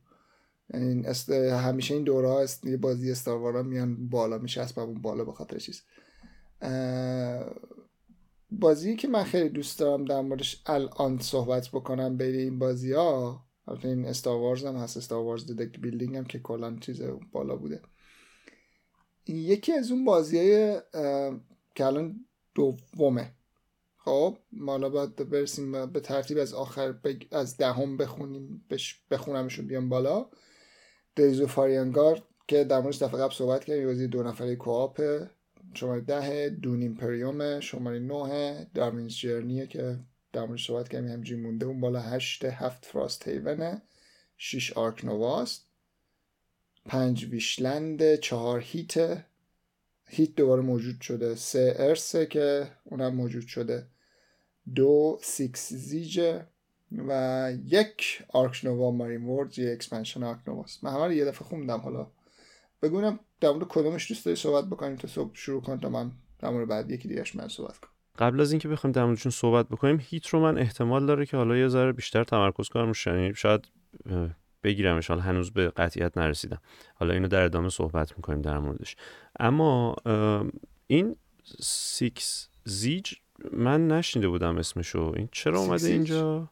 این 0.73 1.05
است 1.05 1.29
همیشه 1.29 1.93
این 1.93 2.03
دوره 2.03 2.29
است 2.29 2.65
یه 2.65 2.77
بازی 2.77 3.11
Star 3.11 3.33
Wars 3.33 3.55
ها 3.55 3.63
میان 3.63 4.09
بالا 4.09 4.37
میشه 4.37 4.79
اون 4.79 5.01
بالا 5.01 5.23
به 5.23 5.31
خاطر 5.31 5.57
چیز. 5.57 5.81
بازی 8.51 8.95
که 8.95 9.07
من 9.07 9.23
خیلی 9.23 9.49
دوست 9.49 9.79
دارم 9.79 10.05
در 10.05 10.21
موردش 10.21 10.61
الان 10.65 11.19
صحبت 11.19 11.69
بکنم 11.69 12.17
بین 12.17 12.35
این 12.35 12.59
بازی 12.59 12.93
ها 12.93 13.45
البته 13.69 13.87
این 13.87 14.05
Star 14.05 14.37
Wars 14.37 14.65
هم 14.65 14.75
هست 14.75 14.97
Star 14.97 15.23
Wars 15.23 15.45
the 15.45 15.60
deck 15.60 15.79
building 15.79 16.17
هم 16.17 16.25
که 16.25 16.39
کلا 16.39 16.77
چیز 16.81 17.01
بالا 17.31 17.55
بوده. 17.55 17.81
یکی 19.27 19.73
از 19.73 19.91
اون 19.91 20.05
بازی 20.05 20.37
های 20.37 20.81
که 21.75 21.85
الان 21.85 22.25
دومه. 22.55 23.33
خب 23.97 24.37
مالا 24.51 24.89
باید 24.89 25.29
برسیم 25.29 25.85
به 25.85 25.99
ترتیب 25.99 26.37
از 26.37 26.53
آخر 26.53 26.95
از 27.31 27.57
دهم 27.57 27.97
بخونیم 27.97 28.65
بخونمشون 29.11 29.67
بیام 29.67 29.89
بالا. 29.89 30.29
دیزو 31.15 31.47
فاریانگارد 31.47 32.23
که 32.47 32.63
در 32.63 32.81
موردش 32.81 33.01
دفعه 33.01 33.19
قبل 33.19 33.33
صحبت 33.33 33.63
کردیم 33.63 33.85
بازی 33.85 34.07
دو 34.07 34.23
نفره 34.23 34.55
کوآپ 34.55 35.01
شماره 35.73 36.01
ده 36.01 36.49
دون 36.49 36.81
ایمپریوم 36.81 37.59
شماره 37.59 37.99
نه 37.99 38.67
داروینز 38.73 39.15
جرنیه 39.15 39.67
که 39.67 39.99
در 40.33 40.45
موردش 40.45 40.67
صحبت 40.67 40.89
کردیم 40.89 41.09
همجوری 41.09 41.41
مونده. 41.41 41.65
اون 41.65 41.81
بالا 41.81 41.99
هشت 41.99 42.45
هفت 42.45 42.85
فراست 42.85 43.27
هیونه 43.27 43.81
شیش 44.37 44.73
Ark 44.73 45.05
Nova 45.05 45.45
ست 45.45 45.65
پنج 46.85 47.25
Wishland 47.25 48.15
چهار 48.15 48.59
Heat. 48.59 49.25
Heat 50.05 50.35
دوباره 50.35 50.61
موجود 50.61 51.01
شده. 51.01 51.35
سه 51.35 51.75
Earth 51.79 52.17
ه 52.17 52.25
که 52.25 52.71
اونم 52.83 53.15
موجود 53.15 53.47
شده. 53.47 53.87
دو 54.75 55.19
Six 55.21 55.41
Siege 55.41 55.73
ه 55.73 56.45
و 56.91 57.53
یک 57.65 58.23
Ark 58.29 58.61
Nova 58.63 58.91
Marine 58.91 59.25
Worlds 59.25 59.59
یه 59.59 59.71
expansion 59.71 60.23
Ark 60.23 60.39
Nova 60.47 60.71
ست 60.71 60.83
من 60.83 60.93
همه 60.93 61.15
یه 61.15 61.25
دفعه 61.25 61.47
خوندم 61.47 61.79
حالا. 61.79 62.07
بگونم 62.81 63.19
در 63.41 63.51
مورد 63.51 63.67
کدومش 63.67 64.11
دوست 64.11 64.25
داری 64.25 64.35
صحبت 64.35 64.65
بکنیم 64.65 64.95
تا 64.95 65.07
صبح 65.07 65.35
شروع 65.35 65.61
کن 65.61 65.79
تا 65.79 65.89
من 65.89 66.11
در 66.39 66.49
مورد 66.49 66.67
بعد 66.67 66.91
یکی 66.91 67.07
دیگهش 67.07 67.35
من 67.35 67.47
صحبت 67.47 67.77
کنم. 67.77 67.98
قبل 68.17 68.41
از 68.41 68.51
اینکه 68.51 68.67
بخوایم 68.67 68.91
در 68.91 69.05
موردشون 69.05 69.31
صحبت 69.31 69.69
بکنیم 69.69 69.99
Heat 70.01 70.27
رو 70.27 70.39
من 70.39 70.57
احتمال 70.57 71.05
داره 71.05 71.25
که 71.25 71.37
حالا 71.37 71.57
یه 71.57 71.67
ذره 71.67 71.91
بیشتر 71.91 72.23
تمرکز 72.23 72.69
کنم 72.69 72.91
یعنی 73.05 73.35
شاید 73.35 73.67
بگیرمش. 74.63 75.07
حالا 75.07 75.21
هنوز 75.21 75.51
به 75.51 75.69
قطعیت 75.69 76.17
نرسیدم. 76.17 76.61
حالا 76.95 77.13
اینو 77.13 77.27
در 77.27 77.43
ادامه 77.43 77.69
صحبت 77.69 78.17
می‌کنیم 78.17 78.41
در 78.41 78.59
موردش. 78.59 78.95
اما 79.39 79.95
این 80.87 81.15
Six 81.59 82.49
Siege 82.63 83.13
من 83.53 83.87
نشنیده 83.87 84.27
بودم 84.27 84.57
اسمشو. 84.57 85.13
این 85.15 85.29
چرا 85.31 85.59
اومده 85.59 85.87
اینجا؟ 85.87 86.49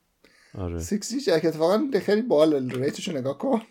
آره. 0.58 0.80
Six 0.80 1.10
Siege 1.10 1.30
اتفاقا 1.30 1.88
خیلی 2.02 2.22
بال 2.22 2.72
rate 2.72 2.95
شو 2.95 3.12
نگاه 3.12 3.38
کن. 3.38 3.62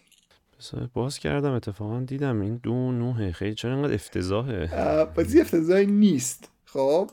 باز 0.94 1.18
کردم. 1.18 1.52
اتفاقا 1.52 2.00
دیدم 2.00 2.40
این 2.40 2.56
دو 2.56 2.92
نوه 2.92 3.32
خیلی 3.32 3.54
چرا 3.54 3.74
اینقدر 3.74 3.94
افتضاحه؟ 3.94 4.66
بازی 5.04 5.40
افتضاحی 5.40 5.86
نیست. 5.86 6.50
خب؟ 6.64 7.10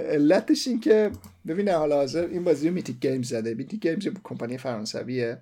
علتش 0.00 0.68
این 0.68 0.80
که 0.80 1.10
ببینه 1.46 1.72
حالا 1.72 1.96
حاضر 1.96 2.26
این 2.26 2.44
بازی 2.44 2.68
رو 2.68 2.74
Mythic 2.74 3.00
Games 3.00 3.28
زده. 3.28 3.54
Mythic 3.54 3.80
Games 3.80 4.08
کمپانی 4.24 4.58
فرانسویه. 4.58 5.38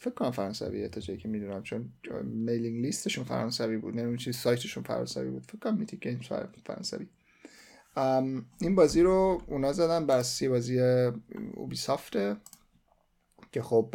فکر 0.00 0.14
کنم 0.14 0.30
فرانسویه 0.30 0.88
تا 0.88 1.00
جایی 1.00 1.18
که 1.18 1.28
می‌دونم 1.28 1.62
چون 1.62 1.92
mailing 2.24 2.82
list 2.82 3.03
شون 3.03 3.24
فرانسوی 3.24 3.76
بود 3.76 3.94
نمی‌دونم 3.94 4.16
چی 4.16 4.32
سایتشون 4.32 4.82
فرانسوی 4.82 5.30
بود. 5.30 5.42
فکر 5.42 5.58
کنم 5.58 5.78
Mythic 5.78 6.08
Games 6.08 6.26
فرانسوی. 6.66 7.06
این 8.60 8.74
بازی 8.74 9.02
رو 9.02 9.42
اونا 9.46 9.72
زدن 9.72 10.06
بر 10.06 10.22
اساس 10.22 10.48
بازی 10.48 10.80
Ubisoft 11.54 11.76
ه 11.76 12.36
که 13.52 13.62
خب 13.62 13.94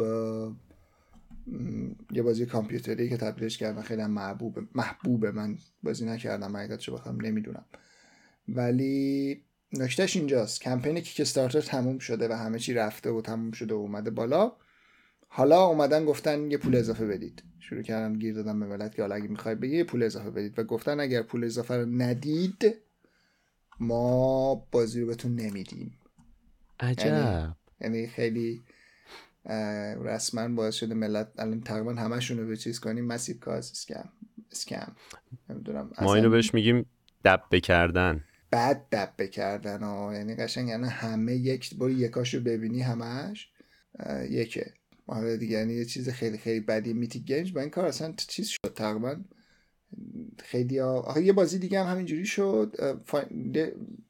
یه 2.12 2.24
بازی 2.24 2.46
کامپیوتری 2.46 3.10
که 3.10 3.18
تبدیلش 3.18 3.58
کردن 3.58 3.82
خیلی 3.82 4.06
محبوب 4.06 4.60
محبوبه 4.76 5.32
من 5.32 5.58
بازی 5.84 6.06
نکردم. 6.06 6.58
حقیقتشو 6.58 6.94
بخوام 6.94 7.26
نمی‌دونم. 7.26 7.66
ولی 8.56 9.42
نکتهش 9.74 10.16
اینجاست. 10.16 10.62
کمپین 10.62 11.00
Kickstarter 11.00 11.62
تموم 11.62 12.00
شده 12.00 12.28
و 12.28 12.34
همه 12.34 12.60
چی 12.60 12.74
رفته 12.74 13.10
و 13.10 13.22
تموم 13.22 13.52
شده 13.52 13.74
و 13.74 13.78
اومده 13.78 14.10
بالا. 14.10 14.52
حالا 15.28 15.66
اومدن 15.66 16.06
گفتن 16.06 16.52
یه 16.52 16.58
پول 16.58 16.76
اضافه 16.76 17.06
بدید. 17.06 17.44
شروع 17.60 17.82
کردن 17.82 18.14
گیر 18.14 18.34
دادن 18.34 18.60
به 18.60 18.66
ملت 18.66 18.96
که 18.96 19.02
حالا 19.02 19.16
اگه 19.16 19.28
می‌خوای 19.28 19.56
بگی 19.56 19.78
یه 19.78 19.84
پول 19.84 20.04
اضافه 20.04 20.32
بدید. 20.32 20.60
و 20.60 20.64
گفتن 20.64 21.00
اگر 21.00 21.22
پول 21.22 21.44
اضافه 21.44 21.78
رو 21.78 21.86
ندید 21.86 22.76
ما 23.80 24.56
بازی 24.56 25.02
رو 25.02 25.08
بهتون 25.08 25.36
نمیدیم. 25.36 26.00
عجب. 26.80 27.06
یعنی, 27.06 27.56
یعنی 27.82 28.08
خیلی 28.08 28.62
رسما 30.04 30.48
باعث 30.48 30.76
شده 30.76 30.94
ملت 30.94 31.32
الان 31.38 31.62
تقریبا 31.62 31.94
همشون 31.94 32.40
رو 32.40 32.48
به 32.48 32.58
چیز 32.58 32.80
کنیم. 32.80 33.06
مسیب 33.06 33.40
کاز 33.40 33.72
اسکم 33.72 34.10
اسکم. 34.52 34.96
نمی‌دونم. 35.50 35.92
ما 36.02 36.16
اینو 36.16 36.30
بهش 36.30 36.54
میگیم 36.54 36.86
دب 37.26 37.56
کردن. 37.64 38.24
بعد 38.52 38.90
دب 38.92 39.26
کردن 39.26 39.84
ها 39.84 40.14
یعنی 40.14 40.36
قشنگ 40.36 40.68
یعنی 40.70 40.88
همه 40.88 41.36
یک 41.36 41.76
برو 41.76 41.92
یکاشو 41.92 42.40
ببینی 42.40 42.82
همش. 42.82 43.50
یکه. 44.30 44.74
آره 45.08 45.38
دیگه 45.38 45.58
یعنی 45.58 45.74
یه 45.74 45.86
چیز 45.86 46.10
خیلی 46.10 46.38
خیلی 46.38 46.60
بدی. 46.60 46.94
Mythic 46.94 47.20
Games 47.20 47.54
با 47.54 47.62
این 47.62 47.70
کار 47.70 47.86
اصلا 47.86 48.14
چیز 48.28 48.48
شد. 48.48 48.74
تقریبا 48.76 49.16
خیلی. 50.44 50.80
آخه 50.80 51.22
یه 51.22 51.34
بازی 51.34 51.60
دیگه 51.60 51.84
هم 51.84 51.92
همینجوری 51.92 52.26
شد. 52.26 52.76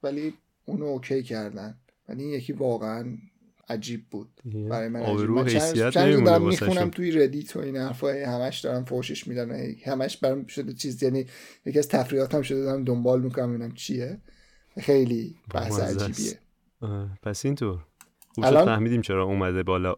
ولی 0.03 0.33
اونو 0.65 0.85
OK 0.85 1.23
کردن. 1.23 1.77
ولی 2.09 2.23
یکی 2.23 2.53
واقعا 2.53 3.17
عجیب 3.71 4.09
بود. 4.09 4.29
برای 4.69 4.87
من 4.87 5.05
چند, 5.45 5.89
چند 5.89 6.25
دارم 6.25 6.47
می‌خونم 6.47 6.89
توی 6.89 7.11
Reddit 7.11 7.55
و 7.55 7.59
این 7.59 7.77
حرفای 7.77 8.23
همش 8.23 8.59
دارم 8.59 8.85
فوشش 8.85 9.27
میدن. 9.27 9.75
همش 9.85 10.17
برام 10.17 10.47
شده 10.47 10.73
چیز. 10.73 11.03
یعنی 11.03 11.25
یکی 11.65 11.79
از 11.79 11.87
تفریحاتم 11.87 12.41
شده 12.41 12.63
دارم 12.63 12.83
دنبال 12.83 13.21
می‌کنم 13.21 13.49
ببینم 13.49 13.73
چیه. 13.73 14.17
خیلی 14.79 15.35
بحث 15.53 15.79
عجیبیه. 15.79 16.39
پس 17.23 17.45
اینطور 17.45 17.79
خوب 18.35 18.45
الان... 18.45 18.65
فهمیدیم 18.65 19.01
چرا 19.01 19.23
اومده 19.23 19.63
بالا. 19.63 19.95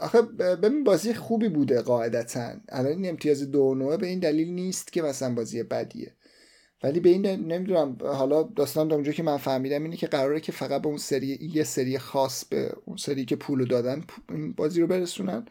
آخه 0.00 0.22
ببین 0.62 0.84
بازی 0.84 1.14
خوبی 1.14 1.48
بوده 1.48 1.82
قاعدتا. 1.82 2.52
الان 2.68 2.92
این 2.92 3.08
امتیاز 3.08 3.50
دو 3.50 3.74
نوعه 3.74 3.96
به 3.96 4.06
این 4.06 4.18
دلیل 4.18 4.48
نیست 4.48 4.92
که 4.92 5.02
مثلا 5.02 5.34
بازی 5.34 5.62
بدیه. 5.62 6.15
ولی 6.82 7.00
به 7.00 7.08
این 7.08 7.26
نمی‌دونم 7.26 7.96
حالا 8.00 8.42
داستان 8.42 8.92
اونجا 8.92 9.12
که 9.12 9.22
من 9.22 9.36
فهمیدم 9.36 9.82
اینه 9.82 9.96
که 9.96 10.06
قراره 10.06 10.40
که 10.40 10.52
فقط 10.52 10.82
به 10.82 10.88
اون 10.88 10.98
سری 10.98 11.50
یه 11.54 11.64
سری 11.64 11.98
خاص 11.98 12.44
به 12.44 12.72
اون 12.84 12.96
سری 12.96 13.24
که 13.24 13.36
پولو 13.36 13.64
دادن 13.64 14.04
بازی 14.56 14.80
رو 14.80 14.86
برسونن 14.86 15.46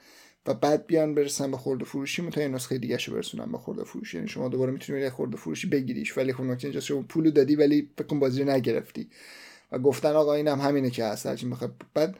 و 0.48 0.54
بعد 0.54 0.88
بیان 0.88 1.16
برسن 1.16 1.52
به 1.52 1.58
خورده 1.58 1.86
فروشی 1.86 2.30
تا 2.30 2.48
نسخه 2.48 2.78
دیگه 2.78 2.98
شو 2.98 3.14
برسونن 3.14 3.52
به 3.52 3.58
خورده 3.58 3.84
فروشی. 3.84 4.18
یعنی 4.18 4.30
شما 4.30 4.50
دوباره 4.50 4.72
می‌تونید 4.72 5.04
یه 5.04 5.10
خورده 5.10 5.38
فروشی 5.38 5.68
بگیریش. 5.68 6.18
ولی 6.18 6.34
خب 6.34 6.44
نکته 6.44 6.68
اینجاست 6.68 6.86
شما 6.86 7.02
پولو 7.02 7.32
دادی 7.32 7.56
ولی 7.56 7.90
فکر 7.98 8.20
بازی 8.20 8.44
رو 8.44 8.50
نگرفتی. 8.50 9.10
و 9.72 9.80
گفتن 9.80 10.10
آقا 10.14 10.34
اینم 10.34 10.60
همینه 10.60 10.90
که 10.90 11.06
هست 11.06 11.26
هرچی 11.26 11.46
می‌خواد. 11.46 11.74
بعد 11.94 12.16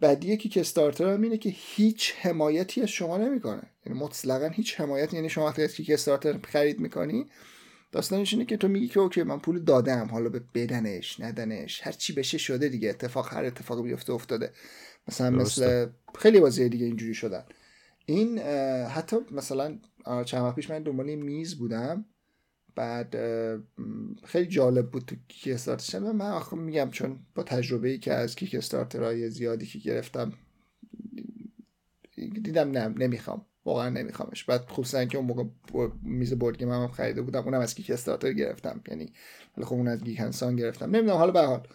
بعدی 0.00 0.28
یکی 0.28 0.48
که 0.48 0.60
استارتر 0.60 1.12
هم 1.12 1.22
اینه 1.22 1.38
که 1.38 1.54
هیچ 1.56 2.14
حمایتی 2.20 2.82
از 2.82 2.88
شما 2.88 3.18
نمی‌کنه. 3.18 3.62
یعنی 3.86 3.98
مطلقا 3.98 4.48
هیچ 4.48 4.80
حمایت 4.80 5.14
یعنی 5.14 5.28
شما 5.28 5.46
وقتی 5.46 5.84
که 5.84 5.94
استارتر 5.94 6.38
خرید 6.44 6.80
می‌کنی 6.80 7.26
داستانش 7.92 8.32
اینه 8.32 8.44
که 8.44 8.56
تو 8.56 8.68
میگی 8.68 8.88
که 8.88 9.00
اوکی 9.00 9.22
من 9.22 9.38
پول 9.38 9.60
دادم 9.60 10.08
حالا 10.10 10.28
به 10.28 10.42
بدنش 10.54 11.20
ندنش 11.20 11.86
هر 11.86 11.92
چی 11.92 12.12
بشه 12.12 12.38
شده 12.38 12.68
دیگه 12.68 12.88
اتفاق 12.88 13.34
هر 13.34 13.44
اتفاقی 13.44 13.82
بیفته 13.82 14.12
افتاده. 14.12 14.52
مثلا 15.08 15.30
مثل 15.30 15.86
خیلی 16.18 16.40
بازی 16.40 16.68
دیگه 16.68 16.86
اینجوری 16.86 17.14
شدن. 17.14 17.44
این 18.06 18.38
حتی 18.88 19.16
مثلا 19.30 19.78
چند 20.24 20.42
وقت 20.42 20.54
پیش 20.54 20.70
من 20.70 20.82
دنبال 20.82 21.14
میز 21.14 21.58
بودم. 21.58 22.04
بعد 22.74 23.16
خیلی 24.24 24.46
جالب 24.46 24.90
بود 24.90 25.04
تو 25.04 25.16
Kickstarter 25.28 25.98
من 25.98 26.30
آخه 26.30 26.56
میگم 26.56 26.90
چون 26.90 27.18
با 27.34 27.42
تجربه 27.42 27.88
ای 27.88 27.98
که 27.98 28.12
از 28.12 28.36
Kickstarter 28.36 28.54
های 28.54 29.30
زیادی 29.30 29.66
که 29.66 29.78
گرفتم 29.78 30.32
دیدم 32.16 32.70
نه 32.70 32.88
نمی‌خوام. 32.88 33.46
واقعا 33.64 33.88
نمیخوامش. 33.88 34.44
بعد 34.44 34.64
خصوصا 34.64 35.04
که 35.04 35.18
اون 35.18 35.26
موقع 35.26 35.44
میز 36.02 36.34
board 36.34 36.58
game 36.58 36.70
هم 36.70 36.88
خریده 36.88 37.22
بودم 37.22 37.44
اونم 37.44 37.60
از 37.60 37.74
Kickstarter 37.74 38.32
گرفتم. 38.32 38.82
یعنی 38.88 39.12
حالا 39.56 39.68
خب 39.68 39.74
اون 39.74 39.88
از 39.88 40.04
Geeknson 40.04 40.56
گرفتم. 40.56 40.86
نمی‌دونم 40.86 41.16
حالا 41.16 41.32
به 41.32 41.40
حال. 41.40 41.66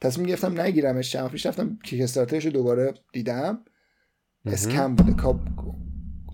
تصمیم 0.00 0.26
گرفتم 0.26 0.60
نگیرمش 0.60 1.12
چند 1.12 1.30
پیش 1.30 1.46
رفتم 1.46 1.78
Kickstarter 1.84 2.00
ش 2.00 2.44
رو 2.44 2.50
دوباره 2.50 2.94
دیدم. 3.12 3.64
scam 4.46 4.94
بوده. 4.94 5.14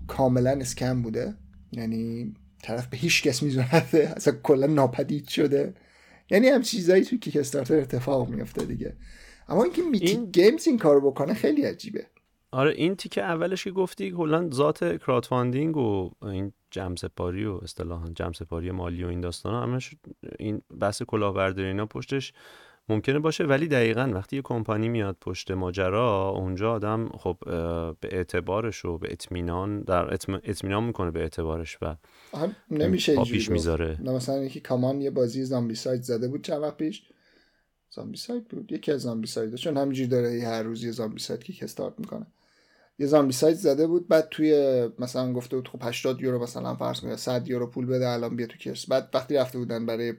کاملا 0.07 0.51
scam 0.51 1.01
بوده. 1.01 1.33
یعنی 1.71 2.33
طرف 2.63 2.87
به 2.87 2.97
هیچ 2.97 3.23
کس 3.23 3.43
میزنده 3.43 4.13
اصلا 4.15 4.33
کلا 4.43 4.67
ناپدید 4.67 5.27
شده. 5.27 5.73
یعنی 6.29 6.47
همچین 6.47 6.61
چیزایی 6.61 7.03
تو 7.03 7.17
Kickstarter 7.17 7.79
اتفاق 7.79 8.29
میفته 8.29 8.65
دیگه. 8.65 8.97
اما 9.47 9.63
اینکه 9.63 9.81
Mythic 9.81 10.05
این... 10.05 10.31
Games 10.31 10.67
این 10.67 10.77
کارو 10.77 11.11
بکنه 11.11 11.33
خیلی 11.33 11.61
عجیبه. 11.61 12.05
آره 12.51 12.71
این 12.71 12.95
تیکه 12.95 13.21
اولش 13.21 13.63
که 13.63 13.71
گفتی 13.71 14.11
کلا 14.11 14.49
ذات 14.53 14.97
crowdfunding 14.97 15.77
و 15.77 16.11
این 16.21 16.53
جمع 16.71 16.95
سپاری 16.95 17.45
و 17.45 17.59
اصطلاحا 17.63 18.09
جمع 18.09 18.33
سپاری 18.33 18.71
مالی 18.71 19.03
و 19.03 19.07
این 19.07 19.21
داستانا 19.21 19.61
همش 19.63 19.95
این 20.39 20.61
بحث 20.79 21.03
کلاهبرداری 21.03 21.67
اینا 21.67 21.85
پشتش 21.85 22.33
ممکنه 22.89 23.19
باشه. 23.19 23.43
ولی 23.43 23.67
دقیقا 23.67 24.11
وقتی 24.13 24.35
یه 24.35 24.41
کمپانی 24.41 24.89
میاد 24.89 25.17
پشت 25.21 25.51
ماجرا 25.51 26.29
اونجا 26.29 26.71
آدم 26.71 27.09
خب 27.09 27.37
به 27.99 28.09
اعتبارش 28.11 28.85
و 28.85 28.97
به 28.97 29.11
اطمینان 29.11 29.81
در 29.81 30.13
اطمینان 30.43 30.83
می‌کنه 30.83 31.11
به 31.11 31.19
اعتبارش 31.19 31.77
و 31.81 31.95
نمیشه 32.71 33.23
پیش 33.23 33.51
می‌ذاره. 33.51 34.01
مثلا 34.01 34.43
یکی 34.43 34.59
کامان 34.59 35.01
یه 35.01 35.11
بازی 35.11 35.43
زامبی 35.43 35.75
سایت 35.75 36.01
زده 36.01 36.27
بود 36.27 36.43
چند 36.43 36.61
وقت 36.61 36.77
پیش؟ 36.77 37.03
زامبی 37.89 38.17
سایت 38.17 38.43
بود؟ 38.49 38.71
یکی 38.71 38.91
از 38.91 39.01
زامبی 39.01 39.27
سایت 39.27 39.55
چون 39.55 39.77
همینجوری 39.77 40.09
داره 40.09 40.41
هر 40.45 40.63
روز 40.63 40.83
یه 40.83 40.91
زامبی 40.91 41.19
سایت 41.19 41.43
که 41.43 41.65
استارت 41.65 41.99
می‌کنه. 41.99 42.27
یه 42.99 43.07
زامبی 43.07 43.33
سایت 43.33 43.55
زده 43.55 43.87
بود. 43.87 44.07
بعد 44.07 44.27
توی 44.31 44.53
مثلا 44.99 45.33
گفته 45.33 45.55
بود 45.55 45.67
خب 45.67 45.79
80 45.81 46.21
یورو 46.21 46.43
مثلا 46.43 46.75
فرض 46.75 46.99
کنید 46.99 47.15
100 47.15 47.47
یورو 47.47 47.67
پول 47.67 47.85
بده 47.85 48.09
الان 48.09 48.35
بیا 48.35 48.47
تو 48.47 48.57
کیس. 48.57 48.85
بعد 48.85 49.09
وقتی 49.13 49.35
رفته 49.35 49.57
بودن 49.57 49.85
برای 49.85 50.13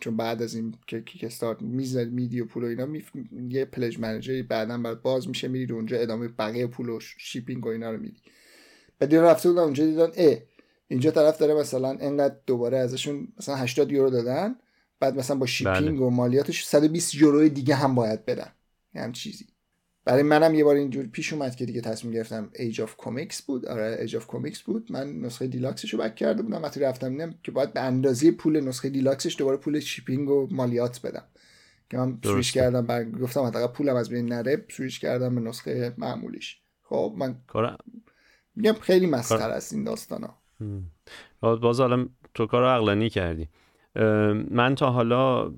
چون 0.00 0.16
بعد 0.16 0.42
از 0.42 0.54
این 0.54 0.74
که 0.86 1.00
کیک 1.00 1.24
استارت 1.24 1.62
می‌زد 1.62 2.08
میدی 2.08 2.40
و 2.40 2.44
پول 2.44 2.64
و 2.64 2.66
اینا 2.66 2.86
می... 2.86 3.04
یه 3.48 3.64
pledge 3.64 3.98
manager 3.98 4.42
بعدا 4.42 4.78
بعد 4.78 5.02
باز 5.02 5.28
میشه 5.28 5.48
میری 5.48 5.72
اونجا 5.72 5.96
ادامه 5.96 6.28
بقیه 6.28 6.66
پول 6.66 6.88
و 6.88 7.00
shipping 7.00 7.66
و 7.66 7.68
اینا 7.68 7.90
رو 7.90 8.00
میدی. 8.00 8.20
بعد 8.98 9.14
رفته 9.14 9.48
بودن 9.48 9.62
اونجا 9.62 9.84
دیدن 9.84 10.10
ا 10.16 10.36
اینجا 10.88 11.10
طرف 11.10 11.38
داره 11.38 11.54
مثلا 11.54 11.88
انقدر 11.88 12.34
دوباره 12.46 12.78
ازشون 12.78 13.28
مثلا 13.38 13.56
80 13.56 13.92
یورو 13.92 14.10
دادن. 14.10 14.56
بعد 15.00 15.18
مثلا 15.18 15.36
با 15.36 15.46
shipping 15.46 15.98
بله. 15.98 16.06
و 16.06 16.10
مالیاتش 16.10 16.64
120 16.64 17.14
یورو 17.14 17.48
دیگه 17.48 17.74
هم 17.74 17.94
باید 17.94 18.24
بدن. 18.24 18.52
همچین 18.94 19.12
چیزی. 19.12 19.51
برای 20.04 20.22
منم 20.22 20.54
یه 20.54 20.64
بار 20.64 20.76
اینجور 20.76 21.06
پیش 21.06 21.32
اومد 21.32 21.56
که 21.56 21.66
دیگه 21.66 21.80
تصمیم 21.80 22.14
گرفتم 22.14 22.50
Age 22.54 22.80
of 22.80 22.96
Comics 22.96 23.42
بود. 23.42 23.66
آره 23.66 23.96
Age 24.00 24.16
of 24.16 24.26
Comics 24.26 24.62
بود. 24.62 24.92
من 24.92 25.20
نسخه 25.20 25.46
deluxe 25.46 25.82
ش 25.82 25.94
رو 25.94 26.00
back 26.00 26.14
کرده 26.14 26.42
بودم. 26.42 26.62
وقتی 26.62 26.80
رفتم 26.80 27.08
دیدم 27.08 27.34
که 27.42 27.52
باید 27.52 27.72
به 27.72 27.80
اندازه 27.80 28.32
پول 28.32 28.60
نسخه 28.60 28.88
deluxe 28.88 29.24
ش 29.24 29.36
دوباره 29.38 29.56
پول 29.56 29.80
shipping 29.80 30.30
و 30.30 30.48
مالیات 30.50 31.00
بدم. 31.06 31.24
که 31.90 31.98
من 31.98 32.18
سویش 32.24 32.52
کردم 32.52 32.86
بر... 32.86 33.04
گفتم 33.04 33.40
حداقل 33.40 33.72
پولم 33.72 33.96
از 33.96 34.10
بین 34.10 34.26
نره 34.26 34.64
سویش 34.70 34.98
کردم 34.98 35.34
به 35.34 35.40
نسخه 35.40 35.94
معمولیش. 35.98 36.58
خب 36.82 37.14
من 37.16 37.36
کار 37.46 37.76
میگم 38.56 38.72
خیلی 38.72 39.06
مسخره 39.06 39.52
است 39.52 39.72
این 39.72 39.84
داستانا. 39.84 40.34
باز 41.40 41.80
حالا 41.80 42.06
تو 42.34 42.46
کار 42.46 42.64
عقلانی 42.64 43.10
کردی. 43.10 43.48
من 44.50 44.74
تا 44.74 44.90
حالا 44.90 45.52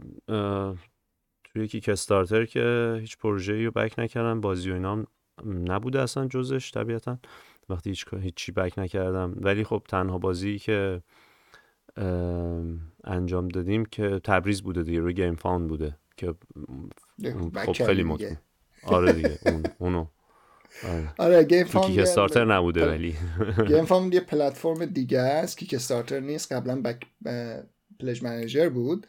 توی 1.54 1.68
کیک 1.68 1.88
استارتر 1.88 2.44
که 2.44 2.96
هیچ 3.00 3.18
پروژه‌ای 3.18 3.64
رو 3.64 3.70
بک 3.70 3.98
نکردم 3.98 4.40
بازی 4.40 4.70
و 4.70 4.74
اینا 4.74 5.04
نبوده 5.46 6.00
اصلا 6.00 6.26
جزش 6.26 6.72
طبیعتا. 6.72 7.18
وقتی 7.68 7.90
هیچ 7.90 8.04
هیچی 8.20 8.52
بک 8.52 8.78
نکردم. 8.78 9.34
ولی 9.36 9.64
خب 9.64 9.82
تنها 9.88 10.18
بازی 10.18 10.58
که 10.58 11.02
انجام 13.04 13.48
دادیم 13.48 13.84
که 13.84 14.20
تبریز 14.24 14.62
بوده 14.62 14.82
دیگه. 14.82 15.00
روی 15.00 15.14
گیم 15.14 15.34
فاون 15.34 15.66
بوده 15.66 15.96
که 16.16 16.34
خب 17.66 17.72
خیلی 17.72 18.02
مطمئن. 18.02 18.36
آره 18.82 19.12
دیگه. 19.12 19.38
اون 19.46 19.62
اونو. 19.78 20.06
آره, 20.84 21.14
آره 21.18 21.44
گیم 21.44 21.64
فاون 21.64 21.86
کیک 21.86 21.98
استارتر 21.98 22.44
نبوده 22.44 22.90
ولی. 22.90 23.16
گیم 23.66 23.84
فاون 23.84 24.12
یه 24.12 24.20
پلتفرم 24.20 24.84
دیگه 24.84 25.20
است 25.20 25.58
کیک 25.58 25.74
استارتر 25.74 26.20
نیست. 26.20 26.52
قبلا 26.52 26.82
بک 26.82 27.06
پلج 28.00 28.22
منیجر 28.22 28.68
بود. 28.68 29.06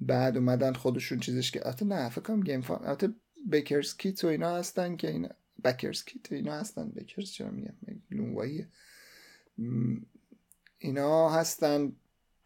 بعد 0.00 0.36
اومدن 0.36 0.72
خودشون 0.72 1.20
چیزش 1.20 1.50
که 1.50 1.66
البته 1.66 1.84
نه 1.84 2.08
فکر 2.08 2.20
کنم 2.20 2.40
گیم 2.40 2.60
فان 2.60 2.84
البته 2.84 3.08
بیکرز 3.46 3.96
کیت 3.96 4.24
و 4.24 4.26
اینا 4.26 4.56
هستن 4.56 4.96
که 4.96 5.10
اینا 5.10 5.28
بکرز 5.64 6.04
کیت 6.04 6.32
و 6.32 6.34
اینا 6.34 6.52
هستن. 6.54 6.88
بیکرز 6.88 7.30
چرا 7.30 7.50
میگم؟ 7.50 7.74
لونوایی 8.10 8.66
اینا 10.78 11.30
هستن 11.30 11.92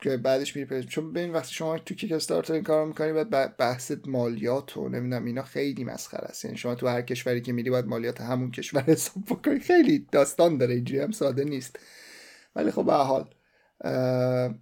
که 0.01 0.17
بعدش 0.17 0.57
میری 0.57 0.85
چون 0.85 1.13
ببین 1.13 1.33
وقتی 1.33 1.55
شما 1.55 1.79
تو 1.79 1.95
Kickstarter 1.95 2.53
این 2.53 2.63
کارو 2.63 2.87
می‌کنی 2.89 3.13
بعد 3.13 3.57
بحث 3.57 3.93
مالیات 4.07 4.77
و 4.77 4.89
نمی‌دونم 4.89 5.25
اینا 5.25 5.43
خیلی 5.43 5.85
مسخره 5.85 6.29
است. 6.29 6.45
یعنی 6.45 6.57
شما 6.57 6.75
تو 6.75 6.89
هر 6.89 7.03
کشوری 7.03 7.41
که 7.41 7.53
میری 7.53 7.71
باید 7.71 7.87
مالیات 7.87 8.21
همون 8.21 8.51
کشور 8.51 8.83
حساب 8.83 9.25
بکنی. 9.25 9.61
خیلی 9.61 10.07
داستان 10.13 10.59
داره 10.59 10.75
اینجوری 10.75 11.01
هم 11.01 11.11
ساده 11.11 11.45
نیست. 11.45 11.79
ولی 12.57 12.71
خب 12.71 12.87
به 12.87 12.93
حال 12.93 13.35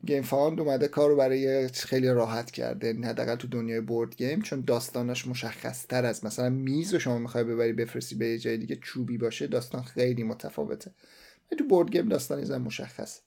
Gamefound 0.06 0.60
اومده 0.60 0.88
کارو 0.88 1.16
برای 1.16 1.68
خیلی 1.68 2.08
راحت 2.08 2.50
کرده 2.50 2.86
یعنی 2.86 3.06
حداقل 3.06 3.34
تو 3.34 3.48
دنیای 3.48 3.80
board 3.80 4.16
game 4.16 4.42
چون 4.42 4.60
داستانش 4.60 5.26
مشخص 5.26 5.86
تر 5.86 6.04
از 6.04 6.24
مثلا 6.24 6.48
میز 6.48 6.94
رو 6.94 7.00
شما 7.00 7.18
می‌خوای 7.18 7.44
ببری 7.44 7.72
بفرستی 7.72 8.14
به 8.14 8.26
یه 8.26 8.38
جای 8.38 8.56
دیگه 8.56 8.76
چوبی 8.76 9.18
باشه 9.18 9.46
داستان 9.46 9.82
خیلی 9.82 10.22
متفاوته. 10.22 10.90
تو 11.58 11.64
board 11.64 11.90
game 11.90 12.08
داستان 12.08 12.46
یه 12.46 12.58
مشخص. 12.58 13.20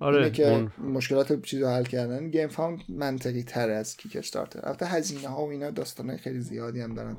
آره 0.00 0.30
که 0.30 0.48
اون... 0.48 0.72
مشکلات 0.78 1.42
چیزو 1.42 1.66
حل 1.66 1.84
کردن. 1.84 2.30
Gamefound 2.30 2.80
منطقی 2.88 3.42
تر 3.42 3.70
از 3.70 3.96
Kickstarter 3.96 4.60
البته 4.62 4.86
هزینه 4.86 5.28
ها 5.28 5.46
و 5.46 5.50
اینا 5.50 5.70
داستانه 5.70 6.16
خیلی 6.16 6.40
زیادی 6.40 6.80
هم 6.80 6.94
دارن. 6.94 7.16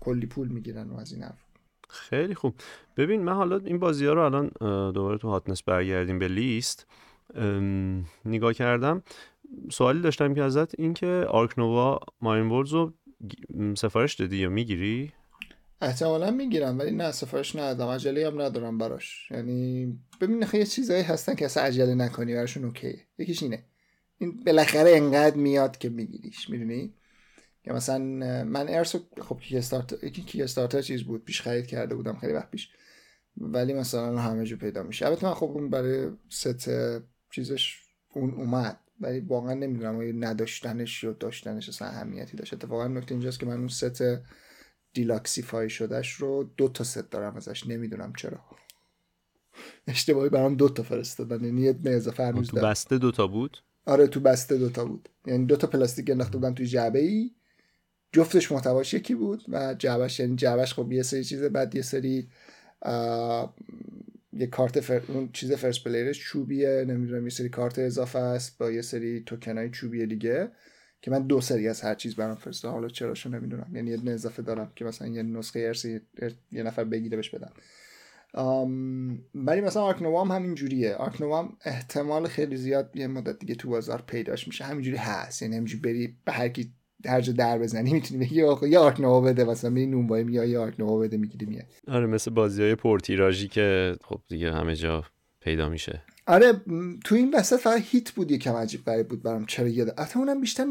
کلی 0.00 0.26
پول 0.26 0.48
می‌گیرن 0.48 0.90
و 0.90 0.96
از 0.96 1.12
این 1.12 1.22
حرف. 1.22 1.44
خیلی 1.88 2.34
خوب. 2.34 2.54
ببین 2.96 3.22
من 3.22 3.32
حالا 3.32 3.56
این 3.56 3.78
بازی 3.78 4.06
ها 4.06 4.12
رو 4.12 4.20
الان 4.20 4.50
دوباره 4.92 5.18
تو 5.18 5.28
hotness 5.28 5.62
برگردیم 5.62 6.18
به 6.18 6.28
لیست 6.28 6.86
نگاه 8.24 8.54
کردم. 8.54 9.02
سوالی 9.70 10.00
داشتم 10.00 10.34
که 10.34 10.42
ازت 10.42 10.80
این 10.80 10.94
که 10.94 11.26
Ark 11.28 11.58
Nova 11.58 12.00
Marine 12.20 12.50
رو 12.50 12.92
سفارش 13.76 14.14
دادی 14.14 14.36
یا 14.36 14.48
می‌گیری؟ 14.48 15.12
احتمالا 15.80 16.30
می‌گیرم 16.30 16.78
ولی 16.78 16.90
نه 16.90 17.12
سفارش 17.12 17.56
ندادم. 17.56 17.90
عجله 17.90 18.26
هم 18.26 18.42
ندارم 18.42 18.78
براش. 18.78 19.30
یعنی 19.30 19.86
ببین 20.20 20.44
یه 20.52 20.66
چیزایی 20.66 21.02
هستن 21.02 21.34
که 21.34 21.44
اصلا 21.44 21.62
عجله 21.62 21.94
نکنی 21.94 22.34
براشون 22.34 22.64
اوکی. 22.64 22.96
یکیش 23.18 23.42
اینه. 23.42 23.64
این 24.18 24.44
بالاخره 24.44 24.90
انقدر 24.96 25.36
میاد 25.36 25.78
که 25.78 25.88
میگیریش 25.88 26.50
می‌دونی؟ 26.50 26.94
که 27.64 27.72
مثلا 27.72 27.98
من 28.44 28.68
ارس 28.68 28.96
خب 29.20 29.40
کی 29.40 29.58
استارت 29.58 30.04
یکی 30.04 30.22
کی 30.22 30.42
استارتر 30.42 30.82
چیز 30.82 31.02
بود 31.02 31.24
پیش 31.24 31.42
خرید 31.42 31.66
کرده 31.66 31.94
بودم 31.94 32.16
خیلی 32.16 32.32
وقت 32.32 32.50
پیش. 32.50 32.70
ولی 33.36 33.74
مثلا 33.74 34.18
همه 34.18 34.44
جو 34.44 34.56
پیدا 34.56 34.82
میشه. 34.82 35.06
البته 35.06 35.26
من 35.26 35.34
خب 35.34 35.68
برای 35.70 36.10
ست 36.28 36.70
چیزش 37.34 37.82
اون 38.12 38.30
اومد. 38.34 38.80
ولی 39.00 39.20
واقعا 39.20 39.54
نمی‌دونم 39.54 40.24
نداشتنش 40.24 41.04
یا 41.04 41.12
داشتنش 41.12 41.68
اصلا 41.68 41.88
اهمیتی 41.88 42.36
داشت. 42.36 42.54
اتفاقا 42.54 42.88
نکته 42.88 43.12
اینجاست 43.12 43.40
که 43.40 43.46
من 43.46 43.58
اون 43.58 43.68
ست 43.68 44.02
deluxify 44.92 45.70
شده‌ش 45.70 46.12
رو 46.12 46.50
دو 46.56 46.68
تا 46.68 46.84
ست 46.84 47.10
دارم 47.10 47.36
ازش. 47.36 47.66
نمی‌دونم 47.66 48.12
چرا. 48.16 48.40
اشتباهی 49.86 50.28
برام 50.28 50.54
دو 50.54 50.68
تا 50.68 50.82
فرستادن 50.82 51.44
یعنی 51.44 51.62
یه 51.62 51.76
اضافه 51.86 52.24
هنوز 52.24 52.48
تو 52.48 52.56
بسته 52.56 52.98
دو 52.98 53.10
تا 53.12 53.26
بود؟ 53.26 53.58
آره 53.86 54.06
تو 54.06 54.20
بسته 54.20 54.58
دو 54.58 54.70
تا 54.70 54.84
بود. 54.84 55.08
یعنی 55.26 55.46
دو 55.46 55.56
تا 55.56 55.66
پلاستیک 55.66 56.10
انداخته 56.10 56.38
بودن 56.38 56.54
توی 56.54 56.66
جعبه 56.66 56.98
ای 56.98 57.30
جفتش 58.12 58.52
محتواش 58.52 58.94
یکی 58.94 59.14
بود 59.14 59.44
و 59.48 59.74
جعبش 59.74 60.20
یعنی 60.20 60.36
جعبش 60.36 60.74
خب 60.74 60.92
یه 60.92 61.02
سری 61.02 61.24
چیز 61.24 61.42
بعد 61.42 61.74
یه 61.74 61.82
سری 61.82 62.28
یه 64.36 64.46
کارت 64.46 64.80
فر... 64.80 65.00
اون 65.08 65.30
چیز 65.32 65.52
first 65.52 65.84
player 65.84 66.11
ش 66.11 66.20
چوبیه 66.20 66.84
نمی‌دونم 66.88 67.24
یه 67.24 67.30
سری 67.30 67.48
کارت 67.48 67.78
اضافه 67.78 68.18
است 68.18 68.58
با 68.58 68.70
یه 68.70 68.82
سری 68.82 69.20
توکنای 69.20 69.70
چوبی 69.70 70.06
دیگه 70.06 70.50
که 71.02 71.10
من 71.10 71.26
دو 71.26 71.40
سری 71.40 71.68
از 71.68 71.80
هر 71.80 71.94
چیز 71.94 72.16
برام 72.16 72.36
فرستاده 72.36 72.68
حالا 72.68 72.88
چراشو 72.88 73.28
نمی‌دونم. 73.28 73.70
یعنی 73.74 73.90
یه 73.90 74.12
اضافه 74.12 74.42
دارم 74.42 74.72
که 74.76 74.84
مثلا 74.84 75.08
یه 75.08 75.22
نسخه 75.22 75.60
Earth 75.60 75.93
ی 75.93 76.00
یه 76.52 76.62
نفر 76.62 76.84
بگیره 76.84 77.16
بهش 77.16 77.30
بدم. 77.30 77.52
ولی 79.34 79.60
مثلا 79.60 79.82
Ark 79.82 80.00
Nova 80.00 80.24
ام 80.24 80.30
همین 80.30 80.54
جوریه 80.54 80.94
Ark 80.94 81.17
Nova 81.17 81.48
ام 81.48 81.56
احتمال 81.64 82.26
خیلی 82.26 82.56
زیاد 82.56 82.90
یه 82.94 83.06
مدت 83.06 83.38
دیگه 83.38 83.54
تو 83.54 83.68
بازار 83.68 84.02
پیداش 84.06 84.46
میشه. 84.46 84.64
همینجوری 84.64 84.96
هست. 84.96 85.42
یعنی 85.42 85.56
همینجوری 85.56 85.80
بری 85.82 86.16
به 86.24 86.32
هر 86.32 86.48
کی 86.48 86.72
هر 87.06 87.20
جا 87.20 87.32
در 87.32 87.58
بزنی 87.58 87.92
می‌تونی 87.92 88.24
بگی 88.24 88.42
آخه 88.42 88.68
یه 88.68 88.78
Ark 88.78 88.96
Nova 88.96 89.20
بده 89.20 89.44
مثلا 89.44 89.70
میری 89.70 89.86
نونوایی 89.86 90.26
یا 90.32 90.44
یه 90.44 90.58
Ark 90.58 90.75
Nova 90.75 90.98
بده 90.98 91.16
می‌گیری 91.16 91.46
میاد. 91.46 91.66
آره 91.88 92.06
مثل 92.06 92.30
بازی 92.30 92.62
های 92.62 92.74
پرتیراژی 92.74 93.48
که 93.48 93.96
خب 94.04 94.20
دیگه 94.28 94.52
همه 94.52 94.76
جا 94.76 95.04
پیدا 95.40 95.68
میشه. 95.68 96.02
آره 96.26 96.52
تو 97.04 97.14
این 97.14 97.34
وسط 97.34 97.56
فقط 97.56 97.82
Heat 97.84 98.10
بود 98.10 98.30
یکم 98.30 98.54
عجیب 98.54 98.84
غریب 98.84 99.08
بود 99.08 99.22
برام. 99.22 99.46
چرا 99.46 99.68
یاد؟ 99.68 99.88
البته 99.88 100.16
اونم 100.16 100.40
بیشتر 100.40 100.64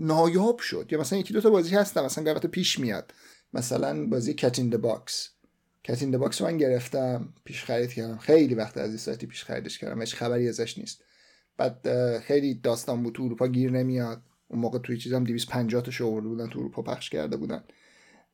نایاب 0.00 0.58
شد. 0.58 0.88
یا 0.90 1.00
مثلا 1.00 1.18
یکی 1.18 1.34
دو 1.34 1.40
تا 1.40 1.50
بازی 1.50 1.74
هستم 1.74 2.04
مثلا 2.04 2.24
قربت 2.24 2.46
پیش 2.46 2.78
میاد. 2.78 3.14
مثلا 3.52 4.06
بازی 4.06 4.34
Cat 4.34 4.58
in 4.58 4.70
the 4.70 5.00
Box 5.00 5.30
Cat 5.84 6.02
in 6.02 6.18
the 6.18 6.30
Box 6.30 6.42
من 6.42 6.56
گرفتم 6.56 7.28
پیش 7.44 7.64
خرید 7.64 7.92
کردم. 7.92 8.18
خیلی 8.18 8.54
وقت 8.54 8.76
از 8.76 8.88
این 8.88 8.98
سایتی 8.98 9.26
پیش 9.26 9.44
خریدش 9.44 9.78
کردم 9.78 10.00
هیچ 10.00 10.14
خبری 10.14 10.48
ازش 10.48 10.78
نیست. 10.78 11.04
بعد 11.56 11.88
خیلی 12.18 12.54
داستان 12.54 13.02
بود 13.02 13.14
تو 13.14 13.22
اروپا 13.22 13.48
گیر 13.48 13.70
نمیاد. 13.70 14.22
اون 14.48 14.60
موقع 14.60 14.78
توی 14.78 14.98
چیزام 14.98 15.24
250 15.24 15.82
تا 15.82 16.06
آورده 16.06 16.28
بودن 16.28 16.46
تو 16.48 16.58
اروپا 16.58 16.82
پخش 16.82 17.10
کرده 17.10 17.36
بودن. 17.36 17.64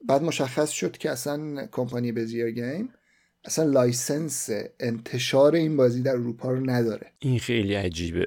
بعد 0.09 0.23
مشخص 0.23 0.71
شد 0.71 0.97
که 0.97 1.11
اصلا 1.11 1.67
کمپانی 1.67 2.13
Bézier 2.13 2.51
Games 2.51 2.89
اصلا 3.47 3.65
license 3.65 4.51
انتشار 4.81 5.55
این 5.55 5.77
بازی 5.77 6.03
در 6.03 6.13
اروپا 6.13 6.51
رو 6.51 6.71
نداره. 6.71 7.13
این 7.19 7.39
خیلی 7.39 7.75
عجیبه. 7.75 8.27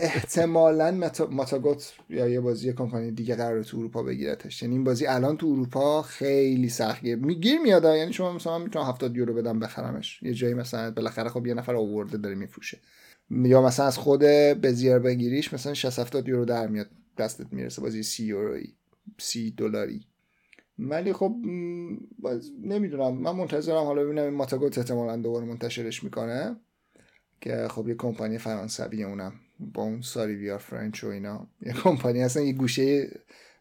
احتمالا 0.00 1.10
Matagot 1.30 1.92
یا 2.10 2.28
یه 2.28 2.40
بازی 2.40 2.72
کمپانی 2.72 3.10
دیگه 3.10 3.36
قرار 3.36 3.62
تو 3.62 3.78
اروپا 3.78 4.02
بگیرتش. 4.02 4.62
یعنی 4.62 4.74
این 4.74 4.84
بازی 4.84 5.06
الان 5.06 5.36
تو 5.36 5.46
اروپا 5.46 6.02
خیلی 6.02 6.68
سختی 6.68 7.16
گیر 7.16 7.58
میاد 7.58 7.84
یعنی 7.84 8.12
شما 8.12 8.32
مثلا 8.32 8.58
می‌تونم 8.58 8.84
70 8.84 9.16
یورو 9.16 9.34
بدم 9.34 9.58
بخرمش. 9.58 10.22
یه 10.22 10.34
جایی 10.34 10.54
مثلا 10.54 10.90
بالاخره 10.90 11.28
خب 11.28 11.46
یه 11.46 11.54
نفر 11.54 11.74
آورده 11.74 12.18
داره 12.18 12.34
میفروشه. 12.34 12.78
یا 13.32 13.62
مثلا 13.62 13.86
از 13.86 13.98
خود 13.98 14.20
Bézier 14.62 14.98
بگیریش 14.98 15.54
مثلا 15.54 15.74
60 15.74 15.98
70 15.98 16.28
یورو 16.28 16.44
در 16.44 16.66
میاد 16.66 16.90
دستت 17.18 17.52
می‌رسه 17.52 17.82
بازی 17.82 18.02
30 18.02 18.24
یورویی 18.24 18.74
30 19.18 19.50
دلاری. 19.50 20.06
ولی 20.78 21.12
خب 21.12 21.36
نمی‌دونم. 22.62 23.14
من 23.18 23.30
منتظرم 23.30 23.84
حالا 23.84 24.04
ببینم 24.04 24.22
این 24.22 24.34
Matagot 24.34 24.78
احتمالا 24.78 25.16
دوباره 25.16 25.46
منتشرش 25.46 26.04
می‌کنه 26.04 26.56
که 27.40 27.68
خب 27.70 27.88
یه 27.88 27.94
کمپانی 27.94 28.38
فرانسوی 28.38 29.04
اونم 29.04 29.32
با 29.60 29.82
اون 29.82 30.00
Sorry 30.00 30.34
We 30.34 30.44
Are 30.44 30.58
French 30.58 31.04
و 31.04 31.06
اینا. 31.06 31.46
یه 31.66 31.72
کمپانی 31.72 32.20
هستن 32.20 32.42
یه 32.42 32.52
گوشه 32.52 33.20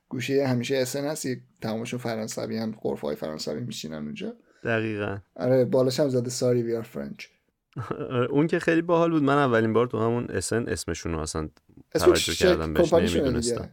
گوشه 0.09 0.47
همیشه 0.47 0.77
اسن 0.77 1.05
هست 1.05 1.25
یه 1.25 1.41
تمامشون 1.61 1.99
فرانسوی 1.99 2.57
هم 2.57 2.75
غرفه 2.81 3.07
های 3.07 3.15
فرانسوی 3.15 3.59
میشینن 3.59 3.97
اونجا. 3.97 4.35
دقیقا. 4.63 5.17
آره 5.35 5.65
بالاش 5.65 5.99
هم 5.99 6.09
زده 6.09 6.29
Sorry 6.29 6.61
We 6.61 6.70
Are 6.70 6.83
French. 6.83 7.25
اون 8.29 8.47
که 8.47 8.59
خیلی 8.59 8.81
باحال 8.81 9.11
بود. 9.11 9.23
من 9.23 9.37
اولین 9.37 9.73
بار 9.73 9.87
تو 9.87 9.99
همون 9.99 10.25
اسن 10.29 10.65
اسمشون 10.67 11.11
رو 11.11 11.19
اصلا 11.19 11.49
توجه 11.93 12.33
کردم 12.33 12.73
بهش 12.73 12.93
نمی‌دونستم. 12.93 13.69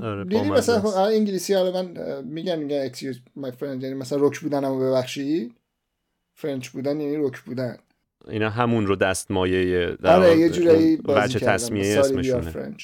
آره 0.00 0.24
دیدی 0.24 0.50
مثلا 0.50 1.06
انگلیسی 1.06 1.54
حالا 1.54 1.82
من 1.82 2.24
میگن 2.24 2.58
میگن 2.58 2.88
excuse 2.88 3.16
my 3.40 3.50
French 3.50 3.62
یعنی 3.62 3.94
مثلا 3.94 4.18
رک 4.26 4.40
بودن 4.40 4.64
همو 4.64 4.80
ببخشید 4.80 5.54
French 6.34 6.68
بودن 6.68 7.00
یعنی 7.00 7.16
رک 7.16 7.40
بودن. 7.40 7.76
اینا 8.28 8.50
همون 8.50 8.86
رو 8.86 8.96
دست 8.96 9.30
مایه 9.30 9.96
در 10.02 10.16
آره 10.16 10.38
یه 10.38 10.50
جورایی 10.50 10.96
وجه 10.96 11.38
تسمیه 11.38 11.98
اسمشونه. 11.98 12.76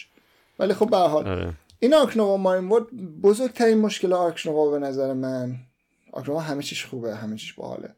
ولی 0.59 0.75
خب 0.75 0.91
به 0.91 0.97
حال 0.97 1.29
آره. 1.29 1.53
این 1.79 1.95
Ark 1.95 2.13
Nova 2.13 2.37
Marine 2.37 2.69
World 2.69 2.87
بزرگترین 3.23 3.79
مشکل 3.79 4.13
Ark 4.13 4.38
Nova 4.38 4.71
به 4.71 4.79
نظر 4.79 5.13
من 5.13 5.57
Ark 6.13 6.25
Nova 6.25 6.41
همه 6.41 6.63
چیش 6.63 6.87
خوبه 6.87 7.17
همه 7.17 7.37
چیش 7.37 7.53
باحاله. 7.53 7.95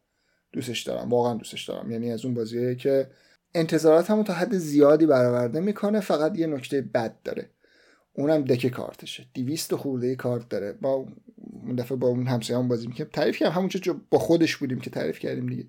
دوستش 0.55 0.83
دارم 0.83 1.11
واقعا 1.11 1.35
دوستش 1.35 1.65
دارم. 1.65 1.91
یعنی 1.91 2.13
از 2.13 2.25
اون 2.25 2.35
بازیه 2.35 2.75
که 2.75 3.11
انتظارات 3.55 4.11
همون 4.11 4.25
تا 4.25 4.33
حد 4.33 4.59
زیادی 4.59 5.07
برآورده 5.07 5.61
می‌کنه 5.61 6.01
فقط 6.01 6.39
یه 6.39 6.47
نکته 6.47 6.81
بد 6.81 7.23
داره. 7.25 7.51
اونم 8.13 8.45
deck 8.45 8.67
کارتشه. 8.67 9.27
200 9.35 9.75
خورده 9.75 10.17
کارت 10.17 10.49
داره. 10.49 10.73
با 10.73 11.07
اون 11.37 11.75
دفعه 11.75 11.99
با 11.99 12.09
اون 12.09 12.27
همسایه 12.27 12.59
هم 12.59 12.69
بازی 12.69 12.87
می‌کنم 12.87 13.09
تعریف 13.13 13.37
کردم 13.37 13.69
چه 13.69 13.93
با 14.11 14.19
خودش 14.19 14.57
بودیم 14.57 14.81
که 14.81 14.91
تعریف 14.91 15.19
کردیم 15.19 15.47
دیگه. 15.47 15.67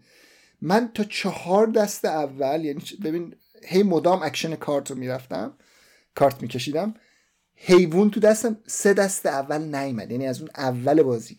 من 0.62 0.92
تا 0.94 1.04
چهار 1.04 1.68
دست 1.68 2.06
اول 2.06 2.66
یعنی 2.66 2.82
ببین 3.04 3.36
هی 3.64 3.84
مدام 3.84 4.24
اکشن 4.24 4.56
کارت 4.56 4.92
رو 4.92 4.98
می‌رفتم 4.98 5.54
کارت 6.16 6.42
میکشیدم 6.42 6.94
حیوان 7.56 8.12
تو 8.12 8.20
دستم 8.20 8.58
سه 8.68 8.94
دست 8.94 9.26
اول 9.26 9.76
نیمد 9.76 10.12
یعنی 10.12 10.28
از 10.28 10.40
اون 10.40 10.50
اول 10.56 11.04
بازی 11.04 11.38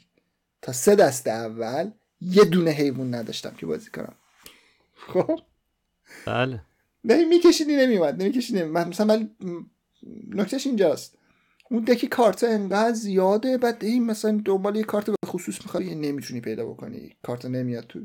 تا 0.62 0.72
سه 0.72 0.94
دست 0.94 1.28
اول 1.28 1.90
یه 2.20 2.44
دونه 2.44 2.70
حیوان 2.70 3.14
نداشتم 3.14 3.50
که 3.50 3.66
بازی 3.66 3.90
کنم. 3.90 4.14
خب؟ 4.94 5.40
بله. 6.26 6.62
نه 7.04 7.24
میکشیدی 7.24 7.76
نمیومد 7.76 8.22
نمیکشیدی 8.22 8.62
مثلا 8.62 9.06
ولی 9.06 9.30
نکتهش 10.28 10.66
اینجاست. 10.66 11.18
اون 11.70 11.84
دکی 11.84 12.06
کارت 12.06 12.44
انقدر 12.44 12.94
زیاده 12.94 13.58
بعد 13.58 13.84
این 13.84 14.06
مثلا 14.06 14.42
دنبال 14.44 14.76
یه 14.76 14.84
کارت 14.84 15.06
به 15.06 15.16
خصوص 15.26 15.62
می‌خوای 15.62 15.94
نمی‌تونی 15.94 16.40
پیدا 16.40 16.66
بکنی. 16.66 17.16
کارت 17.22 17.44
نمیاد 17.44 17.86
تو 17.86 18.00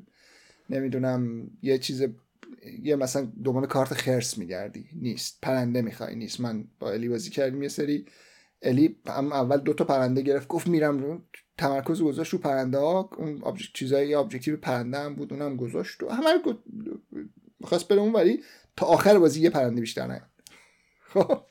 نمی‌دونم 0.70 1.52
یه 1.62 1.78
چیز 1.78 2.04
یه 2.84 2.96
مثلا 2.96 3.32
دنبال 3.44 3.66
کارت 3.66 3.94
خرس 3.94 4.38
میگردی. 4.38 4.86
نیست. 4.94 5.40
پرنده 5.42 5.82
می‌خوای 5.82 6.16
نیست. 6.16 6.40
من 6.40 6.68
با 6.80 6.92
الی 6.92 7.10
بازی 7.10 7.30
کردیم 7.30 7.64
یه 7.64 7.70
سری. 7.70 8.06
الی 8.62 8.96
هم 9.08 9.34
اول 9.34 9.58
دو 9.58 9.74
تا 9.74 9.84
پرنده 9.84 10.22
گرفت 10.22 10.48
گفت 10.48 10.68
میرم 10.68 11.00
رو 11.00 11.22
تمرکز 11.62 12.02
گذاشت 12.02 12.34
رو 12.34 12.40
پرنده 12.40 12.78
ها. 12.78 13.10
اون 13.18 13.40
object 13.44 13.74
چیزای 13.74 14.14
objective 14.14 14.58
پرنده 14.58 14.98
هم 15.00 15.16
بود 15.16 15.34
اونم 15.34 15.56
گذاشت 15.56 16.04
و 16.04 16.10
همه 16.10 16.30
رو 16.46 16.54
خواست 17.64 17.88
بره 17.88 18.00
اون 18.02 18.14
ولی 18.14 18.44
تا 18.78 18.86
آخر 18.86 19.20
بازی 19.20 19.42
یه 19.42 19.50
پرنده 19.50 19.82
بیشتر 19.82 20.08
نه 20.08 20.22
خب. 21.14 21.42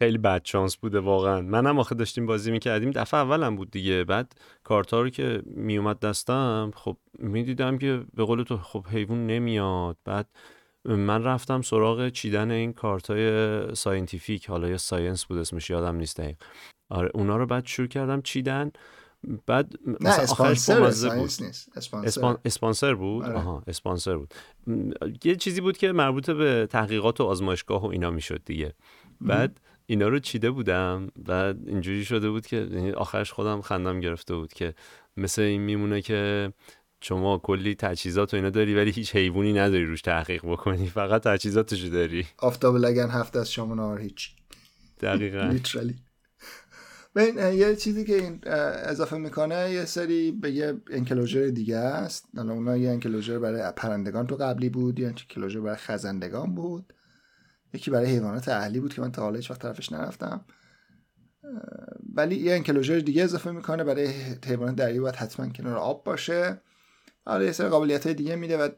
خیلی 0.00 0.18
بد 0.18 0.42
شانس 0.42 0.76
بوده 0.76 1.00
واقعا. 1.00 1.40
منم 1.40 1.78
آخه 1.78 1.94
داشتیم 1.94 2.26
بازی 2.26 2.50
می‌کردیم. 2.50 2.90
دفعه 2.90 3.20
اولم 3.20 3.56
بود 3.56 3.70
دیگه. 3.70 4.04
بعد 4.04 4.32
کارتا 4.64 5.02
رو 5.02 5.10
که 5.10 5.42
میومد 5.46 5.98
دستم 6.00 6.70
خب 6.76 6.96
می‌دیدم 7.18 7.78
که 7.78 8.04
به 8.14 8.24
قول 8.24 8.42
تو 8.42 8.56
خب 8.56 8.86
حیوان 8.86 9.26
نمیاد. 9.26 9.96
بعد 10.04 10.26
من 10.84 11.24
رفتم 11.24 11.62
سراغ 11.62 12.08
چیدن 12.08 12.50
این 12.50 12.72
کارتای 12.72 13.74
scientific 13.74 14.46
حالا 14.46 14.68
یا 14.68 14.78
science 14.78 15.24
بود 15.24 15.38
اسمش 15.38 15.70
یادم 15.70 15.96
نیست 15.96 16.16
دقیق 16.20 16.36
آره 16.90 17.10
اونا 17.14 17.36
رو 17.36 17.46
بعد 17.46 17.66
شروع 17.66 17.88
کردم 17.88 18.22
چیدن. 18.22 18.70
بعد 19.46 19.72
نه 20.00 20.10
اسپانسر 20.10 20.80
بود. 20.80 21.30
نیست. 21.42 21.68
اسپانسر. 21.76 22.36
اسپانسر 22.44 22.94
بود؟ 22.94 23.24
آره. 23.24 23.34
آها 23.34 23.62
اسپانسر 23.66 24.16
بود. 24.16 24.34
یه 25.24 25.36
چیزی 25.36 25.60
بود 25.60 25.76
که 25.76 25.92
مربوط 25.92 26.30
به 26.30 26.68
تحقیقات 26.70 27.20
و 27.20 27.24
آزمایشگاه 27.24 27.82
و 27.82 27.86
اینا 27.86 28.10
می‌شد 28.10 28.42
دیگه. 28.44 28.74
بعد 29.20 29.60
اینا 29.86 30.08
رو 30.08 30.18
چیده 30.18 30.50
بودم 30.50 31.08
بعد 31.16 31.68
اینجوری 31.68 32.04
شده 32.04 32.30
بود 32.30 32.46
که 32.46 32.56
یعنی 32.56 32.90
آخرش 32.90 33.32
خودم 33.32 33.60
خندم 33.60 34.00
گرفته 34.00 34.34
بود 34.34 34.52
که 34.52 34.74
مثل 35.16 35.42
این 35.42 35.60
میمونه 35.60 36.02
که 36.02 36.52
شما 37.00 37.38
کلی 37.38 37.74
تجهیزات 37.74 38.34
و 38.34 38.36
اینا 38.36 38.50
داری 38.50 38.74
ولی 38.74 38.90
هیچ 38.90 39.16
حیوانی 39.16 39.52
نداری 39.52 39.84
روش 39.84 40.02
تحقیق 40.02 40.42
بکنی. 40.46 40.86
فقط 40.86 41.22
تجهیزاتشو 41.22 41.88
داری. 41.88 42.26
آفتاب 42.38 42.76
لگن 42.76 43.10
هفته 43.10 43.38
از 43.38 43.52
شما 43.52 43.74
نار 43.74 44.00
هیچ. 44.00 44.30
دقیقا. 45.00 45.58
ببین 47.14 47.58
یه 47.58 47.76
چیزی 47.76 48.04
که 48.04 48.14
این 48.16 48.40
اضافه 48.84 49.16
می‌کنه 49.16 49.70
یه 49.70 49.84
سری 49.84 50.32
به 50.32 50.50
یه 50.50 50.80
انکلوژر 50.90 51.46
دیگه 51.46 51.76
است. 51.76 52.28
حالا 52.36 52.52
اونا 52.52 52.76
یه 52.76 52.90
انکلوژر 52.90 53.38
برای 53.38 53.72
پرندگان 53.76 54.26
تو 54.26 54.36
قبلی 54.36 54.68
بود 54.68 54.98
یه 55.00 55.06
انکلوژر 55.06 55.60
برای 55.60 55.76
خزندگان 55.76 56.54
بود. 56.54 56.92
یکی 57.72 57.90
برای 57.90 58.06
حیوانات 58.06 58.48
اهلی 58.48 58.80
بود 58.80 58.94
که 58.94 59.02
من 59.02 59.12
تا 59.12 59.22
حالا 59.22 59.36
هیچ 59.36 59.50
وقت 59.50 59.62
طرفش 59.62 59.92
نرفتم. 59.92 60.44
ولی 62.14 62.36
یه 62.36 62.54
انکلوژر 62.54 62.98
دیگه 62.98 63.24
اضافه 63.24 63.50
می‌کنه 63.50 63.84
برای 63.84 64.06
حیوانات 64.46 64.76
دریایی 64.76 65.00
باید 65.00 65.16
حتما 65.16 65.48
کنار 65.48 65.76
آب 65.76 66.04
باشه. 66.04 66.60
آره 67.26 67.44
یه 67.44 67.52
سری 67.52 67.68
قابلیت 67.68 68.04
های 68.04 68.14
دیگه 68.14 68.36
میده 68.36 68.58
و 68.58 68.68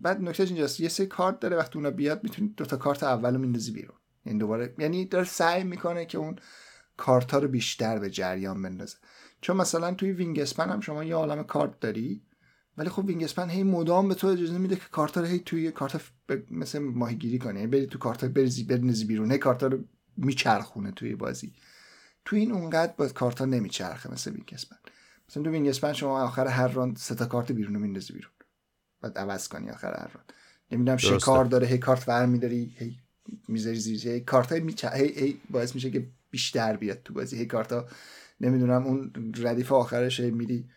بعد 0.00 0.20
نکته 0.20 0.44
اینجاست 0.44 0.80
یه 0.80 0.88
سری 0.88 1.06
کارت 1.06 1.40
داره. 1.40 1.56
وقتی 1.56 1.78
اونا 1.78 1.90
بیاد 1.90 2.24
می‌تونی 2.24 2.48
دو 2.56 2.64
تا 2.64 2.76
کارت 2.76 3.02
اولو 3.02 3.38
میندازی 3.38 3.72
بیرون. 3.72 3.96
این 4.26 4.38
دوباره 4.38 4.74
یعنی 4.78 5.04
داره 5.04 5.24
سعی 5.24 5.64
می‌کنه 5.64 6.06
که 6.06 6.18
اون 6.18 6.36
کارت 6.96 7.30
ها 7.32 7.38
رو 7.38 7.48
بیشتر 7.48 7.98
به 7.98 8.10
جریان 8.10 8.62
بندازه. 8.62 8.96
چون 9.40 9.56
مثلا 9.56 9.94
توی 9.94 10.12
Wingspan 10.12 10.70
هم 10.70 10.80
شما 10.80 11.04
یه 11.04 11.14
عالم 11.14 11.44
کارت 11.44 11.80
داری 11.80 12.22
ولی 12.76 12.88
خب 12.88 13.04
Wingspan 13.04 13.50
هی 13.50 13.62
مدام 13.62 14.08
به 14.08 14.14
تو 14.14 14.26
اجازه 14.26 14.58
میده 14.58 14.76
که 14.76 14.82
کارت 14.90 15.18
رو 15.18 15.24
هی 15.24 15.38
توی 15.38 15.72
کارت 15.72 16.00
ب... 16.28 16.32
مثل 16.50 16.78
ماهیگیری 16.78 17.38
کنی. 17.38 17.58
یعنی 17.58 17.70
بری 17.70 17.86
تو 17.86 17.98
کارت 17.98 18.24
بریزی 18.24 18.64
بندازی 18.64 19.04
بیرون 19.04 19.32
هی 19.32 19.38
کارت 19.38 19.62
رو 19.62 19.78
میچرخونه 20.16 20.90
توی 20.90 21.14
بازی. 21.14 21.52
تو 22.24 22.36
این 22.36 22.52
اونقدر 22.52 22.92
با 22.96 23.08
کارت 23.08 23.38
ها 23.38 23.44
نمیچرخه 23.44 24.12
مثل 24.12 24.32
Wingspan. 24.32 24.76
مثلا 25.28 25.42
تو 25.42 25.50
Wingspan 25.50 25.92
شما 25.92 26.22
آخر 26.22 26.46
هر 26.46 26.68
راند 26.68 26.96
سه 26.96 27.14
تا 27.14 27.26
کارت 27.26 27.52
بیرون 27.52 27.74
رو 27.74 27.80
میندازی 27.80 28.12
بیرون. 28.12 28.32
بعد 29.00 29.18
عوض 29.18 29.48
کنی 29.48 29.70
آخر 29.70 29.88
هر 29.88 30.10
راند 30.14 30.32
نمی‌دونم 30.72 30.96
شکار 30.96 31.44
داره 31.44 31.66
هی 31.66 31.78
کارت 31.78 32.08
ور 32.08 32.26
میداری 32.26 32.74
هی 32.78 32.98
می‌ذاری 33.48 33.76
زیر 33.76 34.08
هی 34.08 34.20
کارت 34.20 34.52
های 34.52 34.60
میچ... 34.60 34.84
هی... 34.84 35.08
هی 35.08 35.40
باعث 35.50 35.74
میشه 35.74 35.90
که 35.90 36.10
بیشتر 36.34 36.76
بیاد 36.76 37.02
تو 37.02 37.14
بازی. 37.14 37.38
هی 37.38 37.46
کارتا 37.46 37.86
نمی‌دونم 38.40 38.86
اون 38.86 39.12
ردیف 39.36 39.72
آخرش 39.72 40.20
میری 40.20 40.68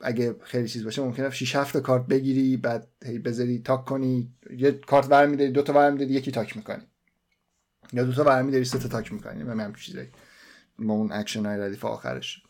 اگه 0.00 0.36
خیلی 0.42 0.68
چیز 0.68 0.84
باشه 0.84 1.02
ممکنه 1.02 1.30
6 1.30 1.56
7 1.56 1.76
کارت 1.76 2.06
بگیری 2.06 2.56
بعد 2.56 2.88
هی 3.04 3.18
بذاری 3.18 3.58
tuck 3.58 3.84
کنی. 3.84 4.32
یه 4.56 4.72
کارت 4.72 5.10
ور 5.10 5.26
میداری 5.26 5.50
دو 5.50 5.62
تا 5.62 5.72
ور 5.72 5.90
میداری 5.90 6.12
یکی 6.12 6.30
tuck 6.30 6.56
می‌کنی. 6.56 6.82
یا 7.92 8.04
دو 8.04 8.12
تا 8.12 8.24
ور 8.24 8.42
میداری 8.42 8.64
سه 8.64 8.78
تا 8.78 8.88
tuck 8.88 9.12
می‌کنی. 9.12 9.42
همچین 9.42 9.74
چیزایی. 9.74 10.08
با 10.78 10.94
اون 10.94 11.12
اکشن 11.12 11.46
های 11.46 11.58
ردیف 11.58 11.84
آخرش. 11.84 12.42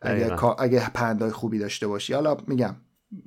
اگه 0.00 0.44
اگه 0.58 0.90
پرندای 0.90 1.30
خوبی 1.30 1.58
داشته 1.58 1.86
باشی. 1.86 2.12
حالا 2.12 2.36
میگم 2.46 2.76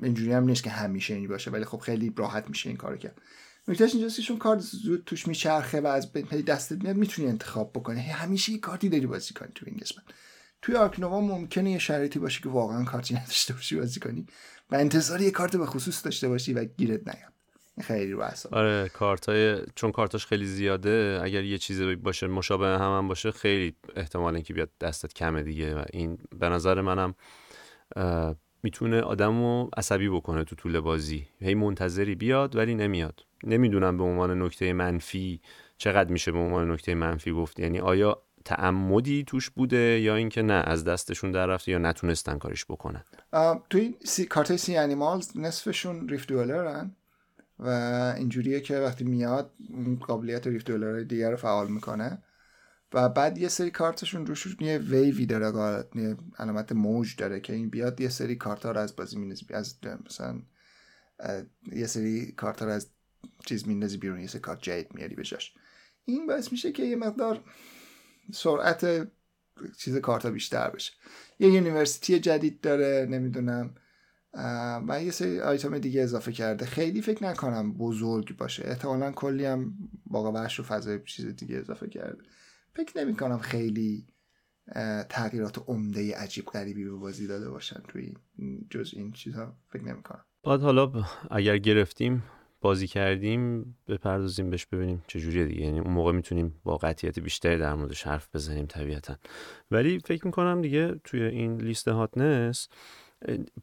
اینجوری 0.03 0.34
هم 0.34 0.43
نیست 0.43 0.63
که 0.63 0.69
همیشه 0.69 1.13
این 1.13 1.28
باشه 1.28 1.51
ولی 1.51 1.65
خب 1.65 1.78
خیلی 1.78 2.13
راحت 2.17 2.49
میشه 2.49 2.69
این 2.69 2.78
کارو 2.78 2.97
کرد. 2.97 3.21
نکتهش 3.68 3.93
اینجاست 3.93 4.16
که 4.16 4.22
چون 4.22 4.38
کارت 4.38 4.59
زود 4.59 5.03
توش 5.05 5.28
میچرخه 5.28 5.82
و 5.82 5.88
از 5.88 6.11
دستت 6.47 6.84
میاد 6.84 6.95
می‌تونی 6.95 7.28
انتخاب 7.28 7.72
بکنی. 7.74 7.99
همیشه 7.99 8.51
یه 8.51 8.59
کارتی 8.59 8.89
داری 8.89 9.05
بازی 9.05 9.34
کنی 9.34 9.49
تو 9.55 9.66
این 9.68 9.78
قسمت. 9.78 10.03
توی 10.61 10.76
Ark 10.75 10.95
Nova 10.95 11.21
ممکنه 11.22 11.72
یه 11.72 11.80
شرایطی 11.80 12.20
باشه 12.20 12.41
که 12.41 12.49
واقعا 12.49 12.84
کارتی 12.84 13.16
نداشته 13.16 13.53
باشی 13.53 13.76
بازی 13.76 13.99
کنی 13.99 14.26
و 14.72 14.76
انتظار 14.76 15.22
یه 15.22 15.32
کارت 15.32 15.55
به 15.55 15.66
خصوص 15.66 16.05
داشته 16.05 16.30
باشی 16.30 16.53
و 16.53 16.66
گیرت 16.66 17.07
نیاد. 17.07 17.32
خیلی 17.82 18.11
رو 18.11 18.24
آره 18.51 18.89
کارتای 18.89 19.61
چون 19.76 19.91
کارتاش 19.91 20.26
خیلی 20.26 20.45
زیاده 20.45 21.20
اگر 21.24 21.43
یه 21.43 21.57
چیزی 21.57 21.95
باشه 21.95 22.28
مشابه 22.28 22.68
هم, 22.68 22.97
هم 22.97 23.07
باشه 23.07 23.32
خیلی 23.32 23.76
احتمال 23.95 24.36
اینکه 24.36 24.53
بیاد 24.53 24.70
دستت 24.82 25.13
کمه 25.13 25.43
دیگه 25.43 25.76
و 25.76 25.84
این 25.93 26.18
به 26.39 26.49
نظر 26.49 26.82
منم 26.82 27.16
می‌تونه 28.63 29.01
آدمو 29.01 29.70
عصبی 29.78 30.09
بکنه 30.09 30.43
تو 30.43 30.55
طول 30.55 30.80
بازی. 30.80 31.28
هی 31.39 31.55
منتظری 31.55 32.16
بیاد 32.16 32.55
ولی 32.55 32.76
نمیاد. 32.76 33.22
نمی‌دونم 33.45 33.97
به 33.97 34.03
عنوان 34.03 34.41
نکته 34.41 34.73
منفی 34.73 35.41
چقدر 35.77 36.11
میشه 36.11 36.31
به 36.31 36.39
عنوان 36.39 36.71
نکته 36.71 36.95
منفی 36.95 37.31
گفت. 37.31 37.59
یعنی 37.59 37.79
آیا 37.79 38.21
تعمدی 38.45 39.23
توش 39.27 39.49
بوده 39.49 39.77
یا 39.77 40.15
اینکه 40.15 40.41
نه 40.41 40.53
از 40.53 40.83
دستشون 40.83 41.31
در 41.31 41.45
رفته 41.45 41.71
یا 41.71 41.77
نتونستن 41.77 42.37
کارش 42.37 42.65
بکنن؟ 42.65 43.03
توی 43.69 43.95
سی... 44.03 44.25
کارت 44.25 44.55
سی 44.55 44.77
انیمالز 44.77 45.37
نصفشون 45.37 46.09
ریفت 46.09 46.27
دوالرن 46.27 46.95
و 47.59 47.69
اینجوریه 48.17 48.59
که 48.59 48.77
وقتی 48.77 49.03
میاد 49.03 49.51
قابلیت 50.01 50.47
ریفت 50.47 50.65
دوالر 50.67 50.99
دیگر 50.99 51.31
رو 51.31 51.37
فعال 51.37 51.67
می‌کنه 51.67 52.23
و 52.93 53.09
بعد 53.09 53.37
یه 53.37 53.47
سری 53.47 53.71
کارتشون 53.71 54.25
روش 54.25 54.57
یه 54.59 54.77
ویوی 54.77 55.25
داره 55.25 55.85
یه 55.95 56.17
علامت 56.39 56.71
موج 56.71 57.15
داره 57.15 57.39
که 57.39 57.53
این 57.53 57.69
بیاد 57.69 58.01
یه 58.01 58.09
سری 58.09 58.35
کارت 58.35 58.65
ها 58.65 58.71
رو 58.71 58.79
از 58.79 58.95
بازی 58.95 59.17
میندازی 59.17 59.45
از 59.49 59.79
مثلا 60.05 60.41
یه 61.71 61.87
سری 61.87 62.31
کارت 62.31 62.59
ها 62.59 62.65
رو 62.65 62.71
از 62.73 62.94
چیز 63.45 63.67
میندازی 63.67 63.97
بیرون 63.97 64.19
یه 64.19 64.28
سری 64.28 64.41
کارت 64.41 64.61
جدید 64.61 64.93
میاری 64.93 65.15
بجاش. 65.15 65.53
این 66.05 66.28
باعث 66.28 66.51
میشه 66.51 66.71
که 66.71 66.84
یه 66.84 66.95
مقدار 66.95 67.43
سرعت 68.34 69.07
چیز 69.78 69.97
کارتا 69.97 70.32
بیشتر 70.32 70.69
بشه. 70.69 70.93
یه 71.39 71.49
university 71.49 72.19
جدید 72.19 72.61
داره 72.61 73.07
نمی‌دونم 73.09 73.76
و 74.88 75.03
یه 75.03 75.11
سری 75.11 75.39
آیتم 75.39 75.80
دیگه 75.80 76.01
اضافه 76.01 76.32
کرده. 76.32 76.65
خیلی 76.65 77.01
فکر 77.01 77.23
نکنم 77.23 77.73
بزرگ 77.73 78.38
باشه. 78.38 78.67
احتمالا 78.67 79.11
کلی 79.11 79.45
هم 79.45 79.73
باغ 80.05 80.31
وحش 80.32 80.59
و 80.59 80.63
فضای 80.63 80.99
چیز 81.05 81.26
دیگه 81.26 81.57
اضافه 81.57 81.88
کرده. 81.89 82.23
فکر 82.76 82.97
نمی 82.99 83.15
کنم 83.15 83.38
خیلی 83.38 84.07
تغییرات 85.09 85.63
عمده 85.67 86.15
عجیب 86.15 86.45
غریبی 86.45 86.84
به 86.84 86.91
بازی 86.91 87.28
داده 87.28 87.49
باشن 87.49 87.84
توی 87.88 88.13
جز 88.69 88.91
این 88.93 89.11
چیزها. 89.11 89.57
فکر 89.69 89.84
نمی 89.84 90.03
کنم 90.03 90.26
بعد 90.43 90.61
حالا 90.61 91.05
اگر 91.32 91.57
گرفتیم 91.57 92.23
بازی 92.66 92.88
کردیم 92.88 93.76
بپردازیم 93.88 94.49
بهش 94.49 94.66
ببینیم 94.66 95.03
چجوریه 95.07 95.45
دیگه. 95.45 95.61
یعنی 95.61 95.80
اون 95.80 95.93
موقع 95.93 96.11
می‌تونیم 96.11 96.55
با 96.63 96.78
قطعیت 96.78 97.20
بیشتری 97.20 97.57
در 97.57 97.74
موردش 97.76 98.03
حرف 98.03 98.28
بزنیم 98.34 98.66
طبیعتا. 98.66 99.16
ولی 99.72 99.99
فکر 99.99 100.26
می‌کنم 100.26 100.61
دیگه 100.61 100.95
توی 101.03 101.24
این 101.24 101.61
لیست 101.61 101.88
هاتنس 101.88 102.70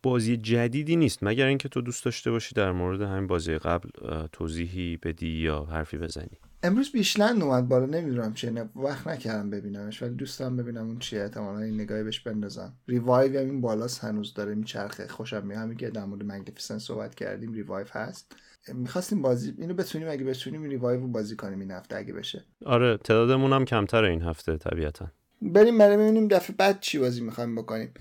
بازی 0.03 0.37
جدیدی 0.37 0.97
نیست. 0.97 1.19
مگر 1.23 1.47
اینکه 1.47 1.69
تو 1.69 1.81
دوست 1.81 2.05
داشته 2.05 2.31
باشی 2.31 2.55
در 2.55 2.73
مورد 2.73 3.03
همین 3.03 3.27
بازی 3.27 3.59
قبل 3.59 3.89
توضیحی 4.33 4.97
بدی 4.97 5.31
یا 5.31 5.65
حرفی 5.65 5.99
بزنی. 5.99 6.39
امروز 6.65 6.93
بیشلند 6.93 7.43
اومد 7.43 7.69
بالا 7.69 7.87
نمی‌دونم 7.87 8.35
چه 8.35 8.51
نه 8.51 8.69
وقت 8.77 9.07
نکردم 9.07 9.51
ببینمش 9.51 10.03
ولی 10.03 10.15
دوستم 10.15 10.57
ببینم 10.57 10.87
اون 10.87 10.99
چیه 10.99 11.23
احتمالا 11.23 11.59
این 11.59 11.75
نگاهی 11.75 12.03
بهش 12.03 12.21
بندازم. 12.21 12.73
Revive 12.89 13.41
هم 13.41 13.47
این 13.47 13.61
بالاست 13.61 14.05
هنوز 14.05 14.35
داره 14.35 14.55
میچرخه 14.55 15.09
خوشم 15.09 15.47
میاد. 15.47 15.61
همین 15.61 15.77
که 15.77 15.91
در 15.91 16.05
مورد 16.05 16.23
Magnificent 16.25 16.79
صحبت 16.79 17.15
کردیم 17.15 17.53
Revive 17.53 17.87
هست. 17.91 18.37
می‌خواستیم 18.75 19.23
بازی 19.23 19.55
اینو 19.59 19.75
بتونیم 19.75 20.09
اگه 20.11 20.25
بتونیم 20.25 20.63
Revive 20.62 21.07
بازی 21.07 21.37
کنیم 21.37 21.61
این 21.61 21.71
هفته 21.71 21.97
اگه 21.97 22.13
بشه. 22.13 22.45
آره 22.67 22.97
تعدادمون 22.97 23.53
هم 23.53 23.65
کمتره 23.65 24.11
این 24.11 24.23
هفته 24.23 24.57
طبیعتا. 24.57 25.07
بریم 25.43 25.79
بریم 25.79 25.99
ببینیم 25.99 26.29
دفعه 26.29 26.57
بعد 26.57 26.81
چی 26.81 26.99
بازی 26.99 27.21
می‌خوایم 27.21 27.55
بکنیم. 27.55 27.95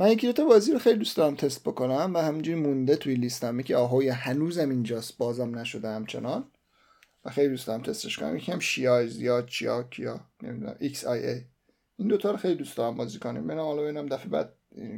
من 0.00 0.10
یکی 0.10 0.32
تا 0.32 0.44
بازی 0.44 0.72
رو 0.72 0.78
خیلی 0.78 0.98
دوست 0.98 1.16
دارم 1.16 1.34
تست 1.34 1.62
بکنم 1.64 2.10
و 2.14 2.18
همینجوری 2.18 2.60
مونده 2.60 2.96
توی 2.96 3.14
لیستم. 3.14 3.62
که 3.62 3.76
آهای 3.76 4.08
هنوزم 4.08 4.70
اینجاست 4.70 5.18
بازم 5.18 5.58
نشده 5.58 5.88
همچنان. 5.88 6.44
و 7.24 7.30
خیلی 7.30 7.48
دوست 7.48 7.66
دارم 7.66 7.82
تستش 7.82 8.18
کنم. 8.18 8.36
یکی 8.36 8.52
هم 8.52 8.58
شیایز 8.58 9.20
یا 9.20 9.42
چیاک 9.42 9.98
یا 9.98 10.20
نمی‌دونم 10.42 10.76
ایکس 10.78 11.04
آی 11.04 11.26
ای. 11.26 11.40
این 11.96 12.08
دوتا 12.08 12.30
رو 12.30 12.36
خیلی 12.36 12.54
دوست 12.54 12.76
دارم 12.76 12.96
بازی 12.96 13.18
کنیم 13.18 13.46
ببینم 13.46 13.62
حالا 13.62 13.82
ببینم 13.82 14.06
دفعه 14.06 14.28
بعد 14.28 14.52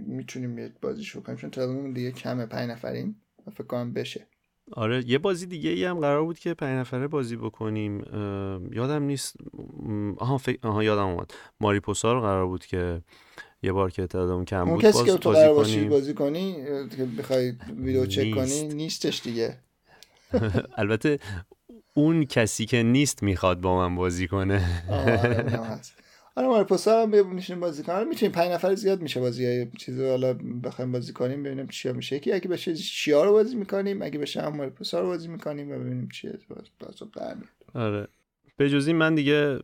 می‌تونیم 0.06 0.58
یک 0.58 0.72
بازی 0.82 1.04
کنیم 1.04 1.38
چون 1.38 1.50
تعدادمون 1.50 1.92
دیگه 1.92 2.12
کمه 2.12 2.46
پنج 2.46 2.70
نفریم 2.70 3.22
فکر 3.52 3.64
کنم 3.64 3.92
بشه. 3.92 4.26
آره 4.72 5.04
یه 5.06 5.18
بازی 5.18 5.46
دیگه 5.46 5.70
ای 5.70 5.84
هم 5.84 6.00
قرار 6.00 6.24
بود 6.24 6.38
که 6.38 6.54
پنج 6.54 6.80
نفره 6.80 7.08
بازی 7.08 7.36
بکنیم. 7.36 7.98
یادم 8.72 9.02
نیست. 9.02 9.36
آها, 10.18 10.38
فکر... 10.38 10.68
آها 10.68 10.84
یادم 10.84 11.06
اومد. 11.06 11.30
ماریپوسا 11.60 12.12
رو 12.12 12.20
قرار 12.20 12.46
بود 12.46 12.66
که 12.66 13.02
یه 13.62 13.72
بار 13.72 13.90
که 13.90 14.06
تعدادمون 14.06 14.44
کم 14.44 14.64
بود 14.64 14.82
کسی 14.82 15.04
که 15.04 15.12
تو 15.12 15.30
قرار 15.30 15.54
باشی 15.54 15.84
بازی 15.84 16.14
کنی 16.14 16.56
که 16.96 17.04
بخوای 17.18 17.52
ویدیو 17.76 18.06
چک 18.06 18.34
کنی 18.34 18.68
نیستش 18.68 19.22
دیگه. 19.22 19.58
البته 20.76 21.18
اون 21.94 22.24
کسی 22.24 22.66
که 22.66 22.82
نیست 22.82 23.22
می‌خواد 23.22 23.60
با 23.60 23.76
من 23.76 23.96
بازی 23.96 24.28
کنه. 24.28 24.84
آره 26.34 26.48
ما 26.48 26.64
پوسا 26.64 27.02
هم 27.02 27.34
میشیم 27.34 27.60
بازی 27.60 27.82
کنیم. 27.82 28.08
می‌تونیم 28.08 28.32
پنج 28.32 28.50
نفر 28.50 28.74
زیاد 28.74 29.02
میشه 29.02 29.20
بازی. 29.20 29.46
های 29.46 29.66
چیزی 29.78 30.08
حالا 30.08 30.32
بخوایم 30.64 30.92
بازی 30.92 31.12
کنیم 31.12 31.42
ببینیم 31.42 31.66
چیا 31.66 31.92
میشه. 31.92 32.16
یکی 32.16 32.32
اگه 32.32 32.48
بشه 32.48 32.74
چیا 32.74 33.24
رو 33.24 33.32
بازی 33.32 33.56
می‌کنیم 33.56 34.02
اگه 34.02 34.18
بشه 34.18 34.42
هم 34.42 34.70
پوسا 34.70 35.00
رو 35.00 35.06
بازی 35.06 35.28
می‌کنیم 35.28 35.70
و 35.70 35.78
ببینیم 35.78 36.08
چیه. 36.08 36.38
آره. 37.74 38.08
به 38.56 38.70
جزی 38.70 38.92
من 38.92 39.14
دیگه 39.14 39.58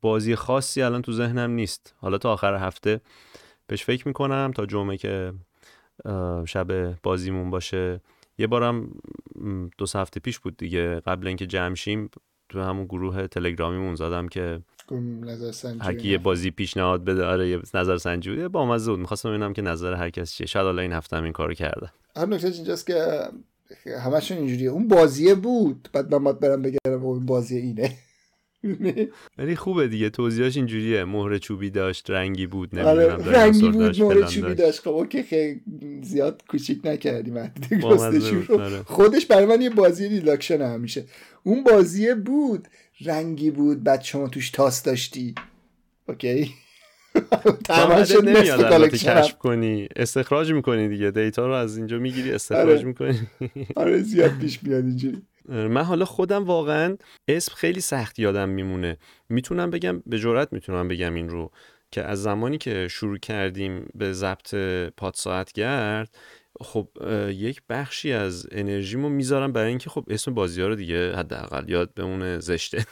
بازی 0.00 0.34
خاصی 0.34 0.82
الان 0.82 1.02
تو 1.02 1.12
ذهنم 1.12 1.50
نیست. 1.50 1.94
حالا 1.96 2.18
تا 2.18 2.32
آخر 2.32 2.54
هفته 2.54 3.00
بهش 3.66 3.84
فکر 3.84 4.08
می‌کنم 4.08 4.52
تا 4.54 4.66
جمعه 4.66 4.96
که 4.96 5.32
شب 6.46 6.94
بازیمون 7.02 7.50
باشه. 7.50 8.00
یه 8.38 8.46
بارم 8.46 8.90
دو 9.78 9.86
هفته 9.94 10.20
پیش 10.20 10.38
بود 10.38 10.56
دیگه. 10.56 11.00
قبل 11.00 11.26
اینکه 11.26 11.46
جمع 11.46 11.74
شیم 11.74 12.10
تو 12.48 12.60
همون 12.60 12.84
گروه 12.84 13.26
تلگرامیمون 13.26 13.94
زدم 13.94 14.28
که 14.28 14.60
هر 15.80 16.04
یه 16.04 16.18
بازی 16.18 16.50
پیشنهاد 16.50 17.04
بده 17.04 17.24
آره 17.24 17.48
یه 17.48 17.60
نظر 17.74 17.96
سنجی 17.96 18.48
با 18.48 18.66
مزه 18.66 18.90
بود. 18.90 19.00
می‌خواستم 19.00 19.28
ببینم 19.28 19.52
که 19.52 19.62
نظر 19.62 19.94
هر 19.94 20.10
کس 20.10 20.32
چیه. 20.32 20.46
شاید 20.46 20.66
حالا 20.66 20.82
این 20.82 20.92
هفته 20.92 21.16
هم 21.16 21.24
این 21.24 21.32
کارو 21.32 21.54
کرده 21.54 21.92
هر 22.16 22.26
نکته 22.26 22.48
اینجاست 22.48 22.86
که 22.86 23.20
همشون 24.04 24.38
اینجوریه. 24.38 24.70
اون 24.70 24.88
بازیه 24.88 25.34
بود. 25.34 25.88
بعد 25.92 26.14
من 26.14 26.24
باید 26.24 26.40
برم 26.40 26.62
بگم 26.62 27.04
اون 27.04 27.26
بازی 27.26 27.56
اینه. 27.56 27.96
ولی 29.38 29.56
خوبه 29.56 29.88
دیگه 29.88 30.10
توضیحش 30.10 30.56
اینجوریه. 30.56 31.04
مهره 31.04 31.38
چوبی 31.38 31.70
داشت 31.70 32.10
رنگی 32.10 32.46
بود 32.46 32.78
آره 32.78 33.14
رنگی 33.14 33.68
بود 33.68 34.02
مهره 34.02 34.22
چوبی 34.26 34.54
داشت. 34.54 34.80
خب 34.80 34.90
اوکی 34.90 35.22
خیلی 35.22 35.60
زیاد 36.02 36.42
کوچیک 36.48 36.80
نکردیم. 36.84 37.36
آره. 37.36 38.82
خودش 38.82 39.26
برای 39.26 39.46
من 39.46 39.62
یه 39.62 39.70
بازی 39.70 40.08
relaxation 40.08 40.62
همیشه. 40.62 41.04
اون 41.42 41.64
بازی 41.64 42.14
بود 42.14 42.68
رنگی 43.00 43.50
بود 43.50 43.84
بعد 43.84 44.02
شما 44.02 44.28
توش 44.28 44.50
تاس 44.50 44.82
داشتی. 44.82 45.34
اوکی؟ 46.08 46.50
شد 48.08 48.28
نمیاد 48.28 48.90
کشف 48.90 49.38
کنی. 49.38 49.88
استخراج 49.96 50.52
می‌کنی 50.52 50.88
دیگه. 50.88 51.10
دیتا 51.10 51.46
رو 51.46 51.52
از 51.52 51.76
اینجا 51.76 51.98
می‌گیری 51.98 52.32
استخراج 52.32 52.78
آره. 52.78 52.86
می‌کنی. 52.86 53.18
آره 53.76 54.02
زیاد 54.02 54.38
پیش 54.40 54.62
میاد 54.62 54.84
اینجوری. 54.84 55.22
من 55.50 55.82
حالا 55.82 56.04
خودم 56.04 56.44
واقعا 56.44 56.96
اسم 57.28 57.54
خیلی 57.54 57.80
سخت 57.80 58.18
یادم 58.18 58.48
میمونه. 58.48 58.96
می‌تونم 59.28 59.70
بگم 59.70 60.02
به 60.06 60.18
جرات 60.18 60.52
می‌تونم 60.52 60.88
بگم 60.88 61.14
این 61.14 61.28
رو 61.28 61.50
که 61.90 62.02
از 62.02 62.22
زمانی 62.22 62.58
که 62.58 62.88
شروع 62.88 63.18
کردیم 63.18 63.88
به 63.94 64.12
ضبط 64.12 64.54
پاد 64.96 65.14
ساعت 65.14 65.52
گرد 65.52 66.14
خب 66.60 66.88
یک 67.30 67.62
بخشی 67.68 68.12
از 68.12 68.46
انرژیمو 68.52 69.08
می‌ذارم 69.08 69.52
برای 69.52 69.68
اینکه 69.68 69.90
خب 69.90 70.04
اسم 70.08 70.34
بازی 70.34 70.60
ها 70.60 70.68
رو 70.68 70.74
دیگه 70.74 71.16
حداقل 71.16 71.68
یاد 71.68 71.94
بمونه 71.94 72.38
زشته. 72.40 72.84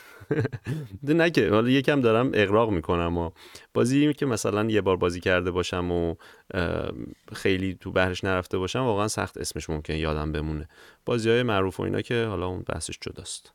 نه 1.02 1.30
که. 1.30 1.50
حالا 1.50 1.70
یکم 1.70 2.00
دارم 2.00 2.30
اقراق 2.34 2.70
می‌کنم 2.70 3.18
و 3.18 3.30
بازی 3.74 4.12
که 4.12 4.26
مثلا 4.26 4.70
یه 4.70 4.80
بار 4.80 4.96
بازی 4.96 5.20
کرده 5.20 5.50
باشم 5.50 5.92
و 5.92 6.14
خیلی 7.32 7.74
تو 7.74 7.92
بهرش 7.92 8.24
نرفته 8.24 8.58
باشم 8.58 8.80
واقعا 8.80 9.08
سخت 9.08 9.38
اسمش 9.38 9.70
ممکن 9.70 9.94
یادم 9.94 10.32
بمونه. 10.32 10.68
بازی 11.06 11.30
های 11.30 11.42
معروف 11.42 11.80
و 11.80 11.82
اینا 11.82 12.00
که 12.00 12.24
حالا 12.24 12.46
اون 12.46 12.64
بحثش 12.68 12.98
جداست. 13.00 13.52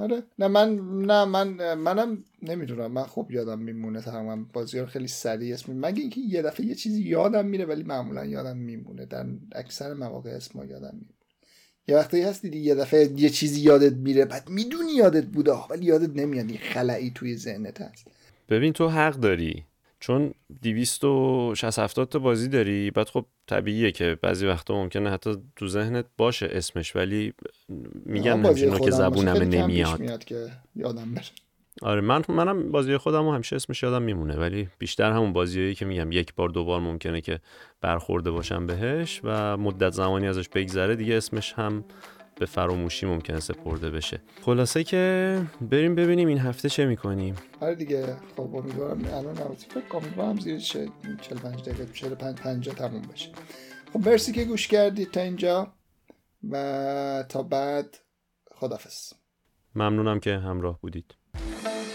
آره. 0.00 0.22
نه 0.38 0.48
من 0.48 0.74
نه 1.06 1.24
من 1.24 1.74
منم 1.74 2.24
نمی‌دونم. 2.42 2.92
من 2.92 3.02
خوب 3.02 3.30
یادم 3.30 3.58
میمونه 3.58 4.00
تقریبا 4.00 4.44
بازی 4.52 4.86
خیلی 4.86 5.08
سریع 5.08 5.54
اسم 5.54 5.72
مگه 5.72 6.00
اینکه 6.00 6.20
یه 6.20 6.42
دفعه 6.42 6.66
یه 6.66 6.74
چیزی 6.74 7.02
یادم 7.02 7.46
میره 7.46 7.64
ولی 7.64 7.82
معمولا 7.82 8.24
یادم 8.24 8.56
میمونه. 8.56 9.06
در 9.06 9.26
اکثر 9.52 9.94
مواقع 9.94 10.30
اسم 10.30 10.58
یادم 10.58 10.90
میمونه. 10.92 11.23
یه 11.88 11.96
وقتی 11.96 12.22
هست 12.22 12.42
دیدی 12.42 12.58
یه 12.58 12.74
دفعه 12.74 13.12
یه 13.16 13.30
چیزی 13.30 13.60
یادت 13.60 13.92
میره 13.92 14.24
بعد 14.24 14.48
می‌دونی 14.48 14.92
یادت 14.92 15.24
بوده 15.24 15.52
ولی 15.52 15.84
یادت 15.84 16.16
نمیاد 16.16 16.48
این 16.48 16.58
خلایی 16.58 17.12
توی 17.14 17.36
ذهنت 17.36 17.80
هست. 17.80 18.06
ببین 18.48 18.72
تو 18.72 18.88
حق 18.88 19.14
داری. 19.14 19.64
چون 20.00 20.34
260 20.62 21.78
70 21.78 22.08
تا 22.08 22.18
بازی 22.18 22.48
داری 22.48 22.90
بعد 22.90 23.08
خب 23.08 23.26
طبیعیه 23.46 23.92
که 23.92 24.18
بعضی 24.22 24.46
وقتا 24.46 24.74
ممکنه 24.74 25.10
حتی 25.10 25.36
تو 25.56 25.68
ذهنت 25.68 26.04
باشه 26.16 26.48
اسمش 26.52 26.96
ولی 26.96 27.32
میگن 28.06 28.40
نمیشه 28.40 28.78
که 28.78 28.90
زبونم 28.90 29.36
نمیاد. 29.36 30.00
میاد 30.00 30.24
که 30.24 30.50
یادم 30.76 31.14
بره. 31.14 31.24
آره 31.82 32.00
من 32.00 32.22
منم 32.28 32.70
بازی 32.72 32.96
خودم 32.96 33.28
همیشه 33.28 33.56
اسمش 33.56 33.82
یادم 33.82 34.02
میمونه 34.02 34.36
ولی 34.36 34.68
بیشتر 34.78 35.10
همون 35.12 35.32
بازیایی 35.32 35.74
که 35.74 35.84
میگم 35.84 36.12
یک 36.12 36.34
بار 36.34 36.48
دو 36.48 36.64
بار 36.64 36.80
ممکنه 36.80 37.20
که 37.20 37.40
برخورده 37.80 38.30
باشم 38.30 38.66
بهش 38.66 39.20
و 39.24 39.56
مدت 39.56 39.92
زمانی 39.92 40.28
ازش 40.28 40.48
بگذره 40.48 40.96
دیگه 40.96 41.14
اسمش 41.14 41.52
هم 41.52 41.84
به 42.38 42.46
فراموشی 42.46 43.06
ممکنه 43.06 43.40
سپرده 43.40 43.90
بشه. 43.90 44.20
خلاصه 44.42 44.84
که 44.84 45.42
بریم 45.60 45.94
ببینیم 45.94 46.28
این 46.28 46.38
هفته 46.38 46.68
چه 46.68 46.86
می‌کنیم. 46.86 47.34
آره 47.60 47.74
دیگه 47.74 48.16
خب 48.36 48.56
امیدوارم 48.56 49.04
الان 49.12 49.34
فکر 49.54 49.88
کنم 49.88 50.40
زیر 50.40 50.58
45 50.58 51.62
دقیقه 51.62 51.92
45 51.92 52.36
50 52.36 52.74
تموم 52.74 53.02
بشه. 53.02 53.30
خب 53.92 54.08
مرسی 54.08 54.32
که 54.32 54.44
گوش 54.44 54.68
کردید 54.68 55.10
تا 55.10 55.20
اینجا 55.20 55.72
و 56.50 57.24
تا 57.28 57.42
بعد 57.42 57.98
خدافظ 58.54 59.12
ممنونم 59.74 60.20
که 60.20 60.36
همراه 60.38 60.80
بودید. 60.80 61.14
Thank 61.34 61.88
you. 61.88 61.93